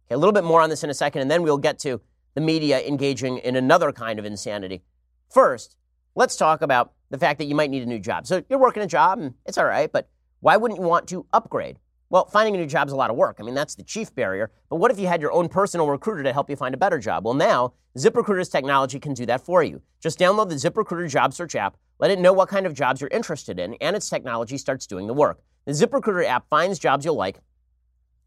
Okay, 0.08 0.16
a 0.16 0.18
little 0.18 0.34
bit 0.34 0.44
more 0.44 0.60
on 0.62 0.70
this 0.70 0.84
in 0.84 0.90
a 0.90 0.94
second, 0.94 1.22
and 1.22 1.32
then 1.32 1.42
we'll 1.42 1.58
get 1.58 1.80
to 1.80 2.02
the 2.34 2.42
media 2.42 2.86
engaging 2.86 3.38
in 3.38 3.56
another 3.56 3.94
kind 3.94 4.20
of 4.20 4.26
insanity. 4.26 4.84
First, 5.30 5.78
let's 6.16 6.36
talk 6.36 6.62
about 6.62 6.92
the 7.12 7.18
fact 7.18 7.40
that 7.40 7.46
you 7.46 7.56
might 7.56 7.70
need 7.70 7.84
a 7.84 7.86
new 7.86 8.00
job. 8.00 8.28
So 8.28 8.44
you're 8.50 8.60
working 8.60 8.84
a 8.84 8.88
job, 8.88 9.20
and 9.20 9.36
it's 9.46 9.58
all 9.58 9.66
right, 9.66 9.90
but 9.90 10.10
why 10.42 10.58
wouldn't 10.58 10.82
you 10.82 10.86
want 10.86 11.08
to 11.08 11.26
upgrade? 11.32 11.80
Well, 12.12 12.26
finding 12.26 12.56
a 12.56 12.58
new 12.58 12.66
job 12.66 12.88
is 12.88 12.94
a 12.94 12.96
lot 12.96 13.12
of 13.12 13.16
work. 13.16 13.38
I 13.40 13.44
mean, 13.44 13.54
that's 13.54 13.76
the 13.76 13.84
chief 13.84 14.14
barrier. 14.16 14.52
But 14.68 14.78
what 14.78 14.90
if 14.90 15.00
you 15.00 15.06
had 15.06 15.22
your 15.22 15.32
own 15.32 15.48
personal 15.48 15.88
recruiter 15.88 16.24
to 16.24 16.34
help 16.34 16.50
you 16.50 16.56
find 16.56 16.74
a 16.74 16.78
better 16.78 16.98
job? 16.98 17.24
Well, 17.24 17.36
now 17.36 17.74
ZipRecruiter's 17.98 18.50
technology 18.50 19.00
can 19.00 19.14
do 19.14 19.28
that 19.28 19.46
for 19.46 19.62
you. 19.62 19.82
Just 20.02 20.18
download 20.18 20.50
the 20.50 20.56
ZipRecruiter 20.56 21.08
job 21.08 21.34
search 21.34 21.56
app, 21.56 21.78
let 22.00 22.10
it 22.10 22.18
know 22.18 22.34
what 22.34 22.50
kind 22.50 22.66
of 22.66 22.74
jobs 22.74 23.00
you're 23.00 23.12
interested 23.12 23.60
in, 23.60 23.76
and 23.76 23.96
its 23.96 24.10
technology 24.10 24.58
starts 24.58 24.88
doing 24.88 25.06
the 25.06 25.14
work. 25.14 25.42
The 25.66 25.72
ZipRecruiter 25.74 26.26
app 26.26 26.50
finds 26.50 26.80
jobs 26.80 27.06
you'll 27.06 27.16
like 27.16 27.40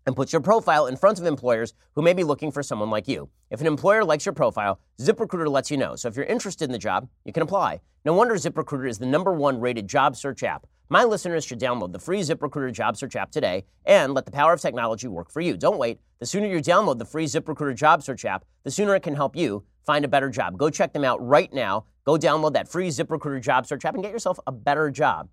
and 0.07 0.15
puts 0.15 0.33
your 0.33 0.43
profile 0.43 0.87
in 0.87 0.97
front 0.97 1.19
of 1.19 1.27
employers 1.27 1.75
who 1.95 2.03
may 2.03 2.13
be 2.13 2.25
looking 2.25 2.53
for 2.53 2.63
someone 2.63 2.91
like 2.91 3.09
you. 3.09 3.29
If 3.51 3.61
an 3.61 3.67
employer 3.67 4.05
likes 4.05 4.27
your 4.27 4.33
profile, 4.33 4.81
ZipRecruiter 5.01 5.49
lets 5.49 5.71
you 5.71 5.77
know. 5.77 5.97
So 5.97 6.09
if 6.09 6.17
you're 6.17 6.25
interested 6.27 6.65
in 6.65 6.73
the 6.73 6.79
job, 6.79 7.09
you 7.25 7.33
can 7.33 7.43
apply. 7.43 7.81
No 8.05 8.13
wonder 8.13 8.35
ZipRecruiter 8.35 8.89
is 8.89 8.99
the 8.99 9.07
number 9.07 9.33
one 9.33 9.61
rated 9.61 9.89
job 9.89 10.17
search 10.17 10.43
app. 10.43 10.67
My 10.89 11.05
listeners 11.05 11.45
should 11.45 11.61
download 11.61 11.93
the 11.93 11.99
free 11.99 12.21
ZipRecruiter 12.21 12.73
job 12.73 12.97
search 12.97 13.17
app 13.17 13.31
today 13.31 13.65
and 13.85 14.13
let 14.13 14.27
the 14.27 14.33
power 14.33 14.53
of 14.53 14.61
technology 14.61 15.09
work 15.09 15.31
for 15.31 15.41
you. 15.41 15.57
Don't 15.57 15.79
wait. 15.79 16.01
The 16.19 16.27
sooner 16.27 16.47
you 16.47 16.59
download 16.59 16.99
the 16.99 17.05
free 17.05 17.25
ZipRecruiter 17.25 17.75
job 17.75 18.03
search 18.03 18.25
app, 18.25 18.45
the 18.65 18.71
sooner 18.71 18.95
it 18.95 19.03
can 19.03 19.15
help 19.15 19.35
you 19.35 19.65
find 19.87 20.05
a 20.05 20.09
better 20.09 20.29
job. 20.29 20.59
Go 20.59 20.71
check 20.71 20.93
them 20.93 21.05
out 21.05 21.27
right 21.27 21.53
now. 21.53 21.87
Go 22.05 22.17
download 22.17 22.53
that 22.55 22.69
free 22.69 22.89
ZipRecruiter 22.89 23.41
job 23.41 23.67
search 23.67 23.85
app 23.85 23.95
and 23.95 24.03
get 24.03 24.13
yourself 24.13 24.39
a 24.47 24.53
better 24.53 24.91
job. 24.91 25.29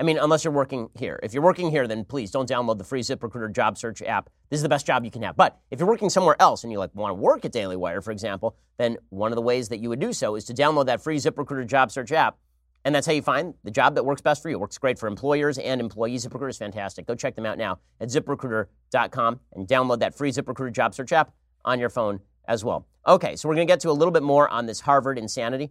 I 0.00 0.04
mean, 0.04 0.18
unless 0.18 0.44
you're 0.44 0.52
working 0.52 0.88
here. 0.98 1.20
If 1.22 1.34
you're 1.34 1.42
working 1.42 1.70
here, 1.70 1.86
then 1.86 2.04
please 2.04 2.30
don't 2.30 2.48
download 2.48 2.78
the 2.78 2.84
free 2.84 3.02
ZipRecruiter 3.02 3.52
job 3.52 3.76
search 3.76 4.00
app. 4.02 4.30
This 4.48 4.58
is 4.58 4.62
the 4.62 4.68
best 4.68 4.86
job 4.86 5.04
you 5.04 5.10
can 5.10 5.22
have. 5.22 5.36
But 5.36 5.58
if 5.70 5.78
you're 5.78 5.88
working 5.88 6.08
somewhere 6.08 6.36
else 6.40 6.64
and 6.64 6.72
you 6.72 6.78
like 6.78 6.94
want 6.94 7.10
to 7.10 7.14
work 7.14 7.44
at 7.44 7.52
Daily 7.52 7.76
Wire, 7.76 8.00
for 8.00 8.10
example, 8.10 8.56
then 8.78 8.96
one 9.10 9.30
of 9.30 9.36
the 9.36 9.42
ways 9.42 9.68
that 9.68 9.80
you 9.80 9.90
would 9.90 10.00
do 10.00 10.12
so 10.12 10.34
is 10.34 10.44
to 10.46 10.54
download 10.54 10.86
that 10.86 11.02
free 11.02 11.18
ZipRecruiter 11.18 11.66
job 11.66 11.92
search 11.92 12.10
app. 12.10 12.38
And 12.84 12.94
that's 12.94 13.06
how 13.06 13.12
you 13.12 13.22
find 13.22 13.54
the 13.62 13.70
job 13.70 13.94
that 13.94 14.04
works 14.04 14.20
best 14.20 14.42
for 14.42 14.48
you. 14.48 14.56
It 14.56 14.60
works 14.60 14.76
great 14.78 14.98
for 14.98 15.06
employers 15.06 15.58
and 15.58 15.80
employees. 15.80 16.26
ZipRecruiter 16.26 16.50
is 16.50 16.58
fantastic. 16.58 17.06
Go 17.06 17.14
check 17.14 17.36
them 17.36 17.46
out 17.46 17.58
now 17.58 17.78
at 18.00 18.08
ziprecruiter.com 18.08 19.40
and 19.52 19.68
download 19.68 20.00
that 20.00 20.16
free 20.16 20.32
ZipRecruiter 20.32 20.72
job 20.72 20.94
search 20.94 21.12
app 21.12 21.32
on 21.64 21.78
your 21.78 21.90
phone 21.90 22.20
as 22.48 22.64
well. 22.64 22.86
Okay, 23.06 23.36
so 23.36 23.48
we're 23.48 23.54
going 23.54 23.66
to 23.66 23.70
get 23.70 23.80
to 23.80 23.90
a 23.90 23.92
little 23.92 24.12
bit 24.12 24.22
more 24.22 24.48
on 24.48 24.66
this 24.66 24.80
Harvard 24.80 25.18
insanity 25.18 25.70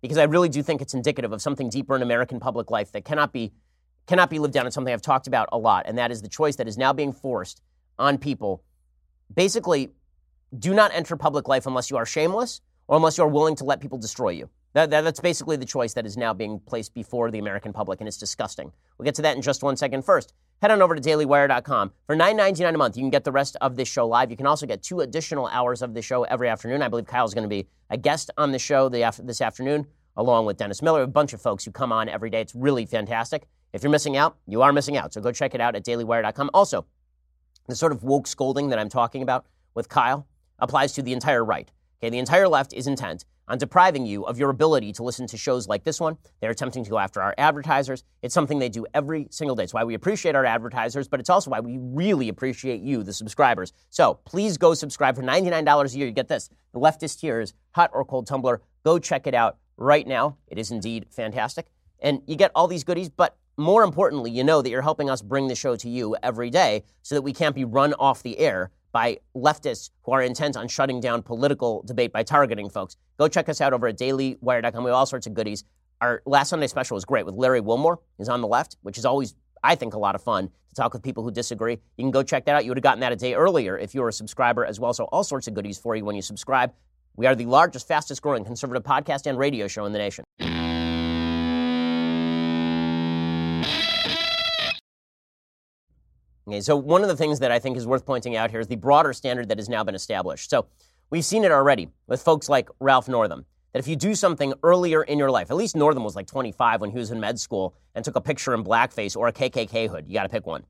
because 0.00 0.18
I 0.18 0.24
really 0.24 0.48
do 0.48 0.62
think 0.62 0.80
it's 0.80 0.94
indicative 0.94 1.32
of 1.32 1.42
something 1.42 1.68
deeper 1.68 1.94
in 1.94 2.02
American 2.02 2.40
public 2.40 2.70
life 2.70 2.92
that 2.92 3.04
cannot 3.04 3.32
be 3.32 3.52
cannot 4.06 4.30
be 4.30 4.38
lived 4.38 4.54
down. 4.54 4.66
It's 4.66 4.74
something 4.74 4.92
I've 4.92 5.02
talked 5.02 5.26
about 5.26 5.50
a 5.52 5.58
lot, 5.58 5.84
and 5.86 5.98
that 5.98 6.10
is 6.10 6.22
the 6.22 6.28
choice 6.28 6.56
that 6.56 6.66
is 6.66 6.78
now 6.78 6.94
being 6.94 7.12
forced 7.12 7.60
on 7.98 8.16
people. 8.16 8.62
Basically, 9.34 9.90
do 10.58 10.72
not 10.72 10.92
enter 10.94 11.14
public 11.14 11.46
life 11.46 11.66
unless 11.66 11.90
you 11.90 11.98
are 11.98 12.06
shameless 12.06 12.62
or 12.86 12.96
unless 12.96 13.18
you 13.18 13.24
are 13.24 13.28
willing 13.28 13.54
to 13.56 13.64
let 13.64 13.80
people 13.80 13.98
destroy 13.98 14.30
you. 14.30 14.48
That, 14.74 14.90
that, 14.90 15.00
that's 15.02 15.20
basically 15.20 15.56
the 15.56 15.64
choice 15.64 15.94
that 15.94 16.04
is 16.04 16.16
now 16.16 16.34
being 16.34 16.60
placed 16.60 16.92
before 16.94 17.30
the 17.30 17.38
American 17.38 17.72
public, 17.72 18.00
and 18.00 18.08
it's 18.08 18.18
disgusting. 18.18 18.70
We'll 18.96 19.04
get 19.04 19.14
to 19.16 19.22
that 19.22 19.34
in 19.34 19.42
just 19.42 19.62
one 19.62 19.76
second. 19.76 20.04
First, 20.04 20.34
head 20.60 20.70
on 20.70 20.82
over 20.82 20.94
to 20.94 21.00
dailywire.com. 21.00 21.92
For 22.06 22.14
$9.99 22.14 22.74
a 22.74 22.78
month, 22.78 22.96
you 22.96 23.02
can 23.02 23.10
get 23.10 23.24
the 23.24 23.32
rest 23.32 23.56
of 23.60 23.76
this 23.76 23.88
show 23.88 24.06
live. 24.06 24.30
You 24.30 24.36
can 24.36 24.46
also 24.46 24.66
get 24.66 24.82
two 24.82 25.00
additional 25.00 25.46
hours 25.46 25.80
of 25.80 25.94
the 25.94 26.02
show 26.02 26.24
every 26.24 26.48
afternoon. 26.48 26.82
I 26.82 26.88
believe 26.88 27.06
Kyle's 27.06 27.34
going 27.34 27.44
to 27.44 27.48
be 27.48 27.66
a 27.88 27.96
guest 27.96 28.30
on 28.36 28.52
the 28.52 28.58
show 28.58 28.88
the, 28.88 29.10
this 29.22 29.40
afternoon, 29.40 29.86
along 30.16 30.44
with 30.44 30.58
Dennis 30.58 30.82
Miller, 30.82 31.02
a 31.02 31.08
bunch 31.08 31.32
of 31.32 31.40
folks 31.40 31.64
who 31.64 31.70
come 31.70 31.90
on 31.90 32.08
every 32.08 32.28
day. 32.28 32.42
It's 32.42 32.54
really 32.54 32.84
fantastic. 32.84 33.46
If 33.72 33.82
you're 33.82 33.92
missing 33.92 34.16
out, 34.16 34.36
you 34.46 34.60
are 34.62 34.72
missing 34.72 34.96
out. 34.96 35.14
So 35.14 35.20
go 35.20 35.32
check 35.32 35.54
it 35.54 35.60
out 35.60 35.76
at 35.76 35.84
dailywire.com. 35.84 36.50
Also, 36.52 36.84
the 37.68 37.74
sort 37.74 37.92
of 37.92 38.02
woke 38.02 38.26
scolding 38.26 38.68
that 38.68 38.78
I'm 38.78 38.88
talking 38.88 39.22
about 39.22 39.46
with 39.74 39.88
Kyle 39.88 40.26
applies 40.58 40.92
to 40.94 41.02
the 41.02 41.12
entire 41.12 41.44
right. 41.44 41.70
Okay, 42.00 42.10
the 42.10 42.18
entire 42.18 42.48
left 42.48 42.72
is 42.72 42.86
intent 42.86 43.24
on 43.48 43.58
depriving 43.58 44.06
you 44.06 44.24
of 44.24 44.38
your 44.38 44.50
ability 44.50 44.92
to 44.92 45.02
listen 45.02 45.26
to 45.26 45.36
shows 45.36 45.66
like 45.66 45.84
this 45.84 46.00
one. 46.00 46.16
They're 46.40 46.50
attempting 46.50 46.84
to 46.84 46.90
go 46.90 46.98
after 46.98 47.20
our 47.22 47.34
advertisers. 47.38 48.04
It's 48.22 48.34
something 48.34 48.58
they 48.58 48.68
do 48.68 48.86
every 48.94 49.28
single 49.30 49.56
day. 49.56 49.64
It's 49.64 49.74
why 49.74 49.84
we 49.84 49.94
appreciate 49.94 50.34
our 50.34 50.44
advertisers, 50.44 51.08
but 51.08 51.20
it's 51.20 51.30
also 51.30 51.50
why 51.50 51.60
we 51.60 51.78
really 51.80 52.28
appreciate 52.28 52.80
you, 52.80 53.02
the 53.02 53.12
subscribers. 53.12 53.72
So 53.90 54.20
please 54.24 54.58
go 54.58 54.74
subscribe 54.74 55.16
for 55.16 55.22
$99 55.22 55.94
a 55.94 55.98
year. 55.98 56.06
You 56.06 56.12
get 56.12 56.28
this 56.28 56.50
the 56.72 56.80
leftist 56.80 57.20
here 57.20 57.40
is 57.40 57.54
hot 57.72 57.90
or 57.92 58.04
cold 58.04 58.26
tumbler. 58.26 58.60
Go 58.84 58.98
check 58.98 59.26
it 59.26 59.34
out 59.34 59.58
right 59.76 60.06
now. 60.06 60.36
It 60.48 60.58
is 60.58 60.70
indeed 60.70 61.06
fantastic. 61.10 61.66
And 62.00 62.22
you 62.26 62.36
get 62.36 62.52
all 62.54 62.68
these 62.68 62.84
goodies, 62.84 63.08
but 63.08 63.36
more 63.56 63.82
importantly, 63.82 64.30
you 64.30 64.44
know 64.44 64.62
that 64.62 64.70
you're 64.70 64.82
helping 64.82 65.10
us 65.10 65.20
bring 65.20 65.48
the 65.48 65.54
show 65.54 65.74
to 65.76 65.88
you 65.88 66.16
every 66.22 66.48
day 66.48 66.84
so 67.02 67.16
that 67.16 67.22
we 67.22 67.32
can't 67.32 67.56
be 67.56 67.64
run 67.64 67.92
off 67.94 68.22
the 68.22 68.38
air 68.38 68.70
by 68.92 69.18
leftists 69.36 69.90
who 70.02 70.12
are 70.12 70.22
intent 70.22 70.56
on 70.56 70.68
shutting 70.68 71.00
down 71.00 71.22
political 71.22 71.82
debate 71.82 72.12
by 72.12 72.22
targeting 72.22 72.68
folks. 72.68 72.96
Go 73.18 73.28
check 73.28 73.48
us 73.48 73.60
out 73.60 73.72
over 73.72 73.88
at 73.88 73.98
dailywire.com. 73.98 74.84
We 74.84 74.90
have 74.90 74.96
all 74.96 75.06
sorts 75.06 75.26
of 75.26 75.34
goodies. 75.34 75.64
Our 76.00 76.22
last 76.26 76.50
Sunday 76.50 76.68
special 76.68 76.94
was 76.94 77.04
great 77.04 77.26
with 77.26 77.34
Larry 77.34 77.60
Wilmore. 77.60 77.98
He's 78.16 78.28
on 78.28 78.40
the 78.40 78.46
left, 78.46 78.76
which 78.82 78.98
is 78.98 79.04
always, 79.04 79.34
I 79.62 79.74
think, 79.74 79.94
a 79.94 79.98
lot 79.98 80.14
of 80.14 80.22
fun 80.22 80.48
to 80.48 80.74
talk 80.74 80.92
with 80.92 81.02
people 81.02 81.24
who 81.24 81.30
disagree. 81.30 81.78
You 81.96 82.04
can 82.04 82.10
go 82.12 82.22
check 82.22 82.44
that 82.44 82.54
out. 82.54 82.64
You 82.64 82.70
would 82.70 82.78
have 82.78 82.84
gotten 82.84 83.00
that 83.00 83.12
a 83.12 83.16
day 83.16 83.34
earlier 83.34 83.76
if 83.76 83.94
you 83.94 84.00
were 84.00 84.08
a 84.08 84.12
subscriber 84.12 84.64
as 84.64 84.78
well. 84.78 84.94
So 84.94 85.04
all 85.04 85.24
sorts 85.24 85.48
of 85.48 85.54
goodies 85.54 85.78
for 85.78 85.96
you 85.96 86.04
when 86.04 86.14
you 86.14 86.22
subscribe. 86.22 86.72
We 87.16 87.26
are 87.26 87.34
the 87.34 87.46
largest, 87.46 87.88
fastest 87.88 88.22
growing 88.22 88.44
conservative 88.44 88.84
podcast 88.84 89.26
and 89.26 89.36
radio 89.36 89.66
show 89.66 89.84
in 89.86 89.92
the 89.92 89.98
nation. 89.98 90.24
Okay, 96.48 96.62
so 96.62 96.76
one 96.76 97.02
of 97.02 97.08
the 97.08 97.16
things 97.16 97.40
that 97.40 97.50
I 97.50 97.58
think 97.58 97.76
is 97.76 97.86
worth 97.86 98.06
pointing 98.06 98.34
out 98.34 98.50
here 98.50 98.58
is 98.58 98.68
the 98.68 98.76
broader 98.76 99.12
standard 99.12 99.50
that 99.50 99.58
has 99.58 99.68
now 99.68 99.84
been 99.84 99.94
established. 99.94 100.48
So 100.48 100.66
we've 101.10 101.24
seen 101.24 101.44
it 101.44 101.52
already 101.52 101.90
with 102.06 102.22
folks 102.22 102.48
like 102.48 102.70
Ralph 102.80 103.06
Northam. 103.06 103.44
That 103.72 103.80
if 103.80 103.86
you 103.86 103.96
do 103.96 104.14
something 104.14 104.54
earlier 104.62 105.02
in 105.02 105.18
your 105.18 105.30
life, 105.30 105.50
at 105.50 105.58
least 105.58 105.76
Northam 105.76 106.04
was 106.04 106.16
like 106.16 106.26
25 106.26 106.80
when 106.80 106.90
he 106.90 106.96
was 106.96 107.10
in 107.10 107.20
med 107.20 107.38
school 107.38 107.74
and 107.94 108.02
took 108.02 108.16
a 108.16 108.20
picture 108.22 108.54
in 108.54 108.64
blackface 108.64 109.14
or 109.14 109.28
a 109.28 109.32
KKK 109.32 109.90
hood. 109.90 110.06
You 110.08 110.14
got 110.14 110.22
to 110.22 110.30
pick 110.30 110.46
one. 110.46 110.64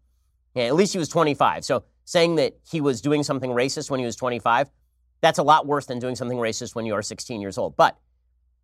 Yeah, 0.57 0.65
at 0.65 0.75
least 0.75 0.95
he 0.95 0.99
was 0.99 1.09
25. 1.09 1.65
So 1.65 1.85
saying 2.05 2.35
that 2.37 2.55
he 2.69 2.81
was 2.81 3.01
doing 3.01 3.23
something 3.23 3.53
racist 3.53 3.89
when 3.89 4.01
he 4.01 4.07
was 4.07 4.17
25, 4.17 4.69
that's 5.21 5.39
a 5.39 5.45
lot 5.45 5.65
worse 5.65 5.87
than 5.87 6.01
doing 6.01 6.17
something 6.17 6.39
racist 6.39 6.75
when 6.75 6.87
you 6.87 6.95
are 6.95 7.03
16 7.03 7.41
years 7.41 7.57
old. 7.57 7.77
But 7.77 7.97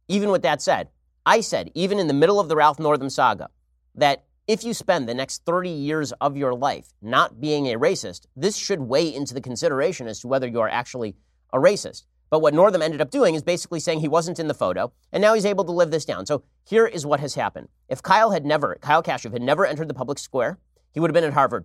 even 0.09 0.31
with 0.31 0.43
that 0.43 0.61
said, 0.61 0.89
I 1.25 1.43
said, 1.43 1.71
even 1.77 2.01
in 2.01 2.09
the 2.09 2.15
middle 2.15 2.41
of 2.41 2.49
the 2.49 2.57
Ralph 2.57 2.81
Northam 2.81 3.09
saga, 3.09 3.51
that 3.95 4.25
if 4.47 4.63
you 4.63 4.75
spend 4.75 5.09
the 5.09 5.15
next 5.15 5.45
30 5.47 5.71
years 5.71 6.13
of 6.21 6.37
your 6.37 6.55
life 6.55 6.89
not 7.01 7.41
being 7.41 7.67
a 7.67 7.79
racist, 7.79 8.27
this 8.37 8.57
should 8.57 8.81
weigh 8.81 9.15
into 9.15 9.33
the 9.33 9.41
consideration 9.41 10.07
as 10.07 10.21
to 10.21 10.29
whether 10.29 10.47
you 10.47 10.61
are 10.61 10.69
actually 10.69 11.17
a 11.53 11.59
racist. 11.59 12.05
But 12.29 12.41
what 12.41 12.53
Northam 12.53 12.83
ended 12.83 13.01
up 13.01 13.11
doing 13.11 13.35
is 13.35 13.43
basically 13.43 13.81
saying 13.81 14.01
he 14.01 14.09
wasn't 14.09 14.39
in 14.39 14.49
the 14.49 14.55
photo, 14.55 14.93
and 15.13 15.23
now 15.23 15.35
he's 15.35 15.47
able 15.47 15.65
to 15.65 15.73
live 15.73 15.91
this 15.91 16.05
down. 16.05 16.27
So 16.27 16.43
here 16.65 16.87
is 16.87 17.07
what 17.07 17.21
has 17.21 17.35
happened. 17.35 17.69
If 17.89 18.03
Kyle 18.03 18.33
had 18.33 18.45
never, 18.45 18.77
Kyle 18.83 19.03
Kashuv 19.03 19.33
had 19.33 19.41
never 19.41 19.65
entered 19.65 19.89
the 19.89 19.95
public 19.95 20.19
square, 20.19 20.59
he 20.93 21.01
would 21.01 21.11
have 21.11 21.15
been 21.15 21.25
at 21.25 21.33
Harvard. 21.33 21.65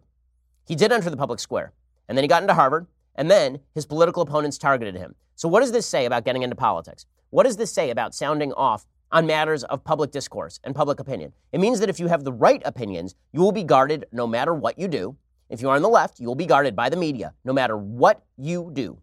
He 0.65 0.75
did 0.75 0.91
enter 0.91 1.09
the 1.09 1.17
public 1.17 1.39
square, 1.39 1.73
and 2.07 2.17
then 2.17 2.23
he 2.23 2.29
got 2.29 2.43
into 2.43 2.53
Harvard, 2.53 2.87
and 3.15 3.29
then 3.29 3.59
his 3.73 3.85
political 3.85 4.21
opponents 4.21 4.57
targeted 4.57 4.95
him. 4.95 5.15
So 5.35 5.49
what 5.49 5.61
does 5.61 5.71
this 5.71 5.85
say 5.85 6.05
about 6.05 6.23
getting 6.23 6.43
into 6.43 6.55
politics? 6.55 7.05
What 7.29 7.43
does 7.43 7.57
this 7.57 7.71
say 7.71 7.89
about 7.89 8.15
sounding 8.15 8.53
off 8.53 8.85
on 9.11 9.25
matters 9.25 9.63
of 9.65 9.83
public 9.83 10.11
discourse 10.11 10.59
and 10.63 10.75
public 10.75 10.99
opinion. 10.99 11.33
It 11.51 11.59
means 11.59 11.79
that 11.79 11.89
if 11.89 11.99
you 11.99 12.07
have 12.07 12.23
the 12.23 12.33
right 12.33 12.61
opinions, 12.65 13.15
you 13.31 13.41
will 13.41 13.51
be 13.51 13.63
guarded 13.63 14.05
no 14.11 14.27
matter 14.27 14.53
what 14.53 14.77
you 14.77 14.87
do. 14.87 15.15
If 15.49 15.61
you 15.61 15.69
are 15.69 15.75
on 15.75 15.81
the 15.81 15.89
left, 15.89 16.19
you 16.19 16.27
will 16.27 16.35
be 16.35 16.45
guarded 16.45 16.75
by 16.75 16.89
the 16.89 16.97
media 16.97 17.33
no 17.43 17.53
matter 17.53 17.75
what 17.77 18.23
you 18.37 18.69
do. 18.73 18.99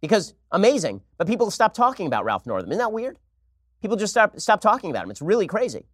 Because 0.00 0.34
amazing, 0.52 1.00
but 1.16 1.26
people 1.26 1.50
stop 1.50 1.72
talking 1.72 2.06
about 2.06 2.24
Ralph 2.24 2.46
Northam. 2.46 2.70
Isn't 2.70 2.78
that 2.78 2.92
weird? 2.92 3.18
People 3.80 3.96
just 3.96 4.12
stop, 4.12 4.38
stop 4.38 4.60
talking 4.60 4.90
about 4.90 5.04
him. 5.04 5.10
It's 5.10 5.22
really 5.22 5.46
crazy. 5.46 5.86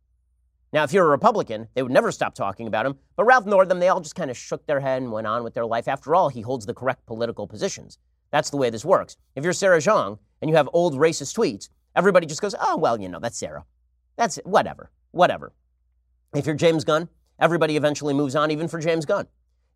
Now, 0.73 0.85
if 0.85 0.93
you're 0.93 1.05
a 1.05 1.11
Republican, 1.11 1.69
they 1.75 1.83
would 1.83 1.93
never 1.93 2.11
stop 2.11 2.35
talking 2.35 2.67
about 2.67 2.87
him. 2.87 2.97
But 3.15 3.25
Ralph 3.25 3.45
Northam, 3.45 3.79
they 3.79 3.89
all 3.89 4.01
just 4.01 4.15
kind 4.15 4.31
of 4.31 4.37
shook 4.37 4.67
their 4.67 4.81
head 4.81 5.03
and 5.03 5.13
went 5.13 5.27
on 5.27 5.45
with 5.45 5.53
their 5.53 5.67
life. 5.67 5.87
After 5.87 6.15
all, 6.15 6.31
he 6.31 6.41
holds 6.41 6.65
the 6.65 6.73
correct 6.75 7.05
political 7.07 7.47
positions. 7.47 7.99
That's 8.31 8.49
the 8.49 8.57
way 8.57 8.71
this 8.71 8.85
works. 8.85 9.19
If 9.37 9.45
you're 9.45 9.53
Sarah 9.53 9.79
Jeong 9.79 10.19
and 10.41 10.51
you 10.51 10.57
have 10.57 10.69
old 10.73 10.95
racist 10.95 11.37
tweets, 11.37 11.69
Everybody 11.95 12.27
just 12.27 12.41
goes, 12.41 12.55
oh, 12.61 12.77
well, 12.77 13.01
you 13.01 13.09
know, 13.09 13.19
that's 13.19 13.37
Sarah. 13.37 13.65
That's 14.17 14.39
it. 14.39 14.47
Whatever. 14.47 14.91
Whatever. 15.11 15.53
If 16.35 16.47
you're 16.47 16.55
James 16.55 16.85
Gunn, 16.85 17.09
everybody 17.39 17.77
eventually 17.77 18.15
moves 18.15 18.35
on, 18.35 18.51
even 18.51 18.69
for 18.69 18.79
James 18.79 19.05
Gunn. 19.05 19.27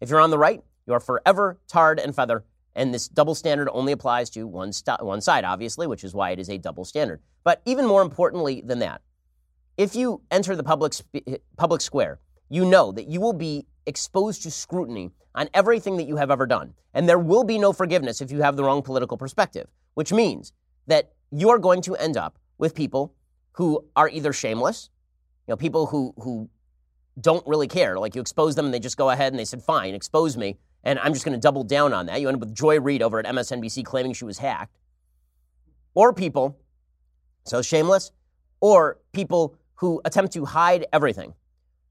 If 0.00 0.08
you're 0.08 0.20
on 0.20 0.30
the 0.30 0.38
right, 0.38 0.62
you 0.86 0.94
are 0.94 1.00
forever 1.00 1.60
tarred 1.68 1.98
and 1.98 2.14
feather. 2.14 2.44
And 2.74 2.92
this 2.92 3.08
double 3.08 3.34
standard 3.34 3.68
only 3.72 3.92
applies 3.92 4.30
to 4.30 4.46
one, 4.46 4.72
st- 4.72 5.02
one 5.04 5.20
side, 5.20 5.44
obviously, 5.44 5.86
which 5.86 6.04
is 6.04 6.14
why 6.14 6.30
it 6.30 6.38
is 6.38 6.48
a 6.48 6.58
double 6.58 6.84
standard. 6.84 7.20
But 7.44 7.62
even 7.64 7.86
more 7.86 8.02
importantly 8.02 8.62
than 8.64 8.80
that, 8.80 9.02
if 9.76 9.94
you 9.94 10.22
enter 10.30 10.54
the 10.56 10.62
public, 10.62 10.92
sp- 10.96 11.40
public 11.56 11.80
square, 11.80 12.20
you 12.48 12.64
know 12.64 12.92
that 12.92 13.08
you 13.08 13.20
will 13.20 13.32
be 13.32 13.66
exposed 13.86 14.42
to 14.42 14.50
scrutiny 14.50 15.10
on 15.34 15.48
everything 15.54 15.96
that 15.96 16.06
you 16.06 16.16
have 16.16 16.30
ever 16.30 16.46
done. 16.46 16.74
And 16.94 17.08
there 17.08 17.18
will 17.18 17.44
be 17.44 17.58
no 17.58 17.72
forgiveness 17.72 18.20
if 18.20 18.30
you 18.30 18.42
have 18.42 18.56
the 18.56 18.64
wrong 18.64 18.82
political 18.82 19.16
perspective, 19.16 19.68
which 19.94 20.12
means 20.12 20.52
that 20.86 21.12
you 21.36 21.50
are 21.50 21.58
going 21.58 21.82
to 21.82 21.94
end 21.96 22.16
up 22.16 22.38
with 22.56 22.74
people 22.74 23.14
who 23.52 23.84
are 23.94 24.08
either 24.08 24.32
shameless, 24.32 24.88
you 25.46 25.52
know, 25.52 25.56
people 25.56 25.86
who, 25.86 26.14
who 26.18 26.48
don't 27.20 27.46
really 27.46 27.68
care. 27.68 27.98
Like 27.98 28.14
you 28.14 28.20
expose 28.22 28.54
them 28.54 28.64
and 28.64 28.74
they 28.74 28.80
just 28.80 28.96
go 28.96 29.10
ahead 29.10 29.32
and 29.32 29.38
they 29.38 29.44
said, 29.44 29.62
fine, 29.62 29.94
expose 29.94 30.36
me. 30.36 30.56
And 30.82 30.98
I'm 30.98 31.12
just 31.12 31.24
going 31.24 31.34
to 31.34 31.40
double 31.40 31.62
down 31.62 31.92
on 31.92 32.06
that. 32.06 32.20
You 32.20 32.28
end 32.28 32.36
up 32.36 32.40
with 32.40 32.54
Joy 32.54 32.80
Reid 32.80 33.02
over 33.02 33.18
at 33.18 33.26
MSNBC 33.26 33.84
claiming 33.84 34.14
she 34.14 34.24
was 34.24 34.38
hacked. 34.38 34.78
Or 35.94 36.12
people, 36.12 36.58
so 37.44 37.60
shameless, 37.60 38.12
or 38.60 38.98
people 39.12 39.56
who 39.74 40.00
attempt 40.04 40.32
to 40.34 40.44
hide 40.44 40.86
everything. 40.92 41.34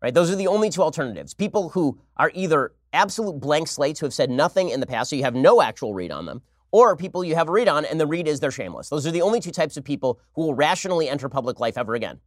Right? 0.01 0.13
Those 0.13 0.31
are 0.31 0.35
the 0.35 0.47
only 0.47 0.69
two 0.69 0.81
alternatives. 0.81 1.33
People 1.33 1.69
who 1.69 1.99
are 2.17 2.31
either 2.33 2.73
absolute 2.93 3.39
blank 3.39 3.67
slates 3.67 3.99
who 3.99 4.05
have 4.05 4.13
said 4.13 4.29
nothing 4.29 4.69
in 4.69 4.79
the 4.79 4.87
past, 4.87 5.09
so 5.09 5.15
you 5.15 5.23
have 5.23 5.35
no 5.35 5.61
actual 5.61 5.93
read 5.93 6.11
on 6.11 6.25
them, 6.25 6.41
or 6.71 6.95
people 6.95 7.23
you 7.23 7.35
have 7.35 7.49
a 7.49 7.51
read 7.51 7.67
on, 7.67 7.85
and 7.85 7.99
the 7.99 8.07
read 8.07 8.27
is 8.27 8.39
they're 8.39 8.51
shameless. 8.51 8.89
Those 8.89 9.07
are 9.07 9.11
the 9.11 9.21
only 9.21 9.39
two 9.39 9.51
types 9.51 9.77
of 9.77 9.83
people 9.83 10.19
who 10.33 10.43
will 10.43 10.53
rationally 10.53 11.07
enter 11.07 11.29
public 11.29 11.59
life 11.59 11.77
ever 11.77 11.95
again. 11.95 12.19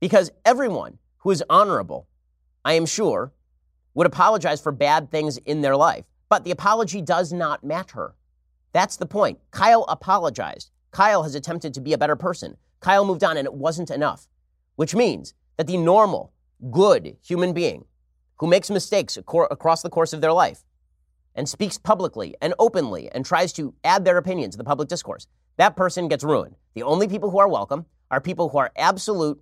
Because 0.00 0.30
everyone 0.44 0.98
who 1.18 1.30
is 1.30 1.42
honorable, 1.48 2.06
I 2.64 2.74
am 2.74 2.86
sure, 2.86 3.32
would 3.94 4.06
apologize 4.06 4.60
for 4.60 4.72
bad 4.72 5.10
things 5.10 5.38
in 5.38 5.60
their 5.60 5.76
life. 5.76 6.04
But 6.28 6.44
the 6.44 6.50
apology 6.50 7.00
does 7.00 7.32
not 7.32 7.64
matter. 7.64 8.14
That's 8.72 8.96
the 8.96 9.06
point. 9.06 9.38
Kyle 9.50 9.84
apologized. 9.88 10.70
Kyle 10.90 11.22
has 11.22 11.34
attempted 11.34 11.74
to 11.74 11.80
be 11.80 11.92
a 11.92 11.98
better 11.98 12.16
person. 12.16 12.56
Kyle 12.80 13.04
moved 13.04 13.24
on, 13.24 13.36
and 13.36 13.46
it 13.46 13.54
wasn't 13.54 13.90
enough, 13.90 14.28
which 14.76 14.94
means 14.94 15.34
that 15.56 15.66
the 15.66 15.76
normal, 15.76 16.32
good 16.70 17.16
human 17.22 17.52
being 17.52 17.84
who 18.36 18.46
makes 18.46 18.70
mistakes 18.70 19.16
across 19.16 19.82
the 19.82 19.90
course 19.90 20.12
of 20.12 20.20
their 20.20 20.32
life 20.32 20.64
and 21.34 21.48
speaks 21.48 21.78
publicly 21.78 22.34
and 22.40 22.54
openly 22.58 23.10
and 23.10 23.24
tries 23.24 23.52
to 23.54 23.74
add 23.84 24.04
their 24.04 24.18
opinion 24.18 24.50
to 24.50 24.58
the 24.58 24.64
public 24.64 24.88
discourse, 24.88 25.26
that 25.56 25.76
person 25.76 26.08
gets 26.08 26.24
ruined. 26.24 26.56
The 26.74 26.82
only 26.82 27.08
people 27.08 27.30
who 27.30 27.38
are 27.38 27.48
welcome 27.48 27.86
are 28.10 28.20
people 28.20 28.48
who 28.48 28.58
are 28.58 28.72
absolute 28.76 29.40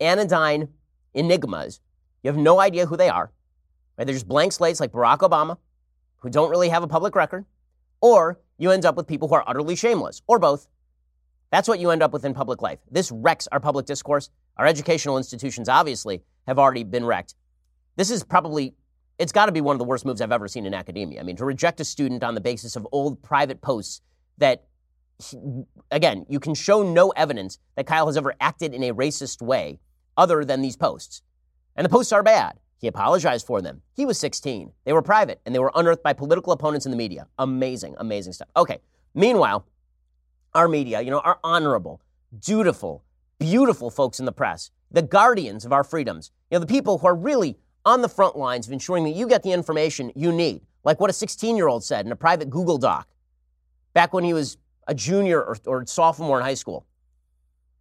anodyne 0.00 0.68
enigmas. 1.14 1.80
You 2.22 2.28
have 2.28 2.38
no 2.38 2.60
idea 2.60 2.86
who 2.86 2.96
they 2.96 3.08
are. 3.08 3.30
Right? 3.96 4.04
They're 4.06 4.14
just 4.14 4.28
blank 4.28 4.52
slates 4.52 4.80
like 4.80 4.92
Barack 4.92 5.18
Obama, 5.18 5.58
who 6.18 6.30
don't 6.30 6.50
really 6.50 6.68
have 6.68 6.82
a 6.82 6.88
public 6.88 7.14
record, 7.14 7.44
or 8.00 8.40
you 8.58 8.70
end 8.70 8.84
up 8.84 8.96
with 8.96 9.06
people 9.06 9.28
who 9.28 9.34
are 9.34 9.44
utterly 9.46 9.76
shameless, 9.76 10.22
or 10.26 10.38
both. 10.38 10.68
That's 11.50 11.68
what 11.68 11.80
you 11.80 11.90
end 11.90 12.02
up 12.02 12.12
with 12.12 12.24
in 12.24 12.32
public 12.32 12.62
life. 12.62 12.78
This 12.90 13.10
wrecks 13.12 13.48
our 13.52 13.60
public 13.60 13.86
discourse. 13.86 14.30
Our 14.56 14.66
educational 14.66 15.18
institutions, 15.18 15.68
obviously, 15.68 16.22
have 16.46 16.58
already 16.58 16.84
been 16.84 17.04
wrecked. 17.04 17.34
This 17.96 18.10
is 18.10 18.24
probably 18.24 18.74
it's 19.22 19.32
got 19.32 19.46
to 19.46 19.52
be 19.52 19.60
one 19.60 19.74
of 19.74 19.78
the 19.78 19.84
worst 19.84 20.04
moves 20.04 20.20
I've 20.20 20.32
ever 20.32 20.48
seen 20.48 20.66
in 20.66 20.74
academia. 20.74 21.20
I 21.20 21.22
mean, 21.22 21.36
to 21.36 21.44
reject 21.44 21.80
a 21.80 21.84
student 21.84 22.24
on 22.24 22.34
the 22.34 22.40
basis 22.40 22.74
of 22.74 22.86
old 22.90 23.22
private 23.22 23.60
posts 23.60 24.00
that, 24.38 24.64
again, 25.92 26.26
you 26.28 26.40
can 26.40 26.54
show 26.54 26.82
no 26.82 27.10
evidence 27.10 27.60
that 27.76 27.86
Kyle 27.86 28.06
has 28.06 28.16
ever 28.16 28.34
acted 28.40 28.74
in 28.74 28.82
a 28.82 28.92
racist 28.92 29.40
way 29.40 29.78
other 30.16 30.44
than 30.44 30.60
these 30.60 30.76
posts. 30.76 31.22
And 31.76 31.84
the 31.84 31.88
posts 31.88 32.12
are 32.12 32.24
bad. 32.24 32.58
He 32.78 32.88
apologized 32.88 33.46
for 33.46 33.62
them. 33.62 33.82
He 33.94 34.04
was 34.04 34.18
16. 34.18 34.72
They 34.84 34.92
were 34.92 35.02
private 35.02 35.40
and 35.46 35.54
they 35.54 35.60
were 35.60 35.70
unearthed 35.76 36.02
by 36.02 36.14
political 36.14 36.52
opponents 36.52 36.84
in 36.84 36.90
the 36.90 36.98
media. 36.98 37.28
Amazing, 37.38 37.94
amazing 37.98 38.32
stuff. 38.32 38.48
Okay. 38.56 38.80
Meanwhile, 39.14 39.64
our 40.52 40.66
media, 40.66 41.00
you 41.00 41.12
know, 41.12 41.20
our 41.20 41.38
honorable, 41.44 42.02
dutiful, 42.36 43.04
beautiful 43.38 43.88
folks 43.88 44.18
in 44.18 44.26
the 44.26 44.32
press, 44.32 44.72
the 44.90 45.00
guardians 45.00 45.64
of 45.64 45.72
our 45.72 45.84
freedoms, 45.84 46.32
you 46.50 46.56
know, 46.56 46.60
the 46.60 46.66
people 46.66 46.98
who 46.98 47.06
are 47.06 47.14
really 47.14 47.56
on 47.84 48.02
the 48.02 48.08
front 48.08 48.36
lines 48.36 48.66
of 48.66 48.72
ensuring 48.72 49.04
that 49.04 49.10
you 49.10 49.26
get 49.26 49.42
the 49.42 49.52
information 49.52 50.12
you 50.14 50.32
need, 50.32 50.62
like 50.84 51.00
what 51.00 51.10
a 51.10 51.12
16 51.12 51.56
year 51.56 51.68
old 51.68 51.84
said 51.84 52.06
in 52.06 52.12
a 52.12 52.16
private 52.16 52.50
Google 52.50 52.78
Doc 52.78 53.08
back 53.92 54.12
when 54.12 54.24
he 54.24 54.32
was 54.32 54.56
a 54.86 54.94
junior 54.94 55.40
or, 55.40 55.56
or 55.66 55.86
sophomore 55.86 56.38
in 56.38 56.44
high 56.44 56.54
school. 56.54 56.86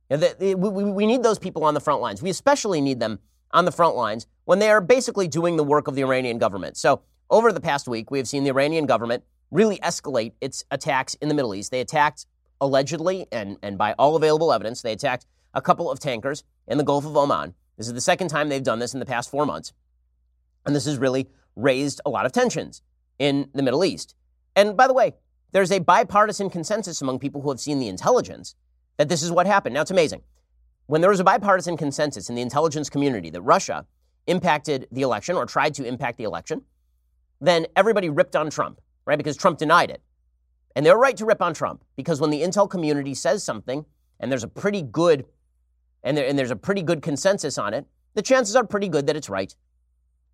You 0.09 0.17
know, 0.17 0.55
we, 0.55 0.83
we 0.83 1.05
need 1.05 1.23
those 1.23 1.39
people 1.39 1.63
on 1.63 1.73
the 1.73 1.79
front 1.79 2.01
lines. 2.01 2.21
We 2.21 2.29
especially 2.29 2.81
need 2.81 2.99
them 2.99 3.19
on 3.51 3.65
the 3.65 3.71
front 3.71 3.95
lines 3.95 4.27
when 4.45 4.59
they 4.59 4.69
are 4.69 4.81
basically 4.81 5.27
doing 5.27 5.55
the 5.55 5.63
work 5.63 5.87
of 5.87 5.95
the 5.95 6.01
Iranian 6.01 6.37
government. 6.37 6.77
So, 6.77 7.01
over 7.29 7.53
the 7.53 7.61
past 7.61 7.87
week, 7.87 8.11
we 8.11 8.17
have 8.17 8.27
seen 8.27 8.43
the 8.43 8.49
Iranian 8.49 8.85
government 8.85 9.23
really 9.51 9.77
escalate 9.79 10.33
its 10.41 10.65
attacks 10.69 11.13
in 11.15 11.29
the 11.29 11.33
Middle 11.33 11.55
East. 11.55 11.71
They 11.71 11.79
attacked, 11.79 12.25
allegedly, 12.59 13.25
and, 13.31 13.57
and 13.63 13.77
by 13.77 13.93
all 13.93 14.17
available 14.17 14.51
evidence, 14.51 14.81
they 14.81 14.91
attacked 14.91 15.25
a 15.53 15.61
couple 15.61 15.89
of 15.89 15.99
tankers 15.99 16.43
in 16.67 16.77
the 16.77 16.83
Gulf 16.83 17.05
of 17.05 17.15
Oman. 17.15 17.53
This 17.77 17.87
is 17.87 17.93
the 17.93 18.01
second 18.01 18.27
time 18.27 18.49
they've 18.49 18.61
done 18.61 18.79
this 18.79 18.93
in 18.93 18.99
the 18.99 19.05
past 19.05 19.31
four 19.31 19.45
months. 19.45 19.71
And 20.65 20.75
this 20.75 20.85
has 20.85 20.97
really 20.97 21.29
raised 21.55 22.01
a 22.05 22.09
lot 22.09 22.25
of 22.25 22.31
tensions 22.31 22.81
in 23.19 23.49
the 23.53 23.63
Middle 23.63 23.83
East. 23.83 24.15
And 24.55 24.75
by 24.75 24.87
the 24.87 24.93
way, 24.93 25.13
there's 25.51 25.71
a 25.71 25.79
bipartisan 25.79 26.49
consensus 26.49 27.01
among 27.01 27.19
people 27.19 27.41
who 27.41 27.49
have 27.49 27.59
seen 27.59 27.79
the 27.79 27.87
intelligence 27.87 28.55
that 28.97 29.09
this 29.09 29.23
is 29.23 29.31
what 29.31 29.45
happened. 29.45 29.73
Now, 29.73 29.81
it's 29.81 29.91
amazing. 29.91 30.21
When 30.87 31.01
there 31.01 31.09
was 31.09 31.19
a 31.19 31.23
bipartisan 31.23 31.77
consensus 31.77 32.29
in 32.29 32.35
the 32.35 32.41
intelligence 32.41 32.89
community 32.89 33.29
that 33.29 33.41
Russia 33.41 33.85
impacted 34.27 34.87
the 34.91 35.01
election 35.01 35.35
or 35.35 35.45
tried 35.45 35.73
to 35.75 35.85
impact 35.85 36.17
the 36.17 36.23
election, 36.23 36.63
then 37.39 37.65
everybody 37.75 38.09
ripped 38.09 38.35
on 38.35 38.49
Trump, 38.49 38.79
right? 39.05 39.17
Because 39.17 39.35
Trump 39.35 39.57
denied 39.57 39.89
it. 39.89 40.01
And 40.75 40.85
they're 40.85 40.97
right 40.97 41.17
to 41.17 41.25
rip 41.25 41.41
on 41.41 41.53
Trump 41.53 41.83
because 41.95 42.21
when 42.21 42.29
the 42.29 42.41
intel 42.41 42.69
community 42.69 43.13
says 43.13 43.43
something 43.43 43.85
and 44.19 44.31
there's 44.31 44.43
a 44.43 44.47
pretty 44.47 44.81
good 44.81 45.25
and, 46.03 46.15
there, 46.17 46.27
and 46.27 46.37
there's 46.37 46.51
a 46.51 46.55
pretty 46.55 46.81
good 46.81 47.01
consensus 47.01 47.57
on 47.57 47.73
it, 47.73 47.85
the 48.13 48.21
chances 48.21 48.55
are 48.55 48.65
pretty 48.65 48.87
good 48.87 49.07
that 49.07 49.15
it's 49.15 49.29
right. 49.29 49.55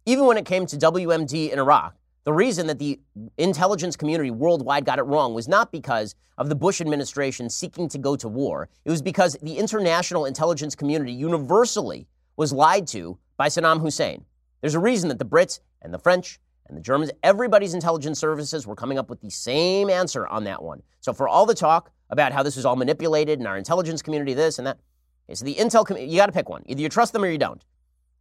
Even 0.07 0.25
when 0.25 0.37
it 0.37 0.45
came 0.45 0.65
to 0.65 0.77
WMD 0.77 1.51
in 1.51 1.59
Iraq, 1.59 1.93
the 2.23 2.31
reason 2.31 2.65
that 2.67 2.79
the 2.79 2.97
intelligence 3.37 3.97
community 3.97 4.31
worldwide 4.31 4.85
got 4.85 4.99
it 4.99 5.01
wrong 5.01 5.33
was 5.33 5.49
not 5.49 5.69
because 5.69 6.15
of 6.37 6.47
the 6.47 6.55
Bush 6.55 6.79
administration 6.79 7.49
seeking 7.49 7.89
to 7.89 7.97
go 7.97 8.15
to 8.15 8.29
war. 8.29 8.69
It 8.85 8.89
was 8.89 9.01
because 9.01 9.35
the 9.41 9.57
international 9.57 10.23
intelligence 10.23 10.75
community 10.75 11.11
universally 11.11 12.07
was 12.37 12.53
lied 12.53 12.87
to 12.87 13.17
by 13.35 13.49
Saddam 13.49 13.81
Hussein. 13.81 14.23
There's 14.61 14.75
a 14.75 14.79
reason 14.79 15.09
that 15.09 15.19
the 15.19 15.25
Brits 15.25 15.59
and 15.81 15.93
the 15.93 15.99
French 15.99 16.39
and 16.67 16.77
the 16.77 16.81
Germans, 16.81 17.11
everybody's 17.21 17.73
intelligence 17.73 18.17
services 18.17 18.65
were 18.65 18.75
coming 18.75 18.97
up 18.97 19.09
with 19.09 19.19
the 19.19 19.29
same 19.29 19.89
answer 19.89 20.25
on 20.25 20.45
that 20.45 20.63
one. 20.63 20.81
So 21.01 21.11
for 21.11 21.27
all 21.27 21.45
the 21.45 21.53
talk 21.53 21.91
about 22.11 22.31
how 22.31 22.43
this 22.43 22.55
was 22.55 22.65
all 22.65 22.77
manipulated 22.77 23.39
and 23.39 23.47
our 23.47 23.57
intelligence 23.57 24.01
community 24.01 24.33
this 24.33 24.57
and 24.57 24.67
that, 24.67 24.79
okay, 25.27 25.35
so 25.35 25.43
the 25.43 25.55
intel, 25.55 26.09
you 26.09 26.15
got 26.15 26.27
to 26.27 26.31
pick 26.31 26.47
one. 26.47 26.63
Either 26.65 26.79
you 26.79 26.87
trust 26.87 27.11
them 27.11 27.25
or 27.25 27.29
you 27.29 27.37
don't. 27.37 27.61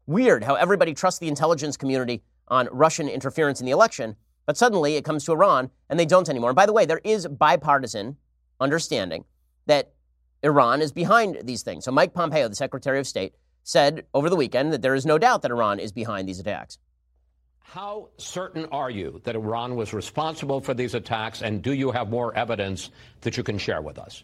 Weird 0.07 0.45
how 0.45 0.55
everybody 0.55 0.95
trusts 0.95 1.19
the 1.19 1.29
intelligence 1.29 1.77
community 1.77 2.23
on 2.49 2.69
Russian 2.71 3.09
interference 3.09 3.59
in 3.61 3.67
the 3.67 3.73
election, 3.73 4.15
but 4.47 4.57
suddenly 4.57 4.95
it 4.95 5.05
comes 5.05 5.25
to 5.25 5.33
Iran 5.33 5.71
and 5.89 5.99
they 5.99 6.07
don't 6.07 6.29
anymore. 6.29 6.51
And 6.51 6.57
by 6.57 6.67
the 6.67 6.73
way, 6.73 6.87
there 6.87 7.01
is 7.03 7.27
bipartisan 7.27 8.17
understanding 8.61 9.25
that 9.67 9.95
Iran 10.45 10.81
is 10.81 10.93
behind 10.93 11.39
these 11.43 11.63
things. 11.63 11.85
So 11.85 11.91
Mike 11.91 12.15
Pompeo, 12.15 12.49
the 12.49 12.55
Secretary 12.55 13.01
of 13.01 13.07
State, 13.07 13.35
said 13.65 14.07
over 14.15 14.31
the 14.31 14.37
weekend 14.37 14.73
that 14.73 14.81
there 14.81 14.95
is 14.95 15.05
no 15.05 15.19
doubt 15.19 15.43
that 15.43 15.51
Iran 15.51 15.81
is 15.81 15.91
behind 15.91 16.29
these 16.29 16.39
attacks. 16.39 16.79
How 17.59 18.11
certain 18.17 18.67
are 18.67 18.91
you 18.91 19.21
that 19.25 19.35
Iran 19.35 19.75
was 19.75 19.93
responsible 19.93 20.61
for 20.61 20.73
these 20.73 20.95
attacks, 20.95 21.43
and 21.43 21.63
do 21.63 21.73
you 21.73 21.91
have 21.91 22.09
more 22.09 22.33
evidence 22.37 22.91
that 23.23 23.37
you 23.37 23.43
can 23.43 23.59
share 23.59 23.83
with 23.83 23.99
us? 23.99 24.23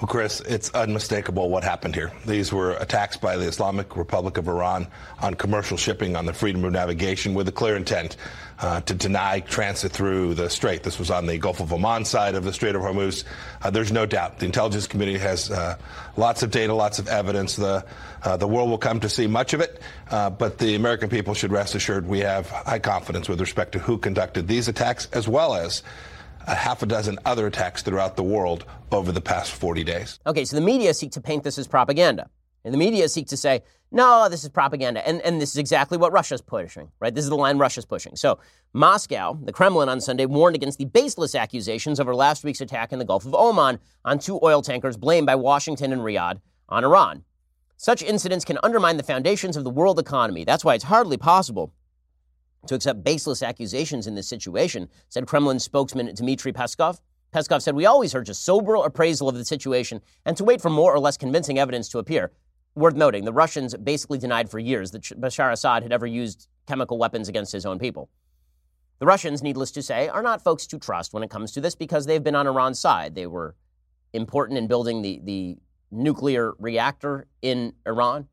Well, 0.00 0.08
Chris, 0.08 0.40
it's 0.40 0.70
unmistakable 0.70 1.50
what 1.50 1.62
happened 1.62 1.94
here. 1.94 2.10
These 2.24 2.54
were 2.54 2.70
attacks 2.72 3.18
by 3.18 3.36
the 3.36 3.44
Islamic 3.44 3.98
Republic 3.98 4.38
of 4.38 4.48
Iran 4.48 4.86
on 5.20 5.34
commercial 5.34 5.76
shipping 5.76 6.16
on 6.16 6.24
the 6.24 6.32
freedom 6.32 6.64
of 6.64 6.72
navigation 6.72 7.34
with 7.34 7.46
a 7.48 7.52
clear 7.52 7.76
intent 7.76 8.16
uh, 8.60 8.80
to 8.80 8.94
deny 8.94 9.40
transit 9.40 9.92
through 9.92 10.32
the 10.32 10.48
strait. 10.48 10.84
This 10.84 10.98
was 10.98 11.10
on 11.10 11.26
the 11.26 11.36
Gulf 11.36 11.60
of 11.60 11.70
Oman 11.70 12.06
side 12.06 12.34
of 12.34 12.44
the 12.44 12.52
Strait 12.54 12.74
of 12.74 12.80
Hormuz. 12.80 13.24
Uh, 13.60 13.68
there's 13.68 13.92
no 13.92 14.06
doubt 14.06 14.38
the 14.38 14.46
intelligence 14.46 14.86
community 14.86 15.18
has 15.18 15.50
uh, 15.50 15.76
lots 16.16 16.42
of 16.42 16.50
data, 16.50 16.72
lots 16.72 16.98
of 16.98 17.06
evidence. 17.06 17.56
The 17.56 17.84
uh, 18.22 18.38
the 18.38 18.48
world 18.48 18.70
will 18.70 18.78
come 18.78 19.00
to 19.00 19.08
see 19.10 19.26
much 19.26 19.52
of 19.52 19.60
it, 19.60 19.82
uh, 20.10 20.30
but 20.30 20.56
the 20.56 20.76
American 20.76 21.10
people 21.10 21.34
should 21.34 21.52
rest 21.52 21.74
assured 21.74 22.06
we 22.06 22.20
have 22.20 22.48
high 22.48 22.78
confidence 22.78 23.28
with 23.28 23.38
respect 23.38 23.72
to 23.72 23.78
who 23.78 23.98
conducted 23.98 24.48
these 24.48 24.66
attacks, 24.66 25.08
as 25.12 25.28
well 25.28 25.54
as 25.54 25.82
a 26.46 26.54
half 26.54 26.82
a 26.82 26.86
dozen 26.86 27.18
other 27.24 27.46
attacks 27.46 27.82
throughout 27.82 28.16
the 28.16 28.22
world 28.22 28.64
over 28.92 29.12
the 29.12 29.20
past 29.20 29.52
40 29.52 29.84
days. 29.84 30.18
Okay, 30.26 30.44
so 30.44 30.56
the 30.56 30.62
media 30.62 30.94
seek 30.94 31.12
to 31.12 31.20
paint 31.20 31.44
this 31.44 31.58
as 31.58 31.66
propaganda. 31.66 32.28
And 32.64 32.74
the 32.74 32.78
media 32.78 33.08
seek 33.08 33.26
to 33.28 33.36
say, 33.36 33.62
no, 33.90 34.28
this 34.28 34.44
is 34.44 34.50
propaganda. 34.50 35.06
And, 35.06 35.20
and 35.22 35.40
this 35.40 35.50
is 35.50 35.56
exactly 35.56 35.98
what 35.98 36.12
Russia's 36.12 36.42
pushing, 36.42 36.90
right? 37.00 37.14
This 37.14 37.24
is 37.24 37.30
the 37.30 37.36
line 37.36 37.58
Russia's 37.58 37.86
pushing. 37.86 38.14
So 38.16 38.38
Moscow, 38.72 39.38
the 39.42 39.52
Kremlin 39.52 39.88
on 39.88 40.00
Sunday, 40.00 40.26
warned 40.26 40.54
against 40.54 40.78
the 40.78 40.84
baseless 40.84 41.34
accusations 41.34 41.98
over 41.98 42.14
last 42.14 42.44
week's 42.44 42.60
attack 42.60 42.92
in 42.92 42.98
the 42.98 43.04
Gulf 43.04 43.24
of 43.24 43.34
Oman 43.34 43.78
on 44.04 44.18
two 44.18 44.38
oil 44.42 44.62
tankers 44.62 44.96
blamed 44.96 45.26
by 45.26 45.34
Washington 45.34 45.92
and 45.92 46.02
Riyadh 46.02 46.40
on 46.68 46.84
Iran. 46.84 47.24
Such 47.76 48.02
incidents 48.02 48.44
can 48.44 48.58
undermine 48.62 48.98
the 48.98 49.02
foundations 49.02 49.56
of 49.56 49.64
the 49.64 49.70
world 49.70 49.98
economy. 49.98 50.44
That's 50.44 50.64
why 50.64 50.74
it's 50.74 50.84
hardly 50.84 51.16
possible 51.16 51.72
to 52.66 52.74
accept 52.74 53.02
baseless 53.04 53.42
accusations 53.42 54.06
in 54.06 54.14
this 54.14 54.28
situation, 54.28 54.88
said 55.08 55.26
Kremlin 55.26 55.58
spokesman 55.58 56.14
Dmitry 56.14 56.52
Peskov. 56.52 57.00
Peskov 57.32 57.62
said, 57.62 57.74
We 57.74 57.86
always 57.86 58.14
urge 58.14 58.28
a 58.28 58.34
sober 58.34 58.74
appraisal 58.74 59.28
of 59.28 59.36
the 59.36 59.44
situation 59.44 60.00
and 60.24 60.36
to 60.36 60.44
wait 60.44 60.60
for 60.60 60.70
more 60.70 60.92
or 60.92 60.98
less 60.98 61.16
convincing 61.16 61.58
evidence 61.58 61.88
to 61.90 61.98
appear. 61.98 62.32
Worth 62.74 62.94
noting, 62.94 63.24
the 63.24 63.32
Russians 63.32 63.74
basically 63.76 64.18
denied 64.18 64.50
for 64.50 64.58
years 64.58 64.90
that 64.92 65.02
Bashar 65.02 65.52
Assad 65.52 65.82
had 65.82 65.92
ever 65.92 66.06
used 66.06 66.48
chemical 66.66 66.98
weapons 66.98 67.28
against 67.28 67.52
his 67.52 67.66
own 67.66 67.78
people. 67.78 68.08
The 69.00 69.06
Russians, 69.06 69.42
needless 69.42 69.70
to 69.72 69.82
say, 69.82 70.08
are 70.08 70.22
not 70.22 70.44
folks 70.44 70.66
to 70.68 70.78
trust 70.78 71.14
when 71.14 71.22
it 71.22 71.30
comes 71.30 71.52
to 71.52 71.60
this 71.60 71.74
because 71.74 72.06
they've 72.06 72.22
been 72.22 72.34
on 72.34 72.46
Iran's 72.46 72.78
side. 72.78 73.14
They 73.14 73.26
were 73.26 73.56
important 74.12 74.58
in 74.58 74.66
building 74.66 75.02
the, 75.02 75.20
the 75.24 75.56
nuclear 75.90 76.52
reactor 76.58 77.26
in 77.42 77.72
Iran. 77.86 78.28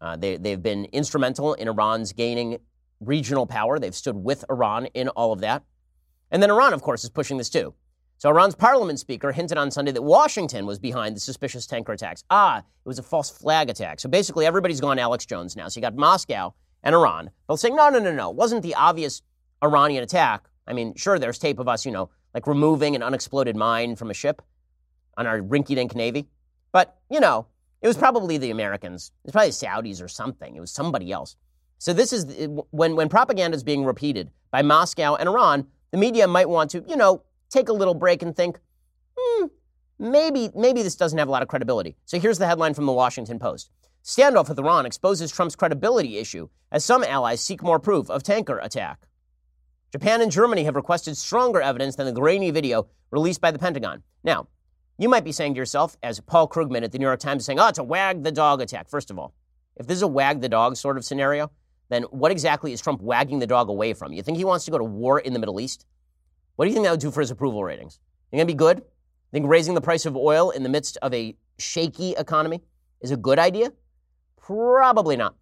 Uh, 0.00 0.16
they, 0.16 0.36
they've 0.36 0.62
been 0.62 0.86
instrumental 0.86 1.54
in 1.54 1.68
Iran's 1.68 2.12
gaining 2.12 2.58
regional 3.06 3.46
power. 3.46 3.78
They've 3.78 3.94
stood 3.94 4.16
with 4.16 4.44
Iran 4.50 4.86
in 4.86 5.08
all 5.08 5.32
of 5.32 5.40
that. 5.40 5.62
And 6.30 6.42
then 6.42 6.50
Iran, 6.50 6.72
of 6.72 6.82
course, 6.82 7.04
is 7.04 7.10
pushing 7.10 7.36
this 7.36 7.50
too. 7.50 7.74
So 8.18 8.30
Iran's 8.30 8.54
parliament 8.54 9.00
speaker 9.00 9.32
hinted 9.32 9.58
on 9.58 9.70
Sunday 9.70 9.90
that 9.92 10.02
Washington 10.02 10.64
was 10.64 10.78
behind 10.78 11.16
the 11.16 11.20
suspicious 11.20 11.66
tanker 11.66 11.92
attacks. 11.92 12.22
Ah, 12.30 12.58
it 12.58 12.64
was 12.84 12.98
a 12.98 13.02
false 13.02 13.30
flag 13.30 13.68
attack. 13.68 13.98
So 13.98 14.08
basically, 14.08 14.46
everybody's 14.46 14.80
gone 14.80 14.98
Alex 14.98 15.26
Jones 15.26 15.56
now. 15.56 15.68
So 15.68 15.78
you 15.78 15.82
got 15.82 15.96
Moscow 15.96 16.54
and 16.84 16.94
Iran 16.94 17.30
both 17.48 17.60
saying, 17.60 17.74
no, 17.74 17.88
no, 17.88 17.98
no, 17.98 18.12
no. 18.12 18.30
It 18.30 18.36
wasn't 18.36 18.62
the 18.62 18.76
obvious 18.76 19.22
Iranian 19.62 20.04
attack. 20.04 20.44
I 20.66 20.72
mean, 20.72 20.94
sure, 20.94 21.18
there's 21.18 21.38
tape 21.38 21.58
of 21.58 21.68
us, 21.68 21.84
you 21.84 21.90
know, 21.90 22.10
like 22.32 22.46
removing 22.46 22.94
an 22.94 23.02
unexploded 23.02 23.56
mine 23.56 23.96
from 23.96 24.10
a 24.10 24.14
ship 24.14 24.40
on 25.16 25.26
our 25.26 25.40
rinky 25.40 25.74
dink 25.74 25.94
Navy. 25.94 26.28
But, 26.70 26.96
you 27.10 27.20
know, 27.20 27.46
it 27.80 27.88
was 27.88 27.96
probably 27.96 28.38
the 28.38 28.50
Americans. 28.50 29.10
It 29.24 29.28
was 29.28 29.32
probably 29.32 29.50
the 29.50 29.96
Saudis 29.96 30.02
or 30.02 30.08
something. 30.08 30.54
It 30.54 30.60
was 30.60 30.70
somebody 30.70 31.10
else. 31.10 31.36
So 31.82 31.92
this 31.92 32.12
is 32.12 32.48
when, 32.70 32.94
when 32.94 33.08
propaganda 33.08 33.56
is 33.56 33.64
being 33.64 33.84
repeated 33.84 34.30
by 34.52 34.62
Moscow 34.62 35.16
and 35.16 35.28
Iran, 35.28 35.66
the 35.90 35.98
media 35.98 36.28
might 36.28 36.48
want 36.48 36.70
to, 36.70 36.84
you 36.86 36.94
know, 36.94 37.24
take 37.50 37.68
a 37.68 37.72
little 37.72 37.94
break 37.94 38.22
and 38.22 38.36
think, 38.36 38.60
hmm, 39.18 39.46
maybe, 39.98 40.48
maybe 40.54 40.84
this 40.84 40.94
doesn't 40.94 41.18
have 41.18 41.26
a 41.26 41.30
lot 41.32 41.42
of 41.42 41.48
credibility. 41.48 41.96
So 42.04 42.20
here's 42.20 42.38
the 42.38 42.46
headline 42.46 42.74
from 42.74 42.86
the 42.86 42.92
Washington 42.92 43.40
Post. 43.40 43.72
Standoff 44.04 44.48
with 44.48 44.60
Iran 44.60 44.86
exposes 44.86 45.32
Trump's 45.32 45.56
credibility 45.56 46.18
issue 46.18 46.48
as 46.70 46.84
some 46.84 47.02
allies 47.02 47.40
seek 47.40 47.64
more 47.64 47.80
proof 47.80 48.08
of 48.10 48.22
tanker 48.22 48.60
attack. 48.60 49.08
Japan 49.90 50.20
and 50.20 50.30
Germany 50.30 50.62
have 50.62 50.76
requested 50.76 51.16
stronger 51.16 51.60
evidence 51.60 51.96
than 51.96 52.06
the 52.06 52.12
grainy 52.12 52.52
video 52.52 52.86
released 53.10 53.40
by 53.40 53.50
the 53.50 53.58
Pentagon. 53.58 54.04
Now, 54.22 54.46
you 54.98 55.08
might 55.08 55.24
be 55.24 55.32
saying 55.32 55.54
to 55.54 55.58
yourself, 55.58 55.96
as 56.00 56.20
Paul 56.20 56.46
Krugman 56.46 56.84
at 56.84 56.92
the 56.92 56.98
New 57.00 57.06
York 57.06 57.18
Times 57.18 57.42
is 57.42 57.46
saying, 57.46 57.58
oh, 57.58 57.66
it's 57.66 57.78
a 57.78 57.82
wag 57.82 58.22
the 58.22 58.30
dog 58.30 58.60
attack. 58.60 58.88
First 58.88 59.10
of 59.10 59.18
all, 59.18 59.34
if 59.74 59.88
this 59.88 59.96
is 59.96 60.02
a 60.02 60.06
wag 60.06 60.42
the 60.42 60.48
dog 60.48 60.76
sort 60.76 60.96
of 60.96 61.04
scenario, 61.04 61.50
then 61.92 62.04
what 62.04 62.32
exactly 62.32 62.72
is 62.72 62.80
Trump 62.80 63.02
wagging 63.02 63.38
the 63.38 63.46
dog 63.46 63.68
away 63.68 63.92
from? 63.92 64.12
You 64.12 64.22
think 64.22 64.38
he 64.38 64.44
wants 64.44 64.64
to 64.64 64.70
go 64.70 64.78
to 64.78 64.84
war 64.84 65.18
in 65.18 65.32
the 65.32 65.38
Middle 65.38 65.60
East? 65.60 65.84
What 66.56 66.64
do 66.64 66.70
you 66.70 66.74
think 66.74 66.84
that 66.86 66.90
would 66.90 67.00
do 67.00 67.10
for 67.10 67.20
his 67.20 67.30
approval 67.30 67.62
ratings? 67.64 67.98
Think 68.30 68.38
that'd 68.38 68.46
be 68.46 68.54
good? 68.54 68.82
Think 69.32 69.46
raising 69.46 69.74
the 69.74 69.80
price 69.80 70.06
of 70.06 70.16
oil 70.16 70.50
in 70.50 70.62
the 70.62 70.68
midst 70.68 70.96
of 71.02 71.12
a 71.12 71.36
shaky 71.58 72.12
economy 72.12 72.62
is 73.00 73.10
a 73.10 73.16
good 73.16 73.38
idea? 73.38 73.72
Probably 74.40 75.16
not. 75.16 75.36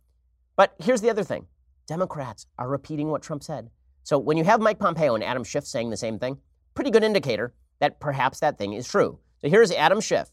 But 0.56 0.74
here's 0.78 1.00
the 1.00 1.10
other 1.10 1.24
thing 1.24 1.46
Democrats 1.86 2.46
are 2.58 2.68
repeating 2.68 3.10
what 3.10 3.22
Trump 3.22 3.42
said. 3.42 3.70
So 4.02 4.18
when 4.18 4.36
you 4.36 4.44
have 4.44 4.60
Mike 4.60 4.78
Pompeo 4.78 5.14
and 5.14 5.24
Adam 5.24 5.44
Schiff 5.44 5.66
saying 5.66 5.90
the 5.90 5.96
same 5.96 6.18
thing, 6.18 6.38
pretty 6.74 6.90
good 6.90 7.04
indicator 7.04 7.54
that 7.80 8.00
perhaps 8.00 8.40
that 8.40 8.58
thing 8.58 8.72
is 8.72 8.88
true. 8.88 9.18
So 9.40 9.48
here's 9.48 9.72
Adam 9.72 10.00
Schiff, 10.00 10.30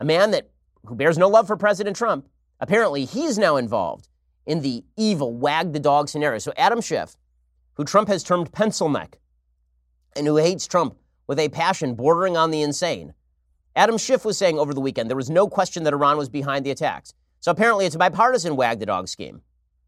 a 0.00 0.04
man 0.04 0.30
that 0.32 0.50
who 0.84 0.94
bears 0.94 1.18
no 1.18 1.28
love 1.28 1.46
for 1.46 1.56
President 1.56 1.96
Trump. 1.96 2.28
Apparently, 2.60 3.04
he's 3.04 3.38
now 3.38 3.56
involved 3.56 4.08
in 4.46 4.60
the 4.60 4.84
evil 4.96 5.32
wag 5.32 5.72
the 5.72 5.80
dog 5.80 6.08
scenario. 6.08 6.38
So 6.38 6.52
Adam 6.56 6.80
Schiff, 6.80 7.16
who 7.74 7.84
Trump 7.84 8.08
has 8.08 8.22
termed 8.22 8.52
pencil 8.52 8.88
neck, 8.88 9.18
and 10.16 10.26
who 10.26 10.36
hates 10.36 10.66
Trump 10.66 10.96
with 11.26 11.38
a 11.38 11.48
passion 11.48 11.94
bordering 11.94 12.36
on 12.36 12.50
the 12.50 12.62
insane. 12.62 13.14
Adam 13.74 13.96
Schiff 13.96 14.24
was 14.24 14.36
saying 14.36 14.58
over 14.58 14.74
the 14.74 14.80
weekend 14.80 15.08
there 15.08 15.16
was 15.16 15.30
no 15.30 15.48
question 15.48 15.84
that 15.84 15.94
Iran 15.94 16.18
was 16.18 16.28
behind 16.28 16.66
the 16.66 16.70
attacks. 16.70 17.14
So 17.40 17.50
apparently 17.50 17.86
it's 17.86 17.94
a 17.94 17.98
bipartisan 17.98 18.56
wag 18.56 18.78
the 18.78 18.86
dog 18.86 19.08
scheme. 19.08 19.40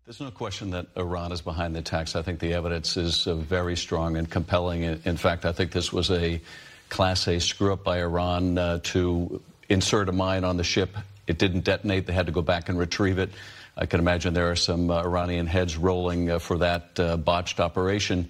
There's 0.07 0.21
no 0.21 0.31
question 0.31 0.71
that 0.71 0.87
Iran 0.97 1.33
is 1.33 1.41
behind 1.41 1.75
the 1.75 1.79
attacks. 1.79 2.15
I 2.15 2.23
think 2.23 2.39
the 2.39 2.53
evidence 2.53 2.97
is 2.97 3.27
uh, 3.27 3.35
very 3.35 3.77
strong 3.77 4.17
and 4.17 4.31
compelling. 4.31 4.83
In 4.83 5.17
fact, 5.17 5.47
I 5.47 5.53
think 5.53 5.73
this 5.73 5.93
was 5.93 6.11
a 6.11 6.41
Class 6.91 7.27
A 7.27 7.41
screw 7.41 7.73
up 7.73 7.85
by 7.85 8.01
Iran 8.01 8.59
uh, 8.59 8.81
to 8.85 9.41
insert 9.69 10.09
a 10.09 10.13
mine 10.13 10.45
on 10.45 10.59
the 10.59 10.65
ship. 10.65 10.97
It 11.27 11.39
didn't 11.39 11.65
detonate. 11.65 12.07
They 12.07 12.13
had 12.13 12.27
to 12.27 12.33
go 12.33 12.43
back 12.43 12.69
and 12.69 12.79
retrieve 12.79 13.19
it. 13.19 13.31
I 13.77 13.87
can 13.87 14.01
imagine 14.01 14.35
there 14.35 14.51
are 14.51 14.57
some 14.57 14.91
uh, 14.91 15.03
Iranian 15.03 15.47
heads 15.47 15.77
rolling 15.77 16.31
uh, 16.31 16.39
for 16.39 16.59
that 16.59 16.99
uh, 16.99 17.17
botched 17.17 17.61
operation. 17.61 18.29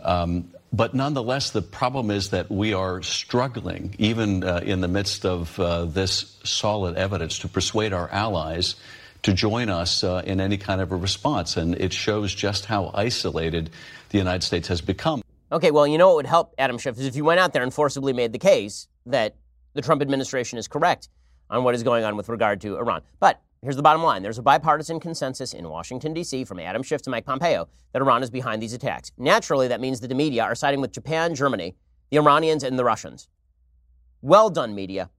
Um, 0.00 0.50
but 0.72 0.94
nonetheless, 0.94 1.50
the 1.50 1.62
problem 1.62 2.10
is 2.10 2.30
that 2.30 2.50
we 2.50 2.74
are 2.74 3.02
struggling, 3.02 3.94
even 3.98 4.44
uh, 4.44 4.60
in 4.64 4.80
the 4.80 4.88
midst 4.88 5.24
of 5.24 5.58
uh, 5.58 5.86
this 5.86 6.36
solid 6.44 6.96
evidence, 6.96 7.40
to 7.40 7.48
persuade 7.48 7.92
our 7.92 8.08
allies 8.10 8.76
to 9.22 9.32
join 9.32 9.68
us 9.68 10.04
uh, 10.04 10.22
in 10.24 10.40
any 10.40 10.56
kind 10.56 10.80
of 10.80 10.92
a 10.92 10.96
response. 10.96 11.56
And 11.56 11.74
it 11.74 11.92
shows 11.92 12.34
just 12.34 12.66
how 12.66 12.90
isolated 12.94 13.70
the 14.10 14.18
United 14.18 14.42
States 14.42 14.68
has 14.68 14.80
become. 14.80 15.22
Okay, 15.50 15.70
well, 15.70 15.86
you 15.86 15.98
know 15.98 16.08
what 16.08 16.16
would 16.16 16.26
help 16.26 16.54
Adam 16.58 16.78
Schiff 16.78 16.98
is 16.98 17.06
if 17.06 17.16
you 17.16 17.24
went 17.24 17.40
out 17.40 17.52
there 17.52 17.62
and 17.62 17.72
forcibly 17.72 18.12
made 18.12 18.32
the 18.32 18.38
case 18.38 18.86
that 19.06 19.34
the 19.72 19.82
Trump 19.82 20.02
administration 20.02 20.58
is 20.58 20.68
correct 20.68 21.08
on 21.50 21.64
what 21.64 21.74
is 21.74 21.82
going 21.82 22.04
on 22.04 22.16
with 22.16 22.28
regard 22.28 22.60
to 22.60 22.76
Iran. 22.76 23.02
But 23.18 23.40
Here's 23.60 23.74
the 23.74 23.82
bottom 23.82 24.04
line. 24.04 24.22
There's 24.22 24.38
a 24.38 24.42
bipartisan 24.42 25.00
consensus 25.00 25.52
in 25.52 25.68
Washington, 25.68 26.14
D.C., 26.14 26.44
from 26.44 26.60
Adam 26.60 26.80
Schiff 26.82 27.02
to 27.02 27.10
Mike 27.10 27.26
Pompeo, 27.26 27.68
that 27.92 28.00
Iran 28.00 28.22
is 28.22 28.30
behind 28.30 28.62
these 28.62 28.72
attacks. 28.72 29.10
Naturally, 29.18 29.66
that 29.66 29.80
means 29.80 29.98
that 29.98 30.06
the 30.08 30.14
media 30.14 30.44
are 30.44 30.54
siding 30.54 30.80
with 30.80 30.92
Japan, 30.92 31.34
Germany, 31.34 31.74
the 32.10 32.18
Iranians, 32.18 32.62
and 32.62 32.78
the 32.78 32.84
Russians. 32.84 33.28
Well 34.22 34.48
done, 34.48 34.76
media. 34.76 35.10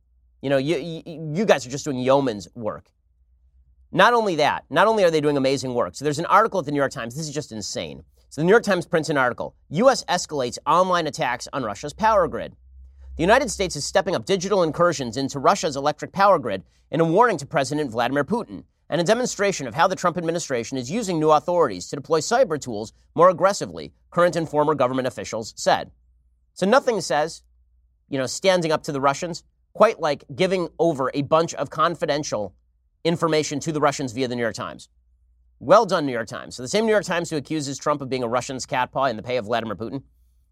You 0.42 0.50
know, 0.50 0.58
you, 0.58 0.78
you, 0.78 1.34
you 1.36 1.46
guys 1.46 1.68
are 1.68 1.70
just 1.70 1.84
doing 1.84 2.00
yeoman's 2.00 2.48
work. 2.56 2.92
Not 3.92 4.14
only 4.14 4.36
that, 4.36 4.64
not 4.70 4.88
only 4.88 5.04
are 5.04 5.12
they 5.12 5.20
doing 5.20 5.36
amazing 5.36 5.74
work. 5.74 5.96
So 5.96 6.06
there's 6.06 6.20
an 6.20 6.26
article 6.28 6.62
at 6.62 6.66
the 6.66 6.72
New 6.72 6.78
York 6.78 6.92
Times. 6.92 7.16
This 7.16 7.28
is 7.28 7.34
just 7.34 7.52
insane. 7.52 8.04
So 8.30 8.40
the 8.40 8.46
New 8.46 8.52
York 8.52 8.64
Times 8.64 8.86
prints 8.86 9.10
an 9.10 9.18
article 9.18 9.56
U.S. 9.70 10.06
escalates 10.06 10.58
online 10.66 11.08
attacks 11.08 11.48
on 11.52 11.64
Russia's 11.64 11.94
power 11.94 12.28
grid. 12.30 12.56
The 13.20 13.24
United 13.24 13.52
States 13.52 13.76
is 13.76 13.84
stepping 13.84 14.16
up 14.16 14.24
digital 14.24 14.64
incursions 14.64 15.18
into 15.18 15.40
Russia's 15.40 15.76
electric 15.76 16.14
power 16.14 16.40
grid 16.40 16.64
in 16.90 17.02
a 17.02 17.04
warning 17.04 17.36
to 17.40 17.46
President 17.46 17.92
Vladimir 17.92 18.24
Putin 18.24 18.64
and 18.90 19.02
a 19.02 19.04
demonstration 19.04 19.68
of 19.68 19.76
how 19.76 19.90
the 19.90 19.96
Trump 19.98 20.18
administration 20.18 20.78
is 20.78 20.90
using 20.90 21.20
new 21.20 21.32
authorities 21.32 21.90
to 21.90 21.98
deploy 21.98 22.22
cyber 22.22 22.58
tools 22.58 22.94
more 23.16 23.30
aggressively, 23.30 23.92
current 24.10 24.38
and 24.38 24.48
former 24.48 24.74
government 24.74 25.06
officials 25.06 25.54
said. 25.58 25.92
So 26.54 26.66
nothing 26.66 27.02
says, 27.02 27.44
you 28.08 28.18
know, 28.18 28.26
standing 28.26 28.72
up 28.72 28.84
to 28.84 28.94
the 28.94 29.02
Russians 29.02 29.44
quite 29.74 30.00
like 30.00 30.24
giving 30.34 30.70
over 30.80 31.12
a 31.14 31.24
bunch 31.24 31.54
of 31.56 31.70
confidential 31.70 32.56
information 33.04 33.60
to 33.60 33.74
the 33.74 33.82
Russians 33.82 34.14
via 34.14 34.30
the 34.30 34.36
New 34.38 34.44
York 34.44 34.56
Times. 34.56 34.88
Well 35.60 35.86
done, 35.86 36.06
New 36.06 36.14
York 36.14 36.30
Times. 36.30 36.56
So 36.56 36.64
the 36.64 36.70
same 36.70 36.86
New 36.86 36.94
York 36.94 37.04
Times 37.04 37.30
who 37.30 37.36
accuses 37.36 37.78
Trump 37.78 38.00
of 38.00 38.08
being 38.08 38.24
a 38.24 38.30
Russian's 38.30 38.66
cat 38.66 38.94
paw 38.94 39.08
in 39.08 39.18
the 39.18 39.24
pay 39.24 39.36
of 39.36 39.44
Vladimir 39.44 39.76
Putin 39.76 40.04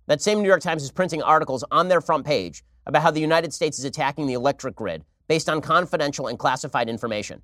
that 0.08 0.22
same 0.22 0.41
New 0.41 0.47
York 0.47 0.62
Times 0.62 0.84
is 0.84 0.91
printing 0.91 1.22
articles 1.22 1.64
on 1.72 1.88
their 1.88 2.01
front 2.01 2.26
page 2.26 2.64
about 2.86 3.01
how 3.01 3.12
the 3.12 3.22
United 3.22 3.53
States 3.53 3.78
is 3.78 3.86
attacking 3.86 4.28
the 4.28 4.34
electric 4.34 4.76
grid 4.76 5.03
based 5.28 5.49
on 5.49 5.62
confidential 5.62 6.28
and 6.28 6.39
classified 6.39 6.89
information. 6.89 7.41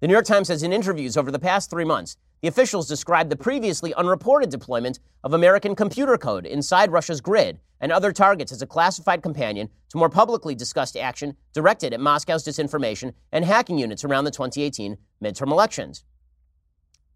The 0.00 0.06
New 0.06 0.14
York 0.14 0.24
Times 0.24 0.46
says 0.46 0.62
in 0.62 0.72
interviews 0.72 1.16
over 1.16 1.30
the 1.30 1.38
past 1.38 1.68
three 1.68 1.84
months, 1.84 2.16
the 2.40 2.48
officials 2.48 2.88
described 2.88 3.28
the 3.28 3.36
previously 3.36 3.92
unreported 3.94 4.48
deployment 4.48 4.98
of 5.22 5.34
American 5.34 5.74
computer 5.74 6.16
code 6.16 6.46
inside 6.46 6.90
Russia's 6.90 7.20
grid 7.20 7.58
and 7.80 7.92
other 7.92 8.12
targets 8.12 8.50
as 8.50 8.62
a 8.62 8.66
classified 8.66 9.22
companion 9.22 9.68
to 9.90 9.98
more 9.98 10.08
publicly 10.08 10.54
discussed 10.54 10.96
action 10.96 11.36
directed 11.52 11.92
at 11.92 12.00
Moscow's 12.00 12.44
disinformation 12.44 13.12
and 13.32 13.44
hacking 13.44 13.78
units 13.78 14.04
around 14.04 14.24
the 14.24 14.30
2018 14.30 14.96
midterm 15.22 15.50
elections. 15.50 16.04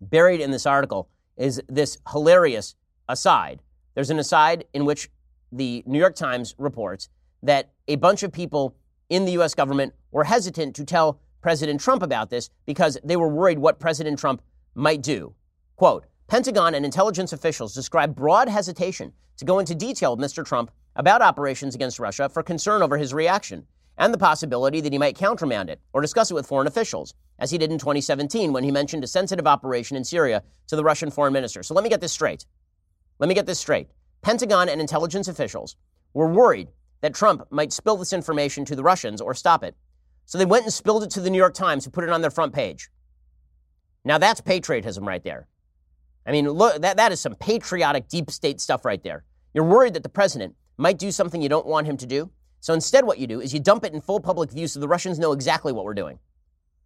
Buried 0.00 0.40
in 0.40 0.50
this 0.50 0.66
article 0.66 1.08
is 1.38 1.62
this 1.68 1.96
hilarious 2.10 2.74
aside. 3.08 3.62
There's 3.94 4.10
an 4.10 4.18
aside 4.18 4.64
in 4.72 4.84
which 4.84 5.08
the 5.52 5.82
New 5.86 5.98
York 5.98 6.16
Times 6.16 6.54
reports 6.58 7.08
that 7.42 7.70
a 7.88 7.96
bunch 7.96 8.22
of 8.22 8.32
people 8.32 8.74
in 9.08 9.24
the 9.24 9.32
U.S. 9.32 9.54
government 9.54 9.94
were 10.10 10.24
hesitant 10.24 10.74
to 10.76 10.84
tell 10.84 11.20
President 11.40 11.80
Trump 11.80 12.02
about 12.02 12.30
this 12.30 12.50
because 12.66 12.98
they 13.04 13.16
were 13.16 13.28
worried 13.28 13.58
what 13.58 13.78
President 13.78 14.18
Trump 14.18 14.42
might 14.74 15.02
do. 15.02 15.34
Quote 15.76 16.06
Pentagon 16.26 16.74
and 16.74 16.84
intelligence 16.84 17.32
officials 17.32 17.74
describe 17.74 18.14
broad 18.14 18.48
hesitation 18.48 19.12
to 19.36 19.44
go 19.44 19.58
into 19.58 19.74
detail 19.74 20.16
with 20.16 20.24
Mr. 20.24 20.44
Trump 20.44 20.70
about 20.96 21.22
operations 21.22 21.74
against 21.74 21.98
Russia 21.98 22.28
for 22.28 22.42
concern 22.42 22.82
over 22.82 22.96
his 22.96 23.12
reaction 23.12 23.66
and 23.98 24.12
the 24.12 24.18
possibility 24.18 24.80
that 24.80 24.92
he 24.92 24.98
might 24.98 25.16
countermand 25.16 25.70
it 25.70 25.80
or 25.92 26.00
discuss 26.00 26.30
it 26.30 26.34
with 26.34 26.46
foreign 26.46 26.66
officials, 26.66 27.14
as 27.38 27.50
he 27.50 27.58
did 27.58 27.70
in 27.70 27.78
2017 27.78 28.52
when 28.52 28.64
he 28.64 28.70
mentioned 28.70 29.04
a 29.04 29.06
sensitive 29.06 29.46
operation 29.46 29.96
in 29.96 30.04
Syria 30.04 30.42
to 30.66 30.76
the 30.76 30.84
Russian 30.84 31.10
foreign 31.10 31.32
minister. 31.32 31.62
So 31.62 31.74
let 31.74 31.84
me 31.84 31.90
get 31.90 32.00
this 32.00 32.12
straight. 32.12 32.46
Let 33.18 33.28
me 33.28 33.34
get 33.34 33.46
this 33.46 33.60
straight. 33.60 33.88
Pentagon 34.22 34.68
and 34.68 34.80
intelligence 34.80 35.28
officials 35.28 35.76
were 36.14 36.28
worried 36.28 36.68
that 37.00 37.14
Trump 37.14 37.46
might 37.50 37.72
spill 37.72 37.96
this 37.96 38.12
information 38.12 38.64
to 38.64 38.76
the 38.76 38.82
Russians 38.82 39.20
or 39.20 39.34
stop 39.34 39.62
it. 39.62 39.76
So 40.24 40.38
they 40.38 40.46
went 40.46 40.64
and 40.64 40.72
spilled 40.72 41.04
it 41.04 41.10
to 41.10 41.20
the 41.20 41.30
New 41.30 41.38
York 41.38 41.54
Times, 41.54 41.84
who 41.84 41.90
put 41.90 42.04
it 42.04 42.10
on 42.10 42.22
their 42.22 42.30
front 42.30 42.54
page. 42.54 42.88
Now 44.04 44.18
that's 44.18 44.40
patriotism 44.40 45.06
right 45.06 45.22
there. 45.22 45.46
I 46.26 46.32
mean, 46.32 46.48
look, 46.48 46.80
that, 46.80 46.96
that 46.96 47.12
is 47.12 47.20
some 47.20 47.34
patriotic 47.34 48.08
deep 48.08 48.30
state 48.30 48.60
stuff 48.60 48.84
right 48.84 49.02
there. 49.02 49.24
You're 49.52 49.64
worried 49.64 49.94
that 49.94 50.02
the 50.02 50.08
president 50.08 50.54
might 50.78 50.98
do 50.98 51.12
something 51.12 51.42
you 51.42 51.48
don't 51.48 51.66
want 51.66 51.86
him 51.86 51.96
to 51.98 52.06
do. 52.06 52.30
So 52.60 52.72
instead, 52.72 53.04
what 53.04 53.18
you 53.18 53.26
do 53.26 53.40
is 53.40 53.52
you 53.52 53.60
dump 53.60 53.84
it 53.84 53.92
in 53.92 54.00
full 54.00 54.20
public 54.20 54.50
view 54.50 54.66
so 54.66 54.80
the 54.80 54.88
Russians 54.88 55.18
know 55.18 55.32
exactly 55.32 55.72
what 55.72 55.84
we're 55.84 55.94
doing. 55.94 56.18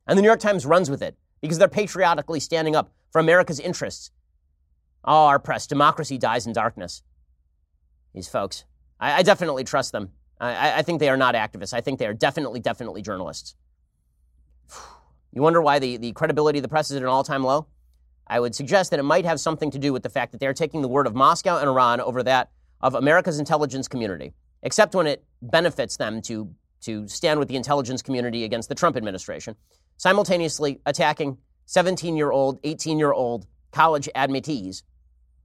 And 0.09 0.19
the 0.19 0.23
New 0.23 0.29
York 0.29 0.41
Times 0.41 0.67
runs 0.67 0.91
with 0.91 1.03
it 1.03 1.17
because 1.41 1.59
they're 1.59 1.69
patriotically 1.69 2.41
standing 2.41 2.75
up 2.75 2.93
for 3.13 3.21
America's 3.21 3.61
interests. 3.61 4.11
Oh, 5.05 5.27
our 5.27 5.39
press, 5.39 5.67
democracy 5.67 6.19
dies 6.19 6.47
in 6.47 6.53
darkness. 6.53 7.03
These 8.15 8.29
folks. 8.29 8.65
I, 9.01 9.19
I 9.19 9.23
definitely 9.23 9.65
trust 9.65 9.93
them. 9.93 10.11
I, 10.41 10.79
I 10.79 10.83
think 10.83 11.01
they 11.01 11.09
are 11.09 11.17
not 11.17 11.35
activists. 11.35 11.73
I 11.73 11.81
think 11.81 11.99
they 11.99 12.07
are 12.07 12.15
definitely, 12.15 12.61
definitely 12.61 13.03
journalists. 13.03 13.55
You 15.31 15.43
wonder 15.43 15.61
why 15.61 15.79
the, 15.79 15.99
the 15.99 16.13
credibility 16.13 16.59
of 16.59 16.63
the 16.63 16.71
press 16.71 16.91
is 16.91 16.97
at 16.97 17.03
an 17.03 17.09
all 17.09 17.23
time 17.23 17.45
low? 17.45 17.67
I 18.27 18.41
would 18.41 18.55
suggest 18.55 18.91
that 18.91 18.99
it 18.99 19.05
might 19.05 19.27
have 19.27 19.39
something 19.39 19.71
to 19.71 19.79
do 19.79 19.93
with 19.93 20.03
the 20.03 20.09
fact 20.09 20.33
that 20.33 20.39
they 20.39 20.47
are 20.47 20.55
taking 20.55 20.81
the 20.81 20.89
word 20.89 21.07
of 21.07 21.15
Moscow 21.15 21.59
and 21.59 21.69
Iran 21.69 22.01
over 22.01 22.23
that 22.23 22.51
of 22.81 22.95
America's 22.95 23.39
intelligence 23.39 23.89
community, 23.89 24.33
except 24.63 24.95
when 24.95 25.07
it 25.07 25.25
benefits 25.43 25.99
them 25.99 26.23
to, 26.23 26.51
to 26.81 27.07
stand 27.09 27.39
with 27.39 27.49
the 27.49 27.57
intelligence 27.57 28.01
community 28.01 28.45
against 28.45 28.71
the 28.71 28.75
Trump 28.75 28.97
administration, 28.97 29.55
simultaneously 29.99 30.81
attacking 30.87 31.37
17 31.67 32.17
year 32.17 32.31
old, 32.31 32.59
18 32.65 32.99
year 32.99 33.13
old 33.13 33.47
college 33.73 34.09
admittees 34.15 34.83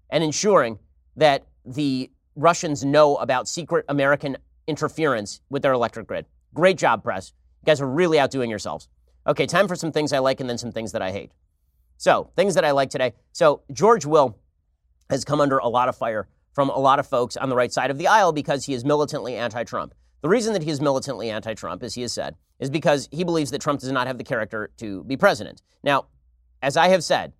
and 0.09 0.23
ensuring 0.23 0.79
that 1.15 1.47
the 1.65 2.11
Russians 2.35 2.83
know 2.83 3.15
about 3.17 3.47
secret 3.47 3.85
American 3.89 4.37
interference 4.67 5.41
with 5.49 5.61
their 5.61 5.73
electric 5.73 6.07
grid. 6.07 6.25
Great 6.53 6.77
job, 6.77 7.03
press. 7.03 7.33
You 7.61 7.65
guys 7.65 7.81
are 7.81 7.89
really 7.89 8.19
outdoing 8.19 8.49
yourselves. 8.49 8.87
Okay, 9.25 9.45
time 9.45 9.67
for 9.67 9.75
some 9.75 9.91
things 9.91 10.11
I 10.11 10.19
like 10.19 10.39
and 10.39 10.49
then 10.49 10.57
some 10.57 10.71
things 10.71 10.91
that 10.91 11.01
I 11.01 11.11
hate. 11.11 11.31
So, 11.97 12.31
things 12.35 12.55
that 12.55 12.65
I 12.65 12.71
like 12.71 12.89
today. 12.89 13.13
So, 13.31 13.61
George 13.71 14.05
Will 14.05 14.37
has 15.09 15.23
come 15.23 15.39
under 15.39 15.59
a 15.59 15.67
lot 15.67 15.89
of 15.89 15.95
fire 15.95 16.27
from 16.53 16.69
a 16.69 16.77
lot 16.77 16.99
of 16.99 17.07
folks 17.07 17.37
on 17.37 17.49
the 17.49 17.55
right 17.55 17.71
side 17.71 17.91
of 17.91 17.97
the 17.97 18.07
aisle 18.07 18.31
because 18.31 18.65
he 18.65 18.73
is 18.73 18.83
militantly 18.83 19.35
anti 19.35 19.63
Trump. 19.63 19.93
The 20.21 20.29
reason 20.29 20.53
that 20.53 20.63
he 20.63 20.69
is 20.69 20.81
militantly 20.81 21.29
anti 21.29 21.53
Trump, 21.53 21.83
as 21.83 21.95
he 21.95 22.01
has 22.01 22.13
said, 22.13 22.35
is 22.59 22.69
because 22.69 23.09
he 23.11 23.23
believes 23.23 23.51
that 23.51 23.61
Trump 23.61 23.79
does 23.79 23.91
not 23.91 24.07
have 24.07 24.17
the 24.17 24.23
character 24.23 24.69
to 24.77 25.03
be 25.03 25.17
president. 25.17 25.61
Now, 25.83 26.07
as 26.61 26.77
I 26.77 26.89
have 26.89 27.03
said, 27.03 27.33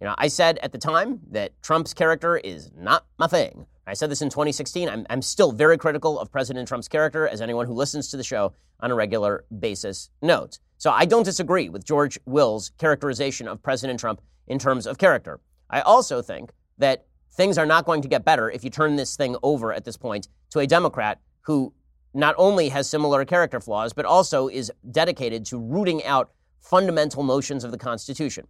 you 0.00 0.06
know, 0.06 0.14
I 0.16 0.28
said 0.28 0.58
at 0.58 0.72
the 0.72 0.78
time 0.78 1.20
that 1.30 1.60
Trump's 1.62 1.92
character 1.92 2.36
is 2.36 2.70
not 2.76 3.06
my 3.18 3.26
thing. 3.26 3.66
I 3.86 3.94
said 3.94 4.10
this 4.10 4.22
in 4.22 4.28
2016. 4.28 4.88
I'm, 4.88 5.06
I'm 5.10 5.22
still 5.22 5.50
very 5.50 5.78
critical 5.78 6.18
of 6.20 6.30
President 6.30 6.68
Trump's 6.68 6.88
character, 6.88 7.26
as 7.26 7.40
anyone 7.40 7.66
who 7.66 7.72
listens 7.72 8.08
to 8.10 8.16
the 8.16 8.22
show 8.22 8.52
on 8.80 8.90
a 8.90 8.94
regular 8.94 9.44
basis 9.58 10.10
knows. 10.22 10.60
So 10.76 10.90
I 10.90 11.04
don't 11.04 11.24
disagree 11.24 11.68
with 11.68 11.84
George 11.84 12.18
Will's 12.26 12.70
characterization 12.78 13.48
of 13.48 13.62
President 13.62 13.98
Trump 13.98 14.20
in 14.46 14.58
terms 14.58 14.86
of 14.86 14.98
character. 14.98 15.40
I 15.70 15.80
also 15.80 16.22
think 16.22 16.52
that 16.78 17.06
things 17.32 17.58
are 17.58 17.66
not 17.66 17.84
going 17.84 18.02
to 18.02 18.08
get 18.08 18.24
better 18.24 18.50
if 18.50 18.62
you 18.62 18.70
turn 18.70 18.96
this 18.96 19.16
thing 19.16 19.36
over 19.42 19.72
at 19.72 19.84
this 19.84 19.96
point 19.96 20.28
to 20.50 20.60
a 20.60 20.66
Democrat 20.66 21.20
who 21.42 21.72
not 22.14 22.34
only 22.38 22.68
has 22.68 22.88
similar 22.88 23.24
character 23.24 23.60
flaws, 23.60 23.92
but 23.92 24.04
also 24.04 24.48
is 24.48 24.70
dedicated 24.90 25.44
to 25.46 25.58
rooting 25.58 26.04
out 26.04 26.30
fundamental 26.60 27.24
notions 27.24 27.64
of 27.64 27.70
the 27.70 27.78
Constitution. 27.78 28.46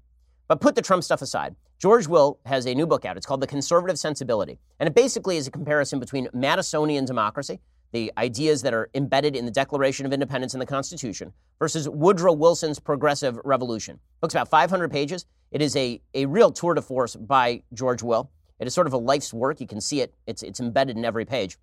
But 0.49 0.63
put 0.63 0.75
the 0.75 0.83
Trump 0.83 1.05
stuff 1.05 1.21
aside. 1.21 1.55
George 1.79 2.09
Will 2.09 2.41
has 2.47 2.67
a 2.67 2.75
new 2.75 2.87
book 2.87 3.05
out. 3.05 3.17
It's 3.19 3.27
called 3.27 3.43
The 3.43 3.47
Conservative 3.47 3.99
Sensibility. 3.99 4.59
And 4.81 4.89
it 4.89 4.95
basically 4.95 5.37
is 5.37 5.47
a 5.47 5.51
comparison 5.51 6.01
between 6.01 6.27
Madisonian 6.29 7.07
democracy, 7.07 7.61
the 7.93 8.11
ideas 8.17 8.63
that 8.63 8.73
are 8.73 8.91
embedded 8.95 9.37
in 9.37 9.45
the 9.45 9.51
Declaration 9.51 10.07
of 10.07 10.13
Independence 10.13 10.55
and 10.55 10.61
the 10.61 10.67
Constitution, 10.67 11.33
versus 11.59 11.89
Woodrow 11.89 12.33
Wilson's 12.33 12.81
Progressive 12.81 13.39
Revolution. 13.45 13.97
The 13.97 14.27
book's 14.27 14.35
about 14.35 14.49
500 14.49 14.91
pages. 14.91 15.27
It 15.53 15.61
is 15.61 15.77
a, 15.77 16.01
a 16.15 16.27
real 16.27 16.51
tour 16.51 16.75
de 16.75 16.83
force 16.83 17.15
by 17.15 17.63
George 17.75 18.03
Will. 18.03 18.31
It 18.59 18.67
is 18.67 18.75
sort 18.75 18.87
of 18.87 18.95
a 18.95 18.99
life's 18.99 19.33
work. 19.33 19.61
You 19.61 19.67
can 19.67 19.81
see 19.81 20.01
it, 20.01 20.15
it's, 20.27 20.43
it's 20.43 20.61
embedded 20.61 20.97
in 20.97 21.05
every 21.05 21.27
page. 21.27 21.59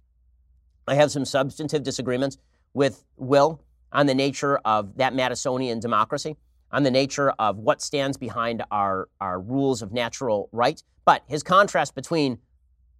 I 0.88 0.94
have 0.96 1.12
some 1.12 1.26
substantive 1.26 1.82
disagreements 1.84 2.38
with 2.74 3.04
Will 3.18 3.62
on 3.92 4.06
the 4.06 4.14
nature 4.14 4.58
of 4.58 4.96
that 4.98 5.14
Madisonian 5.14 5.82
democracy 5.82 6.38
on 6.72 6.84
the 6.84 6.92
nature 6.92 7.32
of 7.40 7.58
what 7.58 7.82
stands 7.82 8.18
behind 8.18 8.64
our, 8.72 9.08
our 9.22 9.40
rules 9.40 9.82
of 9.82 9.92
natural 9.92 10.50
right. 10.52 10.82
But 11.06 11.24
his 11.28 11.44
contrast 11.44 11.96
between 11.96 12.40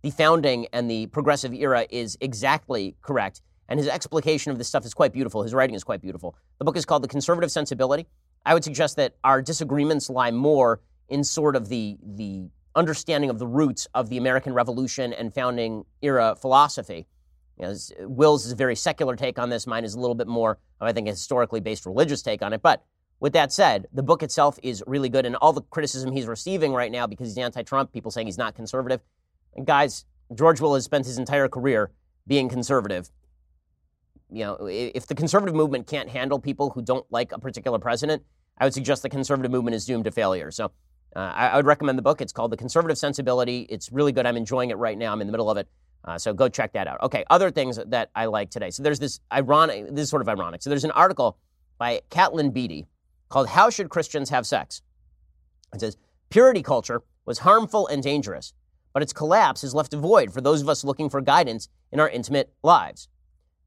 the 0.02 0.12
founding 0.12 0.68
and 0.72 0.90
the 0.90 1.08
progressive 1.08 1.54
era 1.54 1.86
is 1.90 2.18
exactly 2.22 2.96
correct. 3.02 3.42
And 3.68 3.80
his 3.80 3.88
explication 3.88 4.52
of 4.52 4.58
this 4.60 4.68
stuff 4.68 4.86
is 4.86 4.94
quite 4.94 5.12
beautiful. 5.12 5.42
His 5.42 5.54
writing 5.54 5.76
is 5.76 5.84
quite 5.84 6.02
beautiful. 6.02 6.36
The 6.60 6.66
book 6.66 6.78
is 6.78 6.86
called 6.86 7.04
The 7.04 7.08
Conservative 7.08 7.52
Sensibility. 7.52 8.06
I 8.46 8.54
would 8.54 8.64
suggest 8.64 8.96
that 8.98 9.16
our 9.24 9.42
disagreements 9.42 10.10
lie 10.10 10.30
more 10.30 10.82
in 11.10 11.24
sort 11.24 11.56
of 11.56 11.70
the, 11.70 11.98
the 12.04 12.48
understanding 12.76 13.30
of 13.30 13.40
the 13.40 13.48
roots 13.48 13.88
of 13.96 14.10
the 14.10 14.18
American 14.18 14.54
Revolution 14.54 15.14
and 15.14 15.34
founding 15.34 15.86
era 16.02 16.36
philosophy. 16.40 17.08
You 17.60 17.68
know, 17.68 17.76
Will's 18.02 18.46
is 18.46 18.52
a 18.52 18.56
very 18.56 18.76
secular 18.76 19.16
take 19.16 19.40
on 19.40 19.50
this. 19.50 19.66
Mine 19.66 19.86
is 19.86 19.96
a 19.96 20.00
little 20.00 20.16
bit 20.16 20.28
more, 20.28 20.60
I 20.80 20.92
think, 20.92 21.08
a 21.08 21.12
historically 21.12 21.62
based 21.62 21.86
religious 21.86 22.22
take 22.22 22.44
on 22.44 22.54
it. 22.54 22.62
But 22.62 22.84
with 23.26 23.34
that 23.34 23.52
said, 23.52 23.88
the 23.92 24.04
book 24.04 24.22
itself 24.22 24.60
is 24.62 24.84
really 24.86 25.10
good, 25.10 25.26
and 25.26 25.36
all 25.38 25.52
the 25.52 25.64
criticism 25.64 26.12
he's 26.12 26.28
receiving 26.28 26.74
right 26.74 26.92
now 26.92 27.08
because 27.08 27.28
he's 27.28 27.40
anti 27.40 27.64
Trump, 27.64 27.92
people 27.92 28.12
saying 28.12 28.28
he's 28.28 28.38
not 28.38 28.54
conservative. 28.54 29.02
Guys, 29.64 30.06
George 30.36 30.62
Will 30.62 30.76
has 30.76 30.84
spent 30.84 31.08
his 31.08 31.18
entire 31.18 31.48
career 31.48 31.90
being 32.28 32.50
conservative. 32.50 33.10
You 34.30 34.44
know, 34.44 34.68
if 34.68 35.08
the 35.08 35.16
conservative 35.16 35.56
movement 35.56 35.88
can't 35.88 36.08
handle 36.08 36.38
people 36.38 36.70
who 36.70 36.84
don't 36.84 37.04
like 37.10 37.32
a 37.32 37.40
particular 37.40 37.80
president, 37.80 38.22
I 38.60 38.66
would 38.66 38.76
suggest 38.76 39.02
the 39.02 39.10
conservative 39.10 39.52
movement 39.52 39.74
is 39.74 39.88
doomed 39.88 40.04
to 40.04 40.12
failure. 40.12 40.52
So 40.52 40.66
uh, 41.16 41.20
I, 41.20 41.48
I, 41.48 41.56
would 41.56 41.66
recommend 41.66 41.98
the 41.98 42.04
book. 42.04 42.22
It's 42.22 42.32
called 42.32 42.52
The 42.52 42.58
Conservative 42.58 43.00
Sensibility. 43.00 43.62
It's 43.72 43.92
really 43.92 44.12
good. 44.12 44.28
I'm 44.28 44.38
enjoying 44.38 44.70
it 44.70 44.78
right 44.78 45.00
now. 45.00 45.12
I'm 45.12 45.22
in 45.22 45.26
the 45.26 45.34
middle 45.34 45.50
of 45.50 45.58
it. 45.58 45.68
Uh, 46.04 46.20
so 46.20 46.32
go 46.32 46.48
check 46.48 46.74
that 46.74 46.86
out. 46.86 47.02
Okay, 47.02 47.26
other 47.32 47.50
things 47.50 47.80
that 47.88 48.12
I 48.14 48.26
like 48.26 48.52
today. 48.52 48.70
So 48.70 48.84
there's 48.84 49.00
this 49.00 49.20
ironic, 49.34 49.96
this 49.96 50.04
is 50.04 50.10
sort 50.12 50.22
of 50.22 50.30
ironic. 50.30 50.62
So 50.62 50.70
there's 50.70 50.84
an 50.84 50.92
article 50.92 51.40
by 51.80 52.02
Katelyn 52.12 52.54
Beaty 52.54 52.86
called 53.36 53.50
How 53.50 53.70
Should 53.70 53.90
Christians 53.90 54.30
Have 54.30 54.48
Sex? 54.48 54.82
It 55.74 55.82
says, 55.82 55.98
Purity 56.30 56.64
culture 56.64 57.04
was 57.26 57.40
harmful 57.40 57.86
and 57.86 58.02
dangerous, 58.02 58.54
but 58.94 59.04
its 59.04 59.12
collapse 59.12 59.62
has 59.62 59.76
left 59.76 59.94
a 59.94 59.98
void 59.98 60.32
for 60.32 60.40
those 60.40 60.62
of 60.62 60.70
us 60.70 60.86
looking 60.86 61.10
for 61.10 61.20
guidance 61.20 61.68
in 61.92 62.00
our 62.00 62.08
intimate 62.08 62.54
lives. 62.64 63.10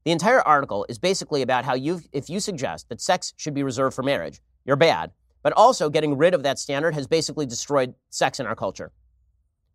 The 0.05 0.11
entire 0.11 0.41
article 0.41 0.87
is 0.89 0.97
basically 0.97 1.43
about 1.43 1.65
how 1.65 1.75
you, 1.75 2.01
if 2.11 2.31
you 2.31 2.39
suggest 2.39 2.89
that 2.89 2.99
sex 2.99 3.35
should 3.37 3.53
be 3.53 3.61
reserved 3.61 3.95
for 3.95 4.01
marriage, 4.01 4.41
you're 4.65 4.75
bad, 4.75 5.11
but 5.43 5.53
also 5.53 5.87
getting 5.87 6.17
rid 6.17 6.33
of 6.33 6.41
that 6.41 6.57
standard 6.57 6.95
has 6.95 7.05
basically 7.05 7.45
destroyed 7.45 7.93
sex 8.09 8.39
in 8.39 8.47
our 8.47 8.55
culture. 8.55 8.91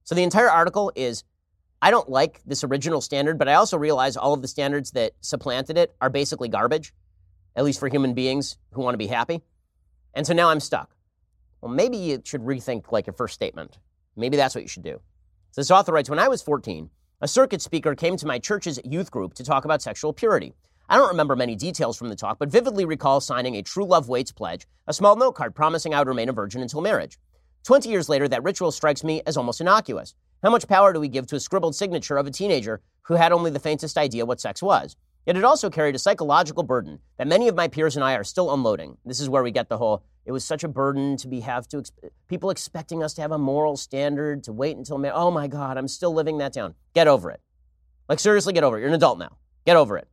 So 0.03 0.17
the 0.17 0.25
entire 0.25 0.51
article 0.51 0.91
is 0.97 1.23
I 1.81 1.93
don't 1.93 2.11
like 2.11 2.41
this 2.45 2.65
original 2.65 3.01
standard, 3.01 3.39
but 3.39 3.47
I 3.47 3.55
also 3.55 3.79
realize 3.79 4.17
all 4.17 4.33
of 4.33 4.43
the 4.43 4.49
standards 4.49 4.91
that 4.91 5.13
supplanted 5.21 5.79
it 5.79 5.95
are 6.01 6.11
basically 6.11 6.49
garbage, 6.49 6.93
at 7.55 7.63
least 7.63 7.79
for 7.79 7.87
human 7.87 8.13
beings 8.13 8.57
who 8.73 8.83
want 8.83 8.95
to 8.95 8.99
be 8.99 9.07
happy. 9.07 9.41
And 10.15 10.27
so 10.27 10.33
now 10.33 10.49
I'm 10.49 10.61
stuck. 10.61 10.95
Well, 11.61 11.73
maybe 11.73 11.97
you 11.97 12.23
should 12.25 12.43
rethink 12.43 12.93
like 12.93 13.07
your 13.07 13.15
first 13.15 13.35
statement. 13.35 13.79
Maybe 14.17 14.37
that's 14.37 14.55
what 14.55 14.63
you 14.63 14.69
should 14.69 14.85
do. 14.85 15.01
So 15.51 15.61
this 15.61 15.71
author 15.71 15.93
writes 15.93 16.11
When 16.11 16.19
I 16.19 16.29
was 16.29 16.43
14, 16.43 16.91
a 17.21 17.29
circuit 17.29 17.63
speaker 17.63 17.95
came 17.95 18.17
to 18.17 18.27
my 18.27 18.39
church's 18.39 18.79
youth 18.85 19.11
group 19.11 19.35
to 19.35 19.45
talk 19.45 19.65
about 19.65 19.83
sexual 19.83 20.13
purity. 20.13 20.55
I 20.89 20.97
don't 20.97 21.09
remember 21.09 21.35
many 21.35 21.57
details 21.57 21.97
from 21.97 22.09
the 22.09 22.17
talk, 22.17 22.39
but 22.39 22.51
vividly 22.51 22.85
recall 22.85 23.21
signing 23.21 23.57
a 23.57 23.63
True 23.63 23.87
Love 23.87 24.09
Waits 24.09 24.33
pledge, 24.33 24.67
a 24.87 24.93
small 24.93 25.17
note 25.17 25.33
card 25.33 25.55
promising 25.55 25.95
I 25.95 26.01
would 26.01 26.09
remain 26.09 26.29
a 26.29 26.33
virgin 26.33 26.61
until 26.61 26.83
marriage. 26.83 27.19
Twenty 27.63 27.89
years 27.89 28.11
later, 28.11 28.29
that 28.29 28.43
ritual 28.43 28.71
strikes 28.71 29.03
me 29.03 29.23
as 29.27 29.39
almost 29.39 29.63
innocuous. 29.63 30.15
How 30.43 30.51
much 30.51 30.69
power 30.69 30.93
do 30.93 31.01
we 31.01 31.09
give 31.09 31.27
to 31.29 31.37
a 31.37 31.41
scribbled 31.41 31.75
signature 31.75 32.19
of 32.19 32.27
a 32.27 32.31
teenager 32.31 32.83
who 33.05 33.15
had 33.15 33.33
only 33.33 33.51
the 33.51 33.59
faintest 33.59 33.97
idea 33.97 34.27
what 34.27 34.43
sex 34.43 34.63
was? 34.63 34.97
Yet 35.27 35.37
it 35.37 35.45
also 35.45 35.71
carried 35.71 35.95
a 35.95 35.99
psychological 35.99 36.63
burden 36.63 36.99
that 37.17 37.27
many 37.27 37.49
of 37.49 37.55
my 37.55 37.69
peers 37.69 37.97
and 37.97 38.05
I 38.05 38.15
are 38.15 38.25
still 38.25 38.53
unloading. 38.53 38.99
This 39.07 39.21
is 39.21 39.29
where 39.29 39.43
we 39.43 39.51
get 39.51 39.69
the 39.69 39.79
whole 39.79 40.05
it 40.27 40.33
was 40.33 40.45
such 40.45 40.65
a 40.65 40.69
burden 40.69 41.17
to 41.19 41.29
be 41.29 41.41
have 41.41 41.69
to 41.69 41.83
people 42.29 42.51
expecting 42.51 43.03
us 43.03 43.13
to 43.15 43.23
have 43.23 43.33
a 43.33 43.39
moral 43.39 43.77
standard 43.77 44.43
to 44.45 44.53
wait 44.53 44.77
until 44.77 44.99
ma- 44.99 45.11
oh 45.13 45.31
my 45.31 45.47
god, 45.47 45.77
I'm 45.77 45.89
still 45.89 46.15
living 46.15 46.39
that 46.39 46.53
down. 46.53 46.75
Get 46.95 47.09
over 47.09 47.31
it. 47.31 47.41
Like 48.09 48.19
seriously 48.19 48.53
get 48.53 48.65
over 48.65 48.77
it. 48.77 48.81
You're 48.81 48.89
an 48.89 48.95
adult 48.95 49.19
now. 49.19 49.37
Get 49.67 49.77
over 49.77 49.99
it. 49.99 50.09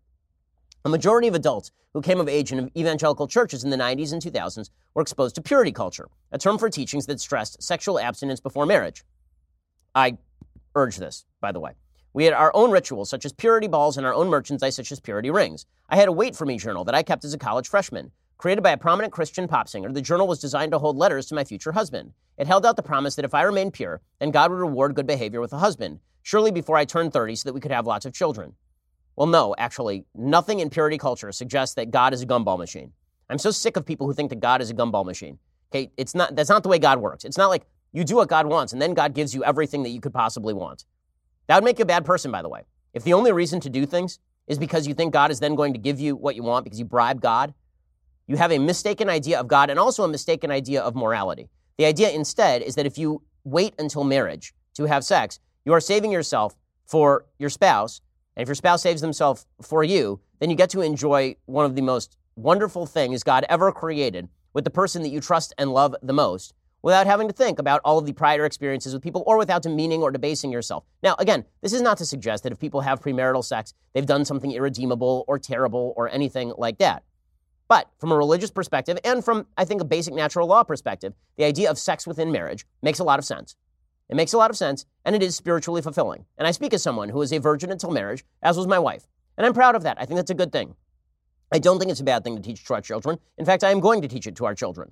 A 0.83 0.89
majority 0.89 1.27
of 1.27 1.35
adults 1.35 1.71
who 1.93 2.01
came 2.01 2.19
of 2.19 2.27
age 2.27 2.51
in 2.51 2.71
evangelical 2.77 3.27
churches 3.27 3.63
in 3.63 3.69
the 3.69 3.77
90s 3.77 4.13
and 4.13 4.21
2000s 4.21 4.69
were 4.93 5.01
exposed 5.01 5.35
to 5.35 5.41
purity 5.41 5.71
culture, 5.71 6.09
a 6.31 6.37
term 6.37 6.57
for 6.57 6.69
teachings 6.69 7.05
that 7.05 7.19
stressed 7.19 7.61
sexual 7.61 7.99
abstinence 7.99 8.39
before 8.39 8.65
marriage. 8.65 9.03
I 9.93 10.17
urge 10.73 10.97
this, 10.97 11.25
by 11.41 11.51
the 11.51 11.59
way. 11.59 11.73
We 12.13 12.25
had 12.25 12.33
our 12.33 12.51
own 12.53 12.71
rituals, 12.71 13.09
such 13.09 13.25
as 13.25 13.31
purity 13.31 13.67
balls, 13.67 13.95
and 13.95 14.05
our 14.05 14.13
own 14.13 14.27
merchandise, 14.27 14.75
such 14.75 14.91
as 14.91 14.99
purity 14.99 15.29
rings. 15.29 15.65
I 15.89 15.95
had 15.95 16.09
a 16.09 16.11
Wait 16.11 16.35
For 16.35 16.45
Me 16.45 16.57
journal 16.57 16.83
that 16.83 16.95
I 16.95 17.03
kept 17.03 17.23
as 17.23 17.33
a 17.33 17.37
college 17.37 17.69
freshman. 17.69 18.11
Created 18.37 18.61
by 18.61 18.71
a 18.71 18.77
prominent 18.77 19.13
Christian 19.13 19.47
pop 19.47 19.69
singer, 19.69 19.91
the 19.93 20.01
journal 20.01 20.27
was 20.27 20.39
designed 20.39 20.71
to 20.73 20.79
hold 20.79 20.97
letters 20.97 21.27
to 21.27 21.35
my 21.35 21.43
future 21.43 21.71
husband. 21.71 22.11
It 22.37 22.47
held 22.47 22.65
out 22.65 22.75
the 22.75 22.83
promise 22.83 23.15
that 23.15 23.23
if 23.23 23.33
I 23.33 23.43
remained 23.43 23.73
pure, 23.73 24.01
then 24.19 24.31
God 24.31 24.51
would 24.51 24.59
reward 24.59 24.95
good 24.95 25.07
behavior 25.07 25.39
with 25.39 25.53
a 25.53 25.59
husband, 25.59 25.99
surely 26.23 26.51
before 26.51 26.75
I 26.75 26.83
turned 26.83 27.13
30 27.13 27.35
so 27.35 27.47
that 27.47 27.53
we 27.53 27.61
could 27.61 27.71
have 27.71 27.87
lots 27.87 28.05
of 28.05 28.13
children. 28.13 28.55
Well, 29.15 29.27
no, 29.27 29.55
actually, 29.57 30.05
nothing 30.13 30.59
in 30.59 30.69
purity 30.69 30.97
culture 30.97 31.31
suggests 31.31 31.75
that 31.75 31.91
God 31.91 32.13
is 32.13 32.23
a 32.23 32.25
gumball 32.25 32.57
machine. 32.57 32.91
I'm 33.29 33.37
so 33.37 33.51
sick 33.51 33.77
of 33.77 33.85
people 33.85 34.07
who 34.07 34.13
think 34.13 34.29
that 34.31 34.39
God 34.41 34.61
is 34.61 34.69
a 34.69 34.73
gumball 34.73 35.05
machine. 35.05 35.39
Okay, 35.71 35.91
it's 35.95 36.13
not 36.13 36.35
that's 36.35 36.49
not 36.49 36.63
the 36.63 36.69
way 36.69 36.79
God 36.79 36.99
works. 36.99 37.23
It's 37.23 37.37
not 37.37 37.47
like 37.47 37.65
you 37.93 38.03
do 38.03 38.17
what 38.17 38.27
God 38.27 38.47
wants 38.47 38.73
and 38.73 38.81
then 38.81 38.93
God 38.93 39.13
gives 39.13 39.33
you 39.33 39.43
everything 39.45 39.83
that 39.83 39.89
you 39.89 40.01
could 40.01 40.13
possibly 40.13 40.53
want. 40.53 40.83
That 41.47 41.55
would 41.55 41.63
make 41.63 41.79
you 41.79 41.83
a 41.83 41.87
bad 41.87 42.05
person, 42.05 42.31
by 42.31 42.41
the 42.41 42.49
way. 42.49 42.63
If 42.93 43.03
the 43.03 43.13
only 43.13 43.31
reason 43.31 43.59
to 43.61 43.69
do 43.69 43.85
things 43.85 44.19
is 44.47 44.59
because 44.59 44.87
you 44.87 44.93
think 44.93 45.13
God 45.13 45.31
is 45.31 45.39
then 45.39 45.55
going 45.55 45.73
to 45.73 45.79
give 45.79 45.99
you 45.99 46.15
what 46.15 46.35
you 46.35 46.43
want 46.43 46.63
because 46.63 46.79
you 46.79 46.85
bribe 46.85 47.21
God, 47.21 47.53
you 48.27 48.37
have 48.37 48.51
a 48.51 48.59
mistaken 48.59 49.09
idea 49.09 49.39
of 49.39 49.47
God 49.47 49.69
and 49.69 49.79
also 49.79 50.03
a 50.03 50.07
mistaken 50.07 50.51
idea 50.51 50.81
of 50.81 50.95
morality. 50.95 51.49
The 51.77 51.85
idea 51.85 52.11
instead 52.11 52.61
is 52.61 52.75
that 52.75 52.85
if 52.85 52.97
you 52.97 53.23
wait 53.43 53.73
until 53.79 54.03
marriage 54.03 54.53
to 54.75 54.85
have 54.85 55.03
sex, 55.03 55.39
you 55.65 55.73
are 55.73 55.81
saving 55.81 56.11
yourself 56.11 56.55
for 56.85 57.25
your 57.39 57.49
spouse. 57.49 58.01
And 58.35 58.41
if 58.41 58.47
your 58.47 58.55
spouse 58.55 58.81
saves 58.81 59.01
themselves 59.01 59.45
for 59.61 59.83
you, 59.83 60.19
then 60.39 60.49
you 60.49 60.55
get 60.55 60.69
to 60.71 60.81
enjoy 60.81 61.35
one 61.45 61.65
of 61.65 61.75
the 61.75 61.81
most 61.81 62.17
wonderful 62.35 62.85
things 62.85 63.23
God 63.23 63.45
ever 63.49 63.71
created 63.71 64.29
with 64.53 64.63
the 64.63 64.69
person 64.69 65.01
that 65.03 65.09
you 65.09 65.21
trust 65.21 65.53
and 65.57 65.73
love 65.73 65.95
the 66.01 66.13
most 66.13 66.53
without 66.81 67.07
having 67.07 67.27
to 67.27 67.33
think 67.33 67.59
about 67.59 67.81
all 67.83 67.97
of 67.97 68.05
the 68.05 68.13
prior 68.13 68.45
experiences 68.45 68.93
with 68.93 69.03
people 69.03 69.23
or 69.25 69.37
without 69.37 69.61
demeaning 69.61 70.01
or 70.01 70.11
debasing 70.11 70.51
yourself. 70.51 70.83
Now, 71.03 71.15
again, 71.19 71.45
this 71.61 71.73
is 71.73 71.81
not 71.81 71.97
to 71.99 72.05
suggest 72.05 72.43
that 72.43 72.51
if 72.51 72.59
people 72.59 72.81
have 72.81 73.01
premarital 73.01 73.43
sex, 73.43 73.73
they've 73.93 74.05
done 74.05 74.25
something 74.25 74.51
irredeemable 74.51 75.25
or 75.27 75.37
terrible 75.37 75.93
or 75.95 76.09
anything 76.09 76.53
like 76.57 76.77
that. 76.79 77.03
But 77.67 77.89
from 77.99 78.11
a 78.11 78.17
religious 78.17 78.51
perspective 78.51 78.97
and 79.05 79.23
from, 79.23 79.47
I 79.57 79.63
think, 79.63 79.81
a 79.81 79.85
basic 79.85 80.13
natural 80.13 80.47
law 80.47 80.63
perspective, 80.63 81.13
the 81.37 81.45
idea 81.45 81.69
of 81.69 81.79
sex 81.79 82.05
within 82.05 82.31
marriage 82.31 82.65
makes 82.81 82.99
a 82.99 83.03
lot 83.03 83.19
of 83.19 83.25
sense. 83.25 83.55
It 84.09 84.15
makes 84.15 84.33
a 84.33 84.37
lot 84.37 84.49
of 84.49 84.57
sense, 84.57 84.85
and 85.05 85.15
it 85.15 85.23
is 85.23 85.37
spiritually 85.37 85.81
fulfilling. 85.81 86.25
And 86.37 86.45
I 86.45 86.51
speak 86.51 86.73
as 86.73 86.83
someone 86.83 87.07
who 87.07 87.19
was 87.19 87.31
a 87.31 87.39
virgin 87.39 87.71
until 87.71 87.91
marriage, 87.91 88.25
as 88.43 88.57
was 88.57 88.67
my 88.67 88.77
wife. 88.77 89.07
And 89.37 89.45
I'm 89.45 89.53
proud 89.53 89.75
of 89.75 89.83
that. 89.83 89.95
I 90.01 90.05
think 90.05 90.17
that's 90.17 90.31
a 90.31 90.35
good 90.35 90.51
thing. 90.51 90.75
I 91.49 91.59
don't 91.59 91.79
think 91.79 91.91
it's 91.91 92.01
a 92.01 92.03
bad 92.03 92.25
thing 92.25 92.35
to 92.35 92.41
teach 92.41 92.65
to 92.65 92.73
our 92.73 92.81
children. 92.81 93.19
In 93.37 93.45
fact, 93.45 93.63
I 93.63 93.71
am 93.71 93.79
going 93.79 94.01
to 94.01 94.09
teach 94.09 94.27
it 94.27 94.35
to 94.35 94.45
our 94.45 94.53
children. 94.53 94.91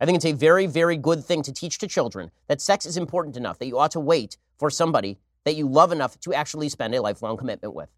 I 0.00 0.06
think 0.06 0.16
it's 0.16 0.24
a 0.24 0.32
very, 0.32 0.66
very 0.66 0.96
good 0.96 1.24
thing 1.24 1.42
to 1.42 1.52
teach 1.52 1.78
to 1.78 1.86
children 1.86 2.30
that 2.46 2.60
sex 2.60 2.86
is 2.86 2.96
important 2.96 3.36
enough 3.36 3.58
that 3.58 3.66
you 3.66 3.78
ought 3.78 3.90
to 3.92 4.00
wait 4.00 4.36
for 4.56 4.70
somebody 4.70 5.18
that 5.44 5.54
you 5.54 5.68
love 5.68 5.92
enough 5.92 6.18
to 6.20 6.34
actually 6.34 6.68
spend 6.68 6.94
a 6.94 7.02
lifelong 7.02 7.36
commitment 7.36 7.74
with. 7.74 7.88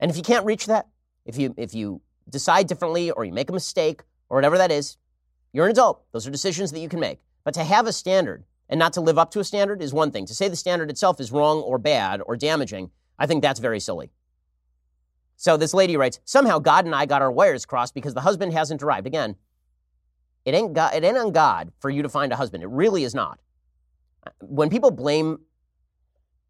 And 0.00 0.10
if 0.10 0.16
you 0.16 0.22
can't 0.22 0.46
reach 0.46 0.66
that, 0.66 0.88
if 1.24 1.36
you 1.36 1.54
if 1.56 1.74
you 1.74 2.00
decide 2.28 2.66
differently 2.66 3.10
or 3.10 3.24
you 3.24 3.32
make 3.32 3.50
a 3.50 3.52
mistake 3.52 4.02
or 4.28 4.36
whatever 4.36 4.58
that 4.58 4.70
is, 4.70 4.96
you're 5.52 5.66
an 5.66 5.70
adult. 5.70 6.02
Those 6.12 6.26
are 6.26 6.30
decisions 6.30 6.72
that 6.72 6.80
you 6.80 6.88
can 6.88 7.00
make. 7.00 7.20
But 7.44 7.54
to 7.54 7.64
have 7.64 7.86
a 7.86 7.92
standard 7.92 8.44
and 8.68 8.78
not 8.78 8.94
to 8.94 9.00
live 9.00 9.18
up 9.18 9.30
to 9.32 9.40
a 9.40 9.44
standard 9.44 9.82
is 9.82 9.92
one 9.92 10.10
thing. 10.10 10.24
To 10.26 10.34
say 10.34 10.48
the 10.48 10.56
standard 10.56 10.90
itself 10.90 11.20
is 11.20 11.32
wrong 11.32 11.58
or 11.58 11.78
bad 11.78 12.22
or 12.24 12.36
damaging, 12.36 12.90
I 13.18 13.26
think 13.26 13.42
that's 13.42 13.60
very 13.60 13.80
silly. 13.80 14.10
So 15.36 15.56
this 15.56 15.74
lady 15.74 15.96
writes, 15.96 16.20
somehow 16.24 16.58
God 16.58 16.86
and 16.86 16.94
I 16.94 17.04
got 17.04 17.20
our 17.20 17.32
wires 17.32 17.66
crossed 17.66 17.94
because 17.94 18.14
the 18.14 18.20
husband 18.20 18.52
hasn't 18.52 18.82
arrived. 18.82 19.06
Again, 19.06 19.36
it 20.44 20.54
ain't, 20.54 20.72
God, 20.72 20.94
it 20.94 21.04
ain't 21.04 21.16
on 21.16 21.32
God 21.32 21.72
for 21.78 21.90
you 21.90 22.02
to 22.02 22.08
find 22.08 22.32
a 22.32 22.36
husband. 22.36 22.62
It 22.62 22.68
really 22.68 23.04
is 23.04 23.14
not. 23.14 23.38
When 24.40 24.70
people 24.70 24.90
blame 24.90 25.40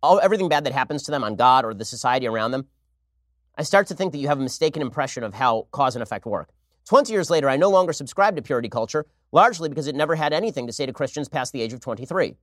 all, 0.03 0.21
everything 0.21 0.49
bad 0.49 0.65
that 0.65 0.73
happens 0.73 1.03
to 1.05 1.11
them 1.11 1.25
on 1.25 1.37
God 1.37 1.65
or 1.65 1.75
the 1.75 1.85
society 1.85 2.27
around 2.27 2.51
them, 2.51 2.67
I 3.57 3.63
start 3.63 3.87
to 3.89 3.95
think 3.95 4.13
that 4.13 4.19
you 4.19 4.29
have 4.29 4.39
a 4.39 4.43
mistaken 4.43 4.83
impression 4.83 5.23
of 5.23 5.35
how 5.35 5.69
cause 5.71 5.95
and 5.95 6.03
effect 6.03 6.27
work. 6.27 6.51
20 6.89 7.13
years 7.13 7.31
later, 7.31 7.49
I 7.49 7.57
no 7.57 7.69
longer 7.69 7.93
subscribe 7.93 8.35
to 8.37 8.43
purity 8.43 8.69
culture, 8.69 9.07
largely 9.31 9.69
because 9.69 9.87
it 9.87 9.95
never 9.95 10.15
had 10.15 10.33
anything 10.33 10.67
to 10.67 10.73
say 10.73 10.87
to 10.87 10.93
Christians 10.93 11.29
past 11.29 11.53
the 11.53 11.61
age 11.61 11.73
of 11.73 11.81
23. 11.81 12.35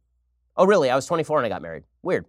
Oh, 0.56 0.66
really? 0.66 0.90
I 0.90 0.96
was 0.96 1.06
24 1.06 1.40
and 1.40 1.46
I 1.46 1.50
got 1.50 1.62
married. 1.62 1.84
Weird. 2.04 2.26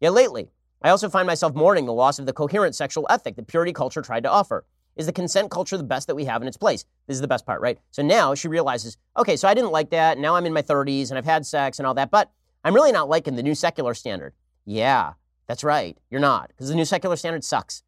Yet 0.00 0.12
lately, 0.12 0.48
I 0.82 0.90
also 0.90 1.08
find 1.08 1.26
myself 1.26 1.54
mourning 1.54 1.86
the 1.86 1.92
loss 1.92 2.18
of 2.18 2.26
the 2.26 2.32
coherent 2.32 2.74
sexual 2.74 3.06
ethic 3.10 3.36
that 3.36 3.46
purity 3.46 3.72
culture 3.72 4.02
tried 4.02 4.24
to 4.24 4.30
offer. 4.30 4.64
Is 4.96 5.06
the 5.06 5.12
consent 5.12 5.50
culture 5.50 5.76
the 5.76 5.84
best 5.84 6.06
that 6.06 6.14
we 6.14 6.24
have 6.24 6.40
in 6.40 6.48
its 6.48 6.56
place? 6.56 6.86
This 7.06 7.16
is 7.16 7.20
the 7.20 7.28
best 7.28 7.44
part, 7.44 7.60
right? 7.60 7.78
So 7.90 8.02
now 8.02 8.34
she 8.34 8.48
realizes, 8.48 8.96
okay, 9.16 9.36
so 9.36 9.46
I 9.46 9.54
didn't 9.54 9.72
like 9.72 9.90
that. 9.90 10.18
Now 10.18 10.36
I'm 10.36 10.46
in 10.46 10.54
my 10.54 10.62
30s 10.62 11.10
and 11.10 11.18
I've 11.18 11.26
had 11.26 11.44
sex 11.44 11.78
and 11.78 11.86
all 11.86 11.94
that, 11.94 12.10
but 12.10 12.32
I'm 12.64 12.74
really 12.74 12.92
not 12.92 13.08
liking 13.08 13.36
the 13.36 13.42
new 13.42 13.54
secular 13.54 13.92
standard. 13.94 14.32
Yeah, 14.64 15.12
that's 15.46 15.62
right. 15.62 15.98
You're 16.10 16.20
not, 16.20 16.48
because 16.48 16.68
the 16.68 16.74
new 16.74 16.86
secular 16.86 17.16
standard 17.16 17.44
sucks. 17.44 17.82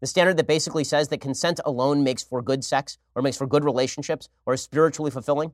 The 0.00 0.06
standard 0.06 0.36
that 0.36 0.46
basically 0.46 0.84
says 0.84 1.08
that 1.08 1.20
consent 1.20 1.60
alone 1.64 2.04
makes 2.04 2.22
for 2.22 2.40
good 2.40 2.64
sex 2.64 2.98
or 3.14 3.22
makes 3.22 3.36
for 3.36 3.46
good 3.46 3.64
relationships 3.64 4.28
or 4.46 4.54
is 4.54 4.62
spiritually 4.62 5.10
fulfilling. 5.10 5.52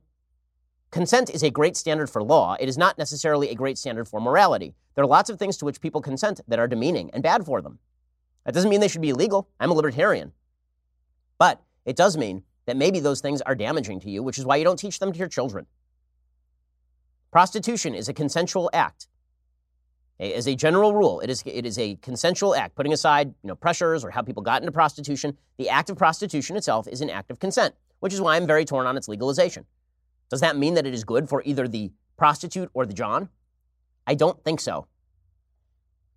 Consent 0.91 1.29
is 1.29 1.41
a 1.41 1.49
great 1.49 1.77
standard 1.77 2.09
for 2.09 2.21
law. 2.21 2.57
It 2.59 2.67
is 2.67 2.77
not 2.77 2.97
necessarily 2.97 3.49
a 3.49 3.55
great 3.55 3.77
standard 3.77 4.07
for 4.07 4.19
morality. 4.19 4.75
There 4.93 5.03
are 5.03 5.07
lots 5.07 5.29
of 5.29 5.39
things 5.39 5.55
to 5.57 5.65
which 5.65 5.79
people 5.79 6.01
consent 6.01 6.41
that 6.47 6.59
are 6.59 6.67
demeaning 6.67 7.09
and 7.13 7.23
bad 7.23 7.45
for 7.45 7.61
them. 7.61 7.79
That 8.45 8.53
doesn't 8.53 8.69
mean 8.69 8.81
they 8.81 8.89
should 8.89 9.01
be 9.01 9.11
illegal. 9.11 9.49
I'm 9.59 9.71
a 9.71 9.73
libertarian. 9.73 10.33
But 11.41 11.59
it 11.85 11.95
does 11.95 12.17
mean 12.17 12.43
that 12.67 12.77
maybe 12.77 12.99
those 12.99 13.19
things 13.19 13.41
are 13.41 13.55
damaging 13.55 13.99
to 14.01 14.11
you, 14.11 14.21
which 14.21 14.37
is 14.37 14.45
why 14.45 14.57
you 14.57 14.63
don't 14.63 14.77
teach 14.77 14.99
them 14.99 15.11
to 15.11 15.17
your 15.17 15.27
children. 15.27 15.65
Prostitution 17.31 17.95
is 17.95 18.07
a 18.07 18.13
consensual 18.13 18.69
act. 18.73 19.07
As 20.19 20.47
a 20.47 20.53
general 20.53 20.93
rule, 20.93 21.19
it 21.21 21.31
is, 21.31 21.41
it 21.47 21.65
is 21.65 21.79
a 21.79 21.95
consensual 21.95 22.53
act, 22.53 22.75
putting 22.75 22.93
aside 22.93 23.29
you 23.41 23.47
know, 23.47 23.55
pressures 23.55 24.03
or 24.03 24.11
how 24.11 24.21
people 24.21 24.43
got 24.43 24.61
into 24.61 24.71
prostitution. 24.71 25.35
The 25.57 25.67
act 25.67 25.89
of 25.89 25.97
prostitution 25.97 26.57
itself 26.57 26.87
is 26.87 27.01
an 27.01 27.09
act 27.09 27.31
of 27.31 27.39
consent, 27.39 27.73
which 28.01 28.13
is 28.13 28.21
why 28.21 28.35
I'm 28.35 28.45
very 28.45 28.63
torn 28.63 28.85
on 28.85 28.95
its 28.95 29.07
legalization. 29.07 29.65
Does 30.29 30.41
that 30.41 30.57
mean 30.57 30.75
that 30.75 30.85
it 30.85 30.93
is 30.93 31.03
good 31.03 31.27
for 31.27 31.41
either 31.43 31.67
the 31.67 31.91
prostitute 32.17 32.69
or 32.75 32.85
the 32.85 32.93
John? 32.93 33.29
I 34.05 34.13
don't 34.13 34.43
think 34.43 34.59
so. 34.59 34.85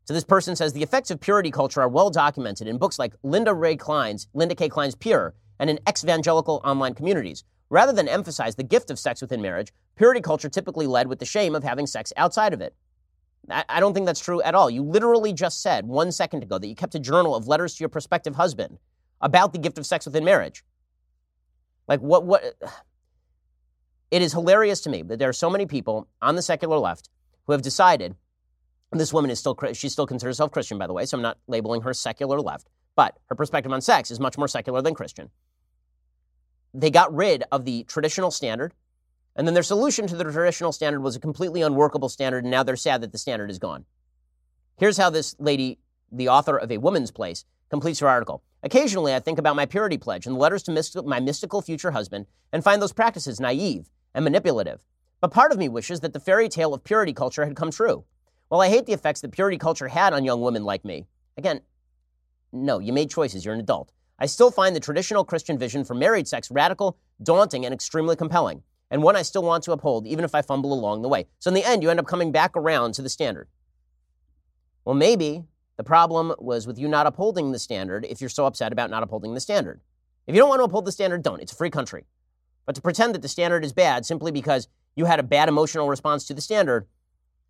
So 0.05 0.12
this 0.12 0.24
person 0.24 0.55
says 0.55 0.72
the 0.72 0.82
effects 0.82 1.11
of 1.11 1.20
purity 1.20 1.50
culture 1.50 1.80
are 1.80 1.88
well 1.88 2.11
documented 2.11 2.68
in 2.68 2.76
books 2.76 2.98
like 2.98 3.14
Linda 3.22 3.55
Ray 3.55 3.76
Klein's 3.76 4.28
Linda 4.34 4.55
Kay 4.55 4.68
Klein's 4.68 4.94
Pure 4.94 5.34
and 5.59 5.70
in 5.70 5.80
ex-evangelical 5.86 6.61
online 6.64 6.94
communities. 6.94 7.44
Rather 7.70 7.92
than 7.92 8.07
emphasize 8.07 8.55
the 8.55 8.62
gift 8.62 8.90
of 8.90 8.98
sex 8.98 9.22
within 9.22 9.40
marriage, 9.40 9.72
purity 9.96 10.20
culture 10.20 10.50
typically 10.50 10.86
led 10.86 11.09
with 11.09 11.18
the 11.18 11.24
shame 11.24 11.55
of 11.55 11.64
having 11.64 11.86
sex 11.86 12.12
outside 12.16 12.52
of 12.52 12.61
it. 12.61 12.74
I 13.50 13.80
don't 13.80 13.92
think 13.92 14.07
that's 14.07 14.20
true 14.20 14.40
at 14.42 14.55
all. 14.55 14.70
You 14.70 14.82
literally 14.82 15.32
just 15.32 15.62
said 15.62 15.86
one 15.86 16.12
second 16.12 16.42
ago 16.42 16.59
that 16.59 16.66
you 16.66 16.74
kept 16.74 16.94
a 16.94 16.98
journal 16.98 17.34
of 17.34 17.46
letters 17.46 17.74
to 17.74 17.80
your 17.80 17.90
prospective 17.90 18.36
husband 18.36 18.78
about 19.20 19.52
the 19.52 19.59
gift 19.59 19.78
of 19.78 19.86
sex 19.86 20.07
within 20.07 20.24
marriage. 20.24 20.64
Like, 21.88 22.00
what, 22.00 22.24
what? 22.24 22.42
It 24.11 24.22
is 24.22 24.32
hilarious 24.32 24.80
to 24.82 24.90
me 24.90 25.02
that 25.02 25.18
there 25.18 25.28
are 25.28 25.32
so 25.32 25.50
many 25.50 25.66
people 25.66 26.07
on 26.22 26.36
the 26.36 26.42
secular 26.42 26.78
left 26.78 27.09
who 27.46 27.52
have 27.52 27.62
decided 27.62 28.14
this 28.99 29.12
woman 29.12 29.30
is 29.30 29.38
still, 29.38 29.59
she 29.72 29.88
still 29.88 30.07
considers 30.07 30.36
herself 30.36 30.51
Christian, 30.51 30.78
by 30.78 30.86
the 30.86 30.92
way, 30.92 31.07
so 31.07 31.16
I'm 31.16 31.22
not 31.22 31.38
labeling 31.47 31.82
her 31.82 31.95
secular 31.95 32.40
left, 32.40 32.68
but 32.97 33.18
her 33.26 33.34
perspective 33.34 33.72
on 33.72 33.80
sex 33.80 34.11
is 34.11 34.20
much 34.20 34.38
more 34.38 34.49
secular 34.49 34.82
than 34.82 34.95
Christian. 34.95 35.30
They 36.72 36.90
got 36.90 37.14
rid 37.14 37.45
of 37.53 37.64
the 37.64 37.84
traditional 37.84 38.30
standard 38.30 38.74
and 39.36 39.47
then 39.47 39.55
their 39.55 39.62
solution 39.62 40.07
to 40.07 40.16
the 40.16 40.24
traditional 40.24 40.72
standard 40.72 41.01
was 41.01 41.16
a 41.16 41.20
completely 41.20 41.62
unworkable 41.62 42.09
standard, 42.09 42.45
and 42.45 42.51
now 42.51 42.62
they're 42.62 42.76
sad 42.76 43.01
that 43.01 43.12
the 43.12 43.18
standard 43.18 43.51
is 43.51 43.59
gone. 43.59 43.84
Here's 44.76 44.97
how 44.97 45.11
this 45.11 45.34
lady, 45.38 45.78
the 46.12 46.28
author 46.28 46.57
of 46.57 46.70
A 46.70 46.78
Woman's 46.78 47.11
Place, 47.11 47.45
completes 47.68 47.99
her 48.01 48.09
article. 48.09 48.42
Occasionally, 48.62 49.14
I 49.14 49.20
think 49.20 49.38
about 49.38 49.57
my 49.57 49.66
purity 49.66 49.99
pledge 49.99 50.26
and 50.26 50.36
the 50.36 50.40
letters 50.40 50.62
to 50.62 51.03
my 51.03 51.20
mystical 51.20 51.62
future 51.62 51.90
husband 51.90 52.26
and 52.53 52.62
find 52.62 52.80
those 52.80 52.92
practices 52.92 53.40
naive 53.40 53.90
and 54.14 54.24
manipulative. 54.24 54.84
But 55.20 55.32
part 55.32 55.53
of 55.53 55.59
me 55.59 55.68
wishes 55.68 56.01
that 56.01 56.12
the 56.12 56.20
fairy 56.20 56.49
tale 56.49 56.72
of 56.72 56.84
purity 56.84 57.12
culture 57.12 57.45
had 57.45 57.57
come 57.57 57.70
true. 57.70 58.05
While 58.55 58.61
I 58.61 58.68
hate 58.68 58.86
the 58.86 58.92
effects 58.92 59.20
that 59.22 59.32
purity 59.32 59.59
culture 59.59 59.88
had 59.88 60.12
on 60.12 60.24
young 60.24 60.40
women 60.40 60.62
like 60.62 60.84
me, 60.84 61.07
again, 61.36 61.61
no, 62.52 62.78
you 62.78 62.92
made 62.92 63.11
choices, 63.11 63.44
you're 63.44 63.52
an 63.52 63.59
adult. 63.59 63.90
I 64.20 64.26
still 64.26 64.52
find 64.52 64.76
the 64.76 64.80
traditional 64.80 65.24
Christian 65.24 65.59
vision 65.59 65.84
for 65.84 65.94
married 65.94 66.28
sex 66.28 66.52
radical, 66.52 66.96
daunting, 67.20 67.64
and 67.64 67.74
extremely 67.74 68.14
compelling, 68.14 68.62
and 68.92 69.02
one 69.02 69.16
I 69.16 69.22
still 69.22 69.42
want 69.42 69.64
to 69.64 69.72
uphold, 69.72 70.07
even 70.07 70.24
if 70.24 70.36
I 70.36 70.42
fumble 70.42 70.72
along 70.72 71.02
the 71.02 71.09
way. 71.09 71.26
So 71.40 71.48
in 71.48 71.55
the 71.55 71.64
end, 71.64 71.82
you 71.82 71.90
end 71.90 71.98
up 71.98 72.07
coming 72.07 72.30
back 72.30 72.57
around 72.57 72.94
to 72.94 73.02
the 73.02 73.09
standard. 73.09 73.48
Well, 74.84 74.94
maybe 74.94 75.42
the 75.76 75.82
problem 75.82 76.32
was 76.38 76.64
with 76.64 76.78
you 76.78 76.86
not 76.86 77.09
upholding 77.09 77.50
the 77.50 77.59
standard 77.59 78.07
if 78.09 78.20
you're 78.20 78.30
so 78.30 78.46
upset 78.46 78.70
about 78.70 78.88
not 78.88 79.02
upholding 79.02 79.34
the 79.34 79.40
standard. 79.40 79.80
If 80.28 80.34
you 80.36 80.40
don't 80.40 80.48
want 80.48 80.61
to 80.61 80.66
uphold 80.66 80.84
the 80.84 80.92
standard, 80.92 81.24
don't. 81.24 81.42
It's 81.42 81.50
a 81.50 81.57
free 81.57 81.70
country. 81.70 82.05
But 82.66 82.76
to 82.76 82.82
pretend 82.82 83.16
that 83.16 83.22
the 83.22 83.26
standard 83.26 83.64
is 83.64 83.72
bad 83.72 84.07
simply 84.07 84.30
because 84.30 84.68
you 84.94 85.07
had 85.07 85.18
a 85.18 85.24
bad 85.24 85.48
emotional 85.48 85.88
response 85.88 86.24
to 86.26 86.34
the 86.34 86.40
standard 86.40 86.86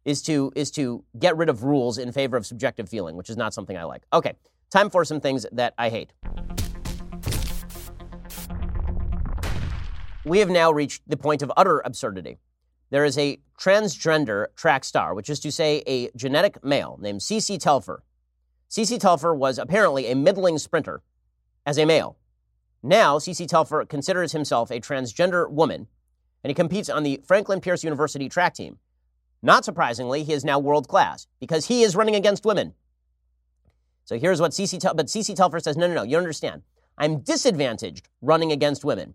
is 0.04 0.22
to 0.22 0.52
is 0.54 0.70
to 0.72 1.04
get 1.18 1.36
rid 1.36 1.48
of 1.48 1.62
rules 1.62 1.98
in 1.98 2.12
favor 2.12 2.36
of 2.36 2.46
subjective 2.46 2.88
feeling, 2.88 3.16
which 3.16 3.30
is 3.30 3.36
not 3.36 3.54
something 3.54 3.76
I 3.76 3.84
like. 3.84 4.02
Okay, 4.12 4.34
time 4.70 4.90
for 4.90 5.04
some 5.04 5.20
things 5.20 5.46
that 5.52 5.74
I 5.78 5.88
hate. 5.88 6.12
We 10.24 10.38
have 10.38 10.48
now 10.48 10.72
reached 10.72 11.02
the 11.06 11.16
point 11.16 11.42
of 11.42 11.52
utter 11.56 11.80
absurdity. 11.84 12.38
There 12.90 13.04
is 13.04 13.18
a 13.18 13.40
transgender 13.60 14.46
track 14.56 14.84
star, 14.84 15.14
which 15.14 15.28
is 15.28 15.40
to 15.40 15.52
say 15.52 15.82
a 15.86 16.10
genetic 16.16 16.64
male 16.64 16.98
named 17.00 17.20
CC 17.20 17.58
Telfer. 17.58 18.02
CC 18.70 18.98
Telfer 18.98 19.34
was 19.34 19.58
apparently 19.58 20.06
a 20.06 20.16
middling 20.16 20.58
sprinter 20.58 21.02
as 21.66 21.78
a 21.78 21.84
male. 21.84 22.16
Now, 22.82 23.18
CC 23.18 23.46
Telfer 23.46 23.84
considers 23.84 24.32
himself 24.32 24.70
a 24.70 24.80
transgender 24.80 25.50
woman, 25.50 25.88
and 26.42 26.50
he 26.50 26.54
competes 26.54 26.88
on 26.88 27.02
the 27.02 27.20
Franklin 27.26 27.60
Pierce 27.60 27.84
University 27.84 28.28
track 28.28 28.54
team. 28.54 28.78
Not 29.44 29.62
surprisingly, 29.66 30.24
he 30.24 30.32
is 30.32 30.42
now 30.42 30.58
world 30.58 30.88
class 30.88 31.26
because 31.38 31.66
he 31.66 31.82
is 31.82 31.94
running 31.94 32.14
against 32.14 32.46
women. 32.46 32.72
So 34.06 34.18
here's 34.18 34.40
what 34.40 34.52
CC 34.52 34.80
Telfer, 34.80 34.96
but 34.96 35.06
CC 35.08 35.36
Telfer 35.36 35.60
says, 35.60 35.76
no, 35.76 35.86
no, 35.86 35.92
no, 35.92 36.02
you 36.02 36.16
understand. 36.16 36.62
I'm 36.96 37.20
disadvantaged 37.20 38.08
running 38.22 38.52
against 38.52 38.86
women, 38.86 39.12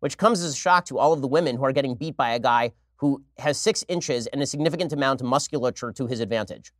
which 0.00 0.18
comes 0.18 0.42
as 0.42 0.54
a 0.54 0.56
shock 0.56 0.84
to 0.86 0.98
all 0.98 1.12
of 1.12 1.20
the 1.20 1.28
women 1.28 1.56
who 1.56 1.64
are 1.64 1.70
getting 1.70 1.94
beat 1.94 2.16
by 2.16 2.30
a 2.30 2.40
guy 2.40 2.72
who 2.96 3.22
has 3.38 3.56
six 3.56 3.84
inches 3.86 4.26
and 4.26 4.42
a 4.42 4.46
significant 4.46 4.92
amount 4.92 5.20
of 5.20 5.28
musculature 5.28 5.92
to 5.92 6.08
his 6.08 6.18
advantage 6.18 6.72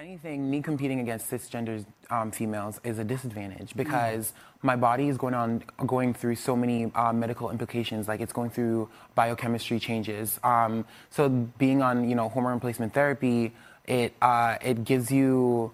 anything, 0.00 0.50
me 0.50 0.62
competing 0.62 1.00
against 1.00 1.30
cisgender 1.30 1.84
um, 2.10 2.30
females 2.30 2.80
is 2.84 2.98
a 2.98 3.04
disadvantage 3.04 3.74
because 3.76 4.28
mm. 4.28 4.34
my 4.62 4.74
body 4.74 5.08
is 5.08 5.16
going 5.16 5.34
on 5.34 5.62
going 5.86 6.14
through 6.14 6.36
so 6.36 6.56
many 6.56 6.90
uh, 6.94 7.12
medical 7.12 7.50
implications. 7.50 8.08
Like 8.08 8.20
it's 8.20 8.32
going 8.32 8.50
through 8.50 8.88
biochemistry 9.14 9.78
changes. 9.78 10.40
Um, 10.42 10.86
so 11.10 11.28
being 11.28 11.82
on 11.82 12.08
you 12.08 12.14
know 12.14 12.28
hormone 12.28 12.54
replacement 12.54 12.94
therapy, 12.94 13.52
it 13.86 14.14
uh, 14.22 14.56
it 14.62 14.84
gives 14.84 15.10
you 15.10 15.72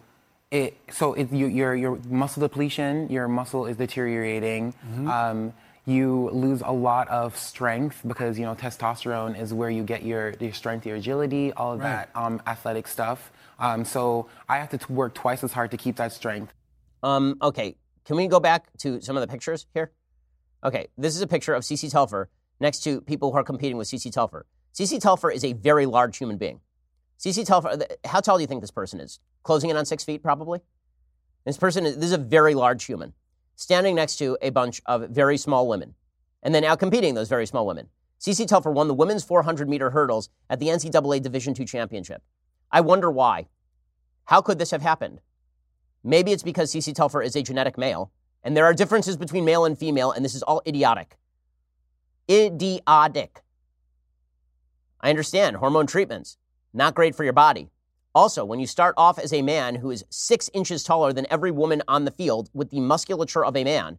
it. 0.51 0.77
So 0.91 1.14
it, 1.14 1.33
you, 1.33 1.47
your 1.47 1.74
your 1.74 1.97
muscle 2.09 2.41
depletion, 2.41 3.09
your 3.11 3.29
muscle 3.29 3.66
is 3.66 3.77
deteriorating. 3.77 4.72
Mm-hmm. 4.72 5.09
Um, 5.09 5.53
you 5.89 6.31
lose 6.33 6.62
a 6.64 6.72
lot 6.72 7.07
of 7.09 7.37
strength 7.39 8.03
because 8.05 8.39
you 8.41 8.45
know 8.45 8.57
testosterone 8.57 9.41
is 9.41 9.55
where 9.55 9.70
you 9.70 9.85
get 9.85 10.03
your, 10.03 10.35
your 10.41 10.53
strength, 10.53 10.85
your 10.85 10.97
agility, 10.97 11.53
all 11.53 11.74
of 11.74 11.79
right. 11.79 12.09
that 12.12 12.20
um, 12.20 12.43
athletic 12.45 12.89
stuff. 12.89 13.31
Um, 13.59 13.85
so 13.85 14.29
I 14.49 14.59
have 14.59 14.69
to 14.71 14.93
work 14.93 15.15
twice 15.15 15.43
as 15.43 15.53
hard 15.53 15.71
to 15.71 15.77
keep 15.77 15.97
that 15.97 16.13
strength. 16.13 16.53
Um, 17.03 17.37
okay, 17.41 17.77
can 18.05 18.17
we 18.17 18.27
go 18.27 18.41
back 18.41 18.69
to 18.79 19.01
some 19.01 19.17
of 19.17 19.21
the 19.21 19.27
pictures 19.27 19.67
here? 19.75 19.93
Okay, 20.65 20.89
this 20.99 21.15
is 21.15 21.23
a 21.23 21.27
picture 21.27 21.55
of 21.55 21.63
CC 21.63 21.91
Telfer 21.91 22.29
next 22.61 22.81
to 22.85 23.01
people 23.01 23.31
who 23.31 23.39
are 23.39 23.45
competing 23.45 23.77
with 23.77 23.89
CC 23.89 24.13
Telfer. 24.13 24.47
CC 24.75 25.01
Telfer 25.01 25.31
is 25.31 25.45
a 25.45 25.53
very 25.53 25.87
large 25.87 26.19
human 26.19 26.37
being. 26.37 26.61
CC 27.19 27.47
Telfer, 27.47 27.79
how 28.05 28.21
tall 28.21 28.37
do 28.37 28.43
you 28.43 28.47
think 28.47 28.61
this 28.61 28.71
person 28.71 29.01
is? 29.01 29.21
Closing 29.43 29.71
in 29.71 29.77
on 29.77 29.87
six 29.87 30.05
feet, 30.05 30.23
probably? 30.23 30.61
This 31.45 31.57
person 31.57 31.87
is, 31.87 31.97
this 31.97 32.07
is 32.07 32.13
a 32.13 32.19
very 32.19 32.55
large 32.55 32.85
human 32.85 33.15
standing 33.55 33.95
next 33.95 34.17
to 34.17 34.37
a 34.43 34.51
bunch 34.51 34.83
of 34.87 35.09
very 35.11 35.39
small 35.39 35.67
women 35.67 35.95
and 36.43 36.55
then 36.55 36.65
out 36.65 36.79
competing 36.79 37.15
those 37.15 37.29
very 37.29 37.47
small 37.47 37.67
women. 37.67 37.89
CC 38.21 38.47
Telfer 38.47 38.71
won 38.71 38.89
the 38.89 38.95
women's 38.95 39.25
400 39.25 39.69
meter 39.69 39.91
hurdles 39.91 40.29
at 40.49 40.61
the 40.61 40.69
NCAA 40.69 41.23
Division 41.23 41.55
II 41.59 41.65
championship. 41.65 42.23
I 42.71 42.81
wonder 42.81 43.11
why. 43.11 43.49
How 44.25 44.41
could 44.41 44.59
this 44.59 44.71
have 44.73 44.83
happened? 44.83 45.21
Maybe 46.03 46.33
it's 46.33 46.43
because 46.43 46.73
CC 46.73 46.95
Telfer 46.95 47.23
is 47.23 47.37
a 47.37 47.43
genetic 47.43 47.79
male, 47.79 48.12
and 48.43 48.57
there 48.57 48.64
are 48.64 48.75
differences 48.75 49.17
between 49.17 49.45
male 49.45 49.64
and 49.64 49.79
female, 49.79 50.12
and 50.12 50.25
this 50.25 50.35
is 50.35 50.43
all 50.43 50.62
idiotic. 50.67 51.17
Idiotic. 52.31 53.43
I 55.01 55.11
understand 55.11 55.57
hormone 55.57 55.87
treatments, 55.87 56.39
not 56.73 56.95
great 56.95 57.14
for 57.14 57.25
your 57.25 57.33
body. 57.33 57.71
Also, 58.14 58.45
when 58.45 58.59
you 58.59 58.67
start 58.67 58.95
off 58.97 59.19
as 59.19 59.33
a 59.33 59.43
man 59.43 59.75
who 59.75 59.91
is 59.91 60.05
six 60.09 60.49
inches 60.55 60.83
taller 60.83 61.12
than 61.12 61.27
every 61.31 61.51
woman 61.51 61.83
on 61.87 62.05
the 62.05 62.11
field 62.11 62.49
with 62.55 62.71
the 62.71 62.81
musculature 62.81 63.45
of 63.45 63.57
a 63.57 63.64
man, 63.64 63.99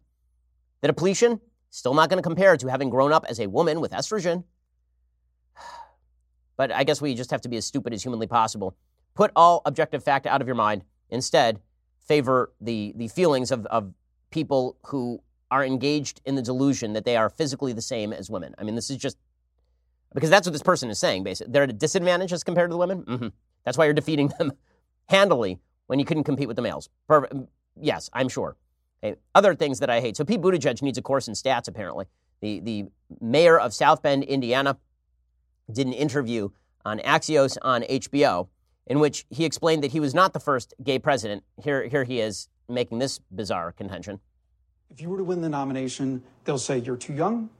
the 0.80 0.88
depletion 0.88 1.40
still 1.70 1.94
not 1.94 2.08
going 2.08 2.18
to 2.18 2.26
compare 2.26 2.56
to 2.56 2.68
having 2.68 2.90
grown 2.90 3.12
up 3.12 3.24
as 3.28 3.38
a 3.38 3.46
woman 3.46 3.80
with 3.80 3.92
estrogen. 3.92 4.44
But 6.58 6.72
I 6.72 6.84
guess 6.84 7.00
we 7.00 7.14
just 7.14 7.30
have 7.30 7.40
to 7.42 7.48
be 7.48 7.56
as 7.56 7.64
stupid 7.64 7.94
as 7.94 8.02
humanly 8.02 8.26
possible. 8.26 8.76
Put 9.14 9.30
all 9.34 9.62
objective 9.64 10.04
fact 10.04 10.26
out 10.26 10.42
of 10.42 10.46
your 10.46 10.56
mind. 10.56 10.82
Instead, 11.08 11.60
favor 12.06 12.52
the, 12.60 12.92
the 12.96 13.08
feelings 13.08 13.50
of, 13.50 13.64
of 13.66 13.94
people 14.30 14.76
who 14.86 15.22
are 15.50 15.64
engaged 15.64 16.20
in 16.26 16.34
the 16.34 16.42
delusion 16.42 16.92
that 16.92 17.04
they 17.04 17.16
are 17.16 17.30
physically 17.30 17.72
the 17.72 17.80
same 17.80 18.12
as 18.12 18.28
women. 18.28 18.54
I 18.58 18.64
mean, 18.64 18.74
this 18.74 18.90
is 18.90 18.98
just 18.98 19.16
because 20.14 20.30
that's 20.30 20.46
what 20.46 20.52
this 20.52 20.62
person 20.62 20.90
is 20.90 20.98
saying, 20.98 21.22
basically. 21.22 21.52
They're 21.52 21.62
at 21.62 21.70
a 21.70 21.74
disadvantage 21.74 22.32
as 22.32 22.42
compared 22.44 22.70
to 22.70 22.74
the 22.74 22.78
women. 22.78 23.02
Mm-hmm. 23.02 23.28
That's 23.64 23.78
why 23.78 23.84
you're 23.84 23.94
defeating 23.94 24.28
them 24.38 24.52
handily 25.08 25.58
when 25.86 25.98
you 25.98 26.04
couldn't 26.04 26.24
compete 26.24 26.48
with 26.48 26.56
the 26.56 26.62
males. 26.62 26.88
Perfect. 27.06 27.34
Yes, 27.80 28.10
I'm 28.12 28.28
sure. 28.28 28.56
Okay. 29.02 29.18
Other 29.34 29.54
things 29.54 29.78
that 29.78 29.90
I 29.90 30.00
hate. 30.00 30.16
So 30.16 30.24
Pete 30.24 30.40
Buttigieg 30.40 30.82
needs 30.82 30.98
a 30.98 31.02
course 31.02 31.28
in 31.28 31.34
stats, 31.34 31.68
apparently. 31.68 32.06
The, 32.40 32.60
the 32.60 32.84
mayor 33.20 33.58
of 33.58 33.72
South 33.72 34.02
Bend, 34.02 34.24
Indiana, 34.24 34.76
did 35.70 35.86
an 35.86 35.92
interview 35.92 36.50
on 36.84 36.98
Axios 37.00 37.56
on 37.62 37.82
HBO 37.82 38.48
in 38.86 38.98
which 39.00 39.26
he 39.30 39.44
explained 39.44 39.82
that 39.82 39.92
he 39.92 40.00
was 40.00 40.14
not 40.14 40.32
the 40.32 40.40
first 40.40 40.74
gay 40.82 40.98
president. 40.98 41.44
Here, 41.62 41.86
here 41.86 42.04
he 42.04 42.20
is 42.20 42.48
making 42.68 42.98
this 42.98 43.18
bizarre 43.30 43.72
contention. 43.72 44.20
If 44.90 45.00
you 45.00 45.10
were 45.10 45.18
to 45.18 45.24
win 45.24 45.42
the 45.42 45.48
nomination, 45.48 46.22
they'll 46.44 46.58
say 46.58 46.78
you're 46.78 46.96
too 46.96 47.12
young, 47.12 47.50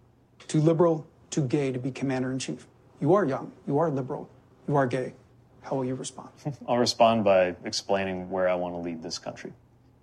too 0.46 0.61
liberal, 0.61 1.06
too 1.30 1.46
gay 1.46 1.70
to 1.72 1.78
be 1.78 1.90
commander 1.90 2.32
in 2.32 2.38
chief. 2.38 2.66
You 3.00 3.14
are 3.14 3.24
young, 3.24 3.52
you 3.66 3.78
are 3.78 3.90
liberal, 3.90 4.28
you 4.66 4.76
are 4.76 4.86
gay. 4.86 5.12
How 5.61 5.76
will 5.76 5.84
you 5.84 5.94
respond? 5.94 6.30
I'll 6.66 6.78
respond 6.78 7.24
by 7.24 7.54
explaining 7.64 8.30
where 8.30 8.48
I 8.48 8.54
want 8.54 8.74
to 8.74 8.78
lead 8.78 9.02
this 9.02 9.18
country. 9.18 9.52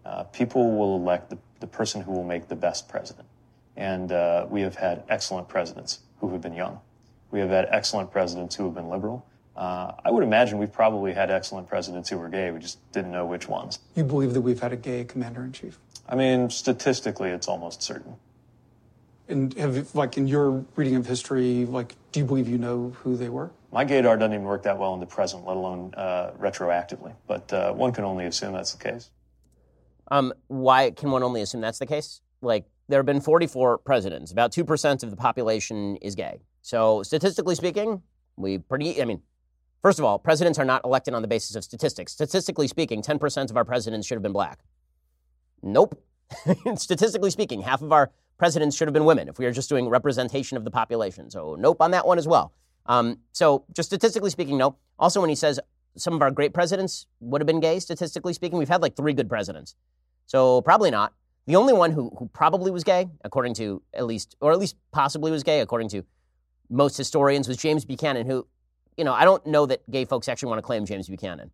Uh, 0.06 0.24
people 0.26 0.78
will 0.78 0.96
elect 0.98 1.32
the, 1.32 1.40
the, 1.60 1.66
person 1.66 2.02
who 2.02 2.12
will 2.12 2.24
make 2.24 2.48
the 2.48 2.56
best 2.56 2.88
president. 2.88 3.28
And 3.76 4.12
uh, 4.12 4.46
we 4.48 4.62
have 4.62 4.76
had 4.76 5.04
excellent 5.10 5.48
presidents 5.50 6.02
who 6.20 6.32
have 6.32 6.42
been 6.42 6.54
young. 6.54 6.80
We 7.36 7.42
have 7.42 7.50
had 7.50 7.68
excellent 7.70 8.14
presidents 8.14 8.56
who 8.56 8.64
have 8.64 8.76
been 8.76 8.88
liberal. 8.88 9.26
Uh, 9.58 9.92
I 10.06 10.10
would 10.10 10.24
imagine 10.24 10.58
we've 10.58 10.72
probably 10.72 11.12
had 11.12 11.30
excellent 11.30 11.68
presidents 11.68 12.08
who 12.08 12.18
were 12.18 12.30
gay. 12.30 12.50
We 12.50 12.60
just 12.60 12.80
didn't 12.94 13.12
know 13.12 13.26
which 13.26 13.50
ones. 13.50 13.80
You 13.94 14.06
believe 14.06 14.34
that 14.36 14.40
we've 14.40 14.62
had 14.62 14.72
a 14.72 14.78
gay 14.78 15.04
commander 15.04 15.44
in 15.44 15.52
chief? 15.52 15.78
I 16.08 16.16
mean, 16.16 16.50
statistically, 16.50 17.32
it's 17.32 17.50
almost 17.50 17.84
certain. 17.84 18.16
And 19.28 19.54
have, 19.56 19.94
like, 19.94 20.16
in 20.16 20.30
your 20.30 20.64
reading 20.78 20.96
of 20.96 21.08
history, 21.08 21.66
like, 21.66 21.96
do 22.14 22.22
you 22.22 22.26
believe 22.26 22.48
you 22.48 22.58
know 22.58 22.96
who 23.04 23.18
they 23.18 23.28
were? 23.28 23.52
My 23.70 23.84
gaydar 23.84 24.18
doesn't 24.18 24.32
even 24.32 24.46
work 24.46 24.64
that 24.64 24.78
well 24.78 24.94
in 24.94 25.02
the 25.02 25.06
present, 25.06 25.46
let 25.46 25.58
alone 25.58 25.94
uh, 25.98 26.32
retroactively. 26.40 27.16
But 27.28 27.52
uh, 27.52 27.74
one 27.74 27.92
can 27.92 28.06
only 28.06 28.28
assume 28.28 28.54
that's 28.54 28.74
the 28.74 28.82
case. 28.82 29.10
Um, 30.10 30.32
why 30.48 30.92
can 30.92 31.12
one 31.12 31.22
only 31.22 31.42
assume 31.42 31.60
that's 31.60 31.80
the 31.80 31.86
case? 31.86 32.22
Like, 32.42 32.64
there 32.88 33.00
have 33.00 33.06
been 33.06 33.20
44 33.20 33.80
presidents. 33.80 34.32
About 34.32 34.54
2% 34.54 35.04
of 35.04 35.10
the 35.10 35.18
population 35.18 35.98
is 35.98 36.16
gay. 36.16 36.40
So, 36.66 37.04
statistically 37.04 37.54
speaking, 37.54 38.02
we 38.38 38.58
pretty, 38.58 39.00
I 39.00 39.06
mean, 39.06 39.22
first 39.84 40.00
of 40.00 40.06
all, 40.06 40.18
presidents 40.18 40.58
are 40.58 40.66
not 40.66 40.84
elected 40.84 41.14
on 41.14 41.22
the 41.22 41.28
basis 41.28 41.56
of 41.56 41.64
statistics. 41.64 42.12
Statistically 42.12 42.68
speaking, 42.68 43.04
10% 43.04 43.52
of 43.52 43.56
our 43.56 43.64
presidents 43.64 44.08
should 44.08 44.16
have 44.16 44.24
been 44.24 44.34
black. 44.34 44.62
Nope. 45.62 46.04
statistically 46.76 47.30
speaking, 47.30 47.62
half 47.62 47.84
of 47.84 47.92
our 47.92 48.10
presidents 48.40 48.76
should 48.76 48.88
have 48.88 48.96
been 48.96 49.06
women 49.06 49.28
if 49.28 49.38
we 49.38 49.46
are 49.46 49.52
just 49.52 49.70
doing 49.70 49.88
representation 49.90 50.58
of 50.58 50.64
the 50.64 50.72
population. 50.72 51.30
So, 51.30 51.54
nope 51.54 51.80
on 51.82 51.92
that 51.92 52.08
one 52.08 52.18
as 52.18 52.28
well. 52.28 52.52
Um, 52.88 53.20
so, 53.32 53.64
just 53.72 53.90
statistically 53.90 54.32
speaking, 54.32 54.58
no. 54.58 54.76
Also, 54.98 55.22
when 55.22 55.30
he 55.30 55.36
says 55.36 55.60
some 55.98 56.16
of 56.16 56.24
our 56.24 56.32
great 56.32 56.52
presidents 56.52 57.06
would 57.20 57.42
have 57.42 57.48
been 57.48 57.60
gay, 57.60 57.80
statistically 57.80 58.34
speaking, 58.34 58.58
we've 58.58 58.70
had 58.70 58.82
like 58.82 58.96
three 58.96 59.14
good 59.14 59.30
presidents. 59.30 59.76
So, 60.26 60.64
probably 60.64 60.90
not. 60.90 61.14
The 61.46 61.58
only 61.58 61.74
one 61.74 61.92
who, 61.92 62.10
who 62.18 62.28
probably 62.34 62.72
was 62.72 62.84
gay, 62.84 63.08
according 63.24 63.54
to 63.56 63.84
at 63.94 64.08
least, 64.08 64.36
or 64.42 64.52
at 64.52 64.58
least 64.58 64.78
possibly 64.92 65.30
was 65.30 65.44
gay, 65.44 65.60
according 65.60 65.90
to 65.90 66.04
most 66.70 66.98
historians 66.98 67.48
was 67.48 67.58
James 67.58 67.86
Buchanan, 67.86 68.26
who, 68.26 68.48
you 68.98 69.04
know, 69.04 69.14
I 69.14 69.26
don't 69.26 69.46
know 69.46 69.66
that 69.66 69.90
gay 69.90 70.06
folks 70.06 70.28
actually 70.28 70.50
want 70.50 70.60
to 70.60 70.64
claim 70.64 70.86
James 70.86 71.08
Buchanan. 71.08 71.52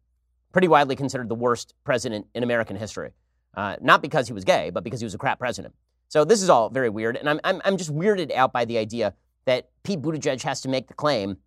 Pretty 0.51 0.67
widely 0.67 0.95
considered 0.95 1.29
the 1.29 1.35
worst 1.35 1.73
president 1.83 2.27
in 2.35 2.43
American 2.43 2.75
history. 2.75 3.11
Uh, 3.55 3.75
not 3.81 4.01
because 4.01 4.27
he 4.27 4.33
was 4.33 4.43
gay, 4.43 4.69
but 4.69 4.83
because 4.83 4.99
he 4.99 5.05
was 5.05 5.13
a 5.13 5.17
crap 5.17 5.39
president. 5.39 5.73
So 6.07 6.25
this 6.25 6.41
is 6.41 6.49
all 6.49 6.69
very 6.69 6.89
weird. 6.89 7.17
And 7.17 7.29
I'm, 7.29 7.39
I'm, 7.43 7.61
I'm 7.63 7.77
just 7.77 7.93
weirded 7.93 8.33
out 8.33 8.53
by 8.53 8.65
the 8.65 8.77
idea 8.77 9.13
that 9.45 9.69
Pete 9.83 10.01
Buttigieg 10.01 10.41
has 10.43 10.61
to 10.61 10.69
make 10.69 10.87
the 10.87 10.93
claim 10.93 11.37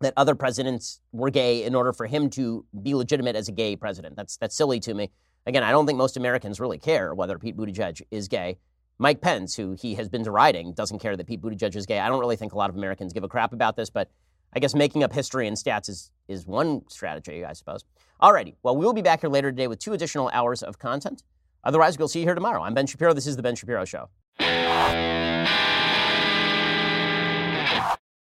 that 0.00 0.14
other 0.16 0.34
presidents 0.34 1.00
were 1.12 1.30
gay 1.30 1.64
in 1.64 1.74
order 1.74 1.92
for 1.92 2.06
him 2.06 2.30
to 2.30 2.64
be 2.82 2.94
legitimate 2.94 3.36
as 3.36 3.48
a 3.48 3.52
gay 3.52 3.76
president. 3.76 4.16
That's, 4.16 4.36
that's 4.38 4.56
silly 4.56 4.80
to 4.80 4.94
me. 4.94 5.10
Again, 5.46 5.62
I 5.62 5.70
don't 5.70 5.86
think 5.86 5.98
most 5.98 6.16
Americans 6.16 6.60
really 6.60 6.78
care 6.78 7.14
whether 7.14 7.38
Pete 7.38 7.56
Buttigieg 7.56 8.02
is 8.10 8.28
gay. 8.28 8.58
Mike 9.00 9.22
Pence, 9.22 9.56
who 9.56 9.72
he 9.72 9.94
has 9.94 10.10
been 10.10 10.22
deriding, 10.22 10.74
doesn't 10.74 10.98
care 10.98 11.16
that 11.16 11.26
Pete 11.26 11.40
Buttigieg 11.40 11.74
is 11.74 11.86
gay. 11.86 11.98
I 11.98 12.10
don't 12.10 12.20
really 12.20 12.36
think 12.36 12.52
a 12.52 12.58
lot 12.58 12.68
of 12.68 12.76
Americans 12.76 13.14
give 13.14 13.24
a 13.24 13.28
crap 13.28 13.54
about 13.54 13.74
this, 13.74 13.88
but 13.88 14.10
I 14.52 14.60
guess 14.60 14.74
making 14.74 15.02
up 15.02 15.10
history 15.10 15.48
and 15.48 15.56
stats 15.56 15.88
is, 15.88 16.10
is 16.28 16.46
one 16.46 16.82
strategy, 16.86 17.42
I 17.42 17.54
suppose. 17.54 17.82
Alrighty, 18.20 18.56
well, 18.62 18.76
we'll 18.76 18.92
be 18.92 19.00
back 19.00 19.22
here 19.22 19.30
later 19.30 19.50
today 19.50 19.68
with 19.68 19.78
two 19.78 19.94
additional 19.94 20.28
hours 20.34 20.62
of 20.62 20.78
content. 20.78 21.22
Otherwise, 21.64 21.98
we'll 21.98 22.08
see 22.08 22.18
you 22.18 22.26
here 22.26 22.34
tomorrow. 22.34 22.60
I'm 22.62 22.74
Ben 22.74 22.86
Shapiro. 22.86 23.14
This 23.14 23.26
is 23.26 23.36
The 23.36 23.42
Ben 23.42 23.54
Shapiro 23.54 23.86
Show. 23.86 24.10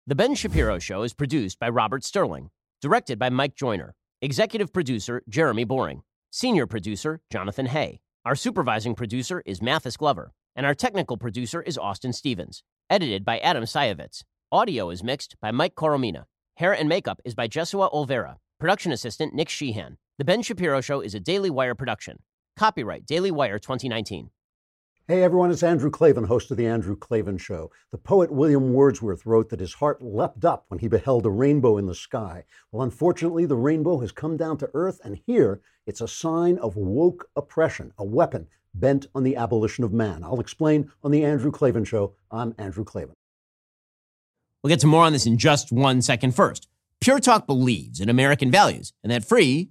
The 0.06 0.14
Ben 0.14 0.34
Shapiro 0.34 0.78
Show 0.78 1.02
is 1.02 1.14
produced 1.14 1.58
by 1.58 1.70
Robert 1.70 2.04
Sterling, 2.04 2.50
directed 2.82 3.18
by 3.18 3.30
Mike 3.30 3.54
Joyner, 3.54 3.94
executive 4.20 4.70
producer 4.74 5.22
Jeremy 5.30 5.64
Boring, 5.64 6.02
senior 6.30 6.66
producer 6.66 7.22
Jonathan 7.32 7.64
Hay. 7.66 8.00
Our 8.26 8.34
supervising 8.34 8.94
producer 8.94 9.42
is 9.46 9.62
Mathis 9.62 9.96
Glover 9.96 10.32
and 10.58 10.66
our 10.66 10.74
technical 10.74 11.16
producer 11.16 11.62
is 11.62 11.78
Austin 11.78 12.12
Stevens. 12.12 12.64
Edited 12.90 13.24
by 13.24 13.38
Adam 13.38 13.62
Sayevitz. 13.62 14.24
Audio 14.50 14.90
is 14.90 15.04
mixed 15.04 15.36
by 15.40 15.52
Mike 15.52 15.76
Coromina. 15.76 16.24
Hair 16.56 16.72
and 16.72 16.88
makeup 16.88 17.20
is 17.24 17.36
by 17.36 17.46
Jesua 17.46 17.92
Olvera. 17.92 18.38
Production 18.58 18.90
assistant 18.90 19.32
Nick 19.32 19.48
Sheehan. 19.48 19.98
The 20.18 20.24
Ben 20.24 20.42
Shapiro 20.42 20.80
Show 20.80 21.00
is 21.00 21.14
a 21.14 21.20
Daily 21.20 21.48
Wire 21.48 21.76
production. 21.76 22.18
Copyright 22.56 23.06
Daily 23.06 23.30
Wire 23.30 23.60
2019. 23.60 24.30
Hey 25.06 25.22
everyone, 25.22 25.52
it's 25.52 25.62
Andrew 25.62 25.90
Klavan, 25.90 26.24
host 26.24 26.50
of 26.50 26.56
The 26.56 26.66
Andrew 26.66 26.96
Klavan 26.96 27.38
Show. 27.38 27.70
The 27.92 27.98
poet 27.98 28.32
William 28.32 28.72
Wordsworth 28.72 29.24
wrote 29.24 29.50
that 29.50 29.60
his 29.60 29.74
heart 29.74 30.02
leapt 30.02 30.44
up 30.44 30.64
when 30.68 30.80
he 30.80 30.88
beheld 30.88 31.24
a 31.24 31.30
rainbow 31.30 31.78
in 31.78 31.86
the 31.86 31.94
sky. 31.94 32.44
Well, 32.72 32.82
unfortunately, 32.82 33.46
the 33.46 33.56
rainbow 33.56 34.00
has 34.00 34.10
come 34.10 34.36
down 34.36 34.58
to 34.58 34.70
earth, 34.74 35.00
and 35.04 35.20
here 35.24 35.60
it's 35.86 36.00
a 36.00 36.08
sign 36.08 36.58
of 36.58 36.74
woke 36.76 37.30
oppression, 37.36 37.92
a 37.96 38.04
weapon 38.04 38.48
bent 38.80 39.06
on 39.14 39.22
the 39.24 39.36
abolition 39.36 39.84
of 39.84 39.92
man. 39.92 40.22
I'll 40.24 40.40
explain 40.40 40.90
on 41.02 41.10
The 41.10 41.24
Andrew 41.24 41.50
Klavan 41.50 41.84
Show. 41.84 42.14
I'm 42.30 42.54
Andrew 42.58 42.84
Klavan. 42.84 43.14
We'll 44.62 44.70
get 44.70 44.80
to 44.80 44.86
more 44.86 45.04
on 45.04 45.12
this 45.12 45.26
in 45.26 45.38
just 45.38 45.70
one 45.72 46.02
second 46.02 46.34
first. 46.34 46.68
Pure 47.00 47.20
Talk 47.20 47.46
believes 47.46 48.00
in 48.00 48.08
American 48.08 48.50
values, 48.50 48.92
and 49.04 49.12
that 49.12 49.24
free 49.24 49.70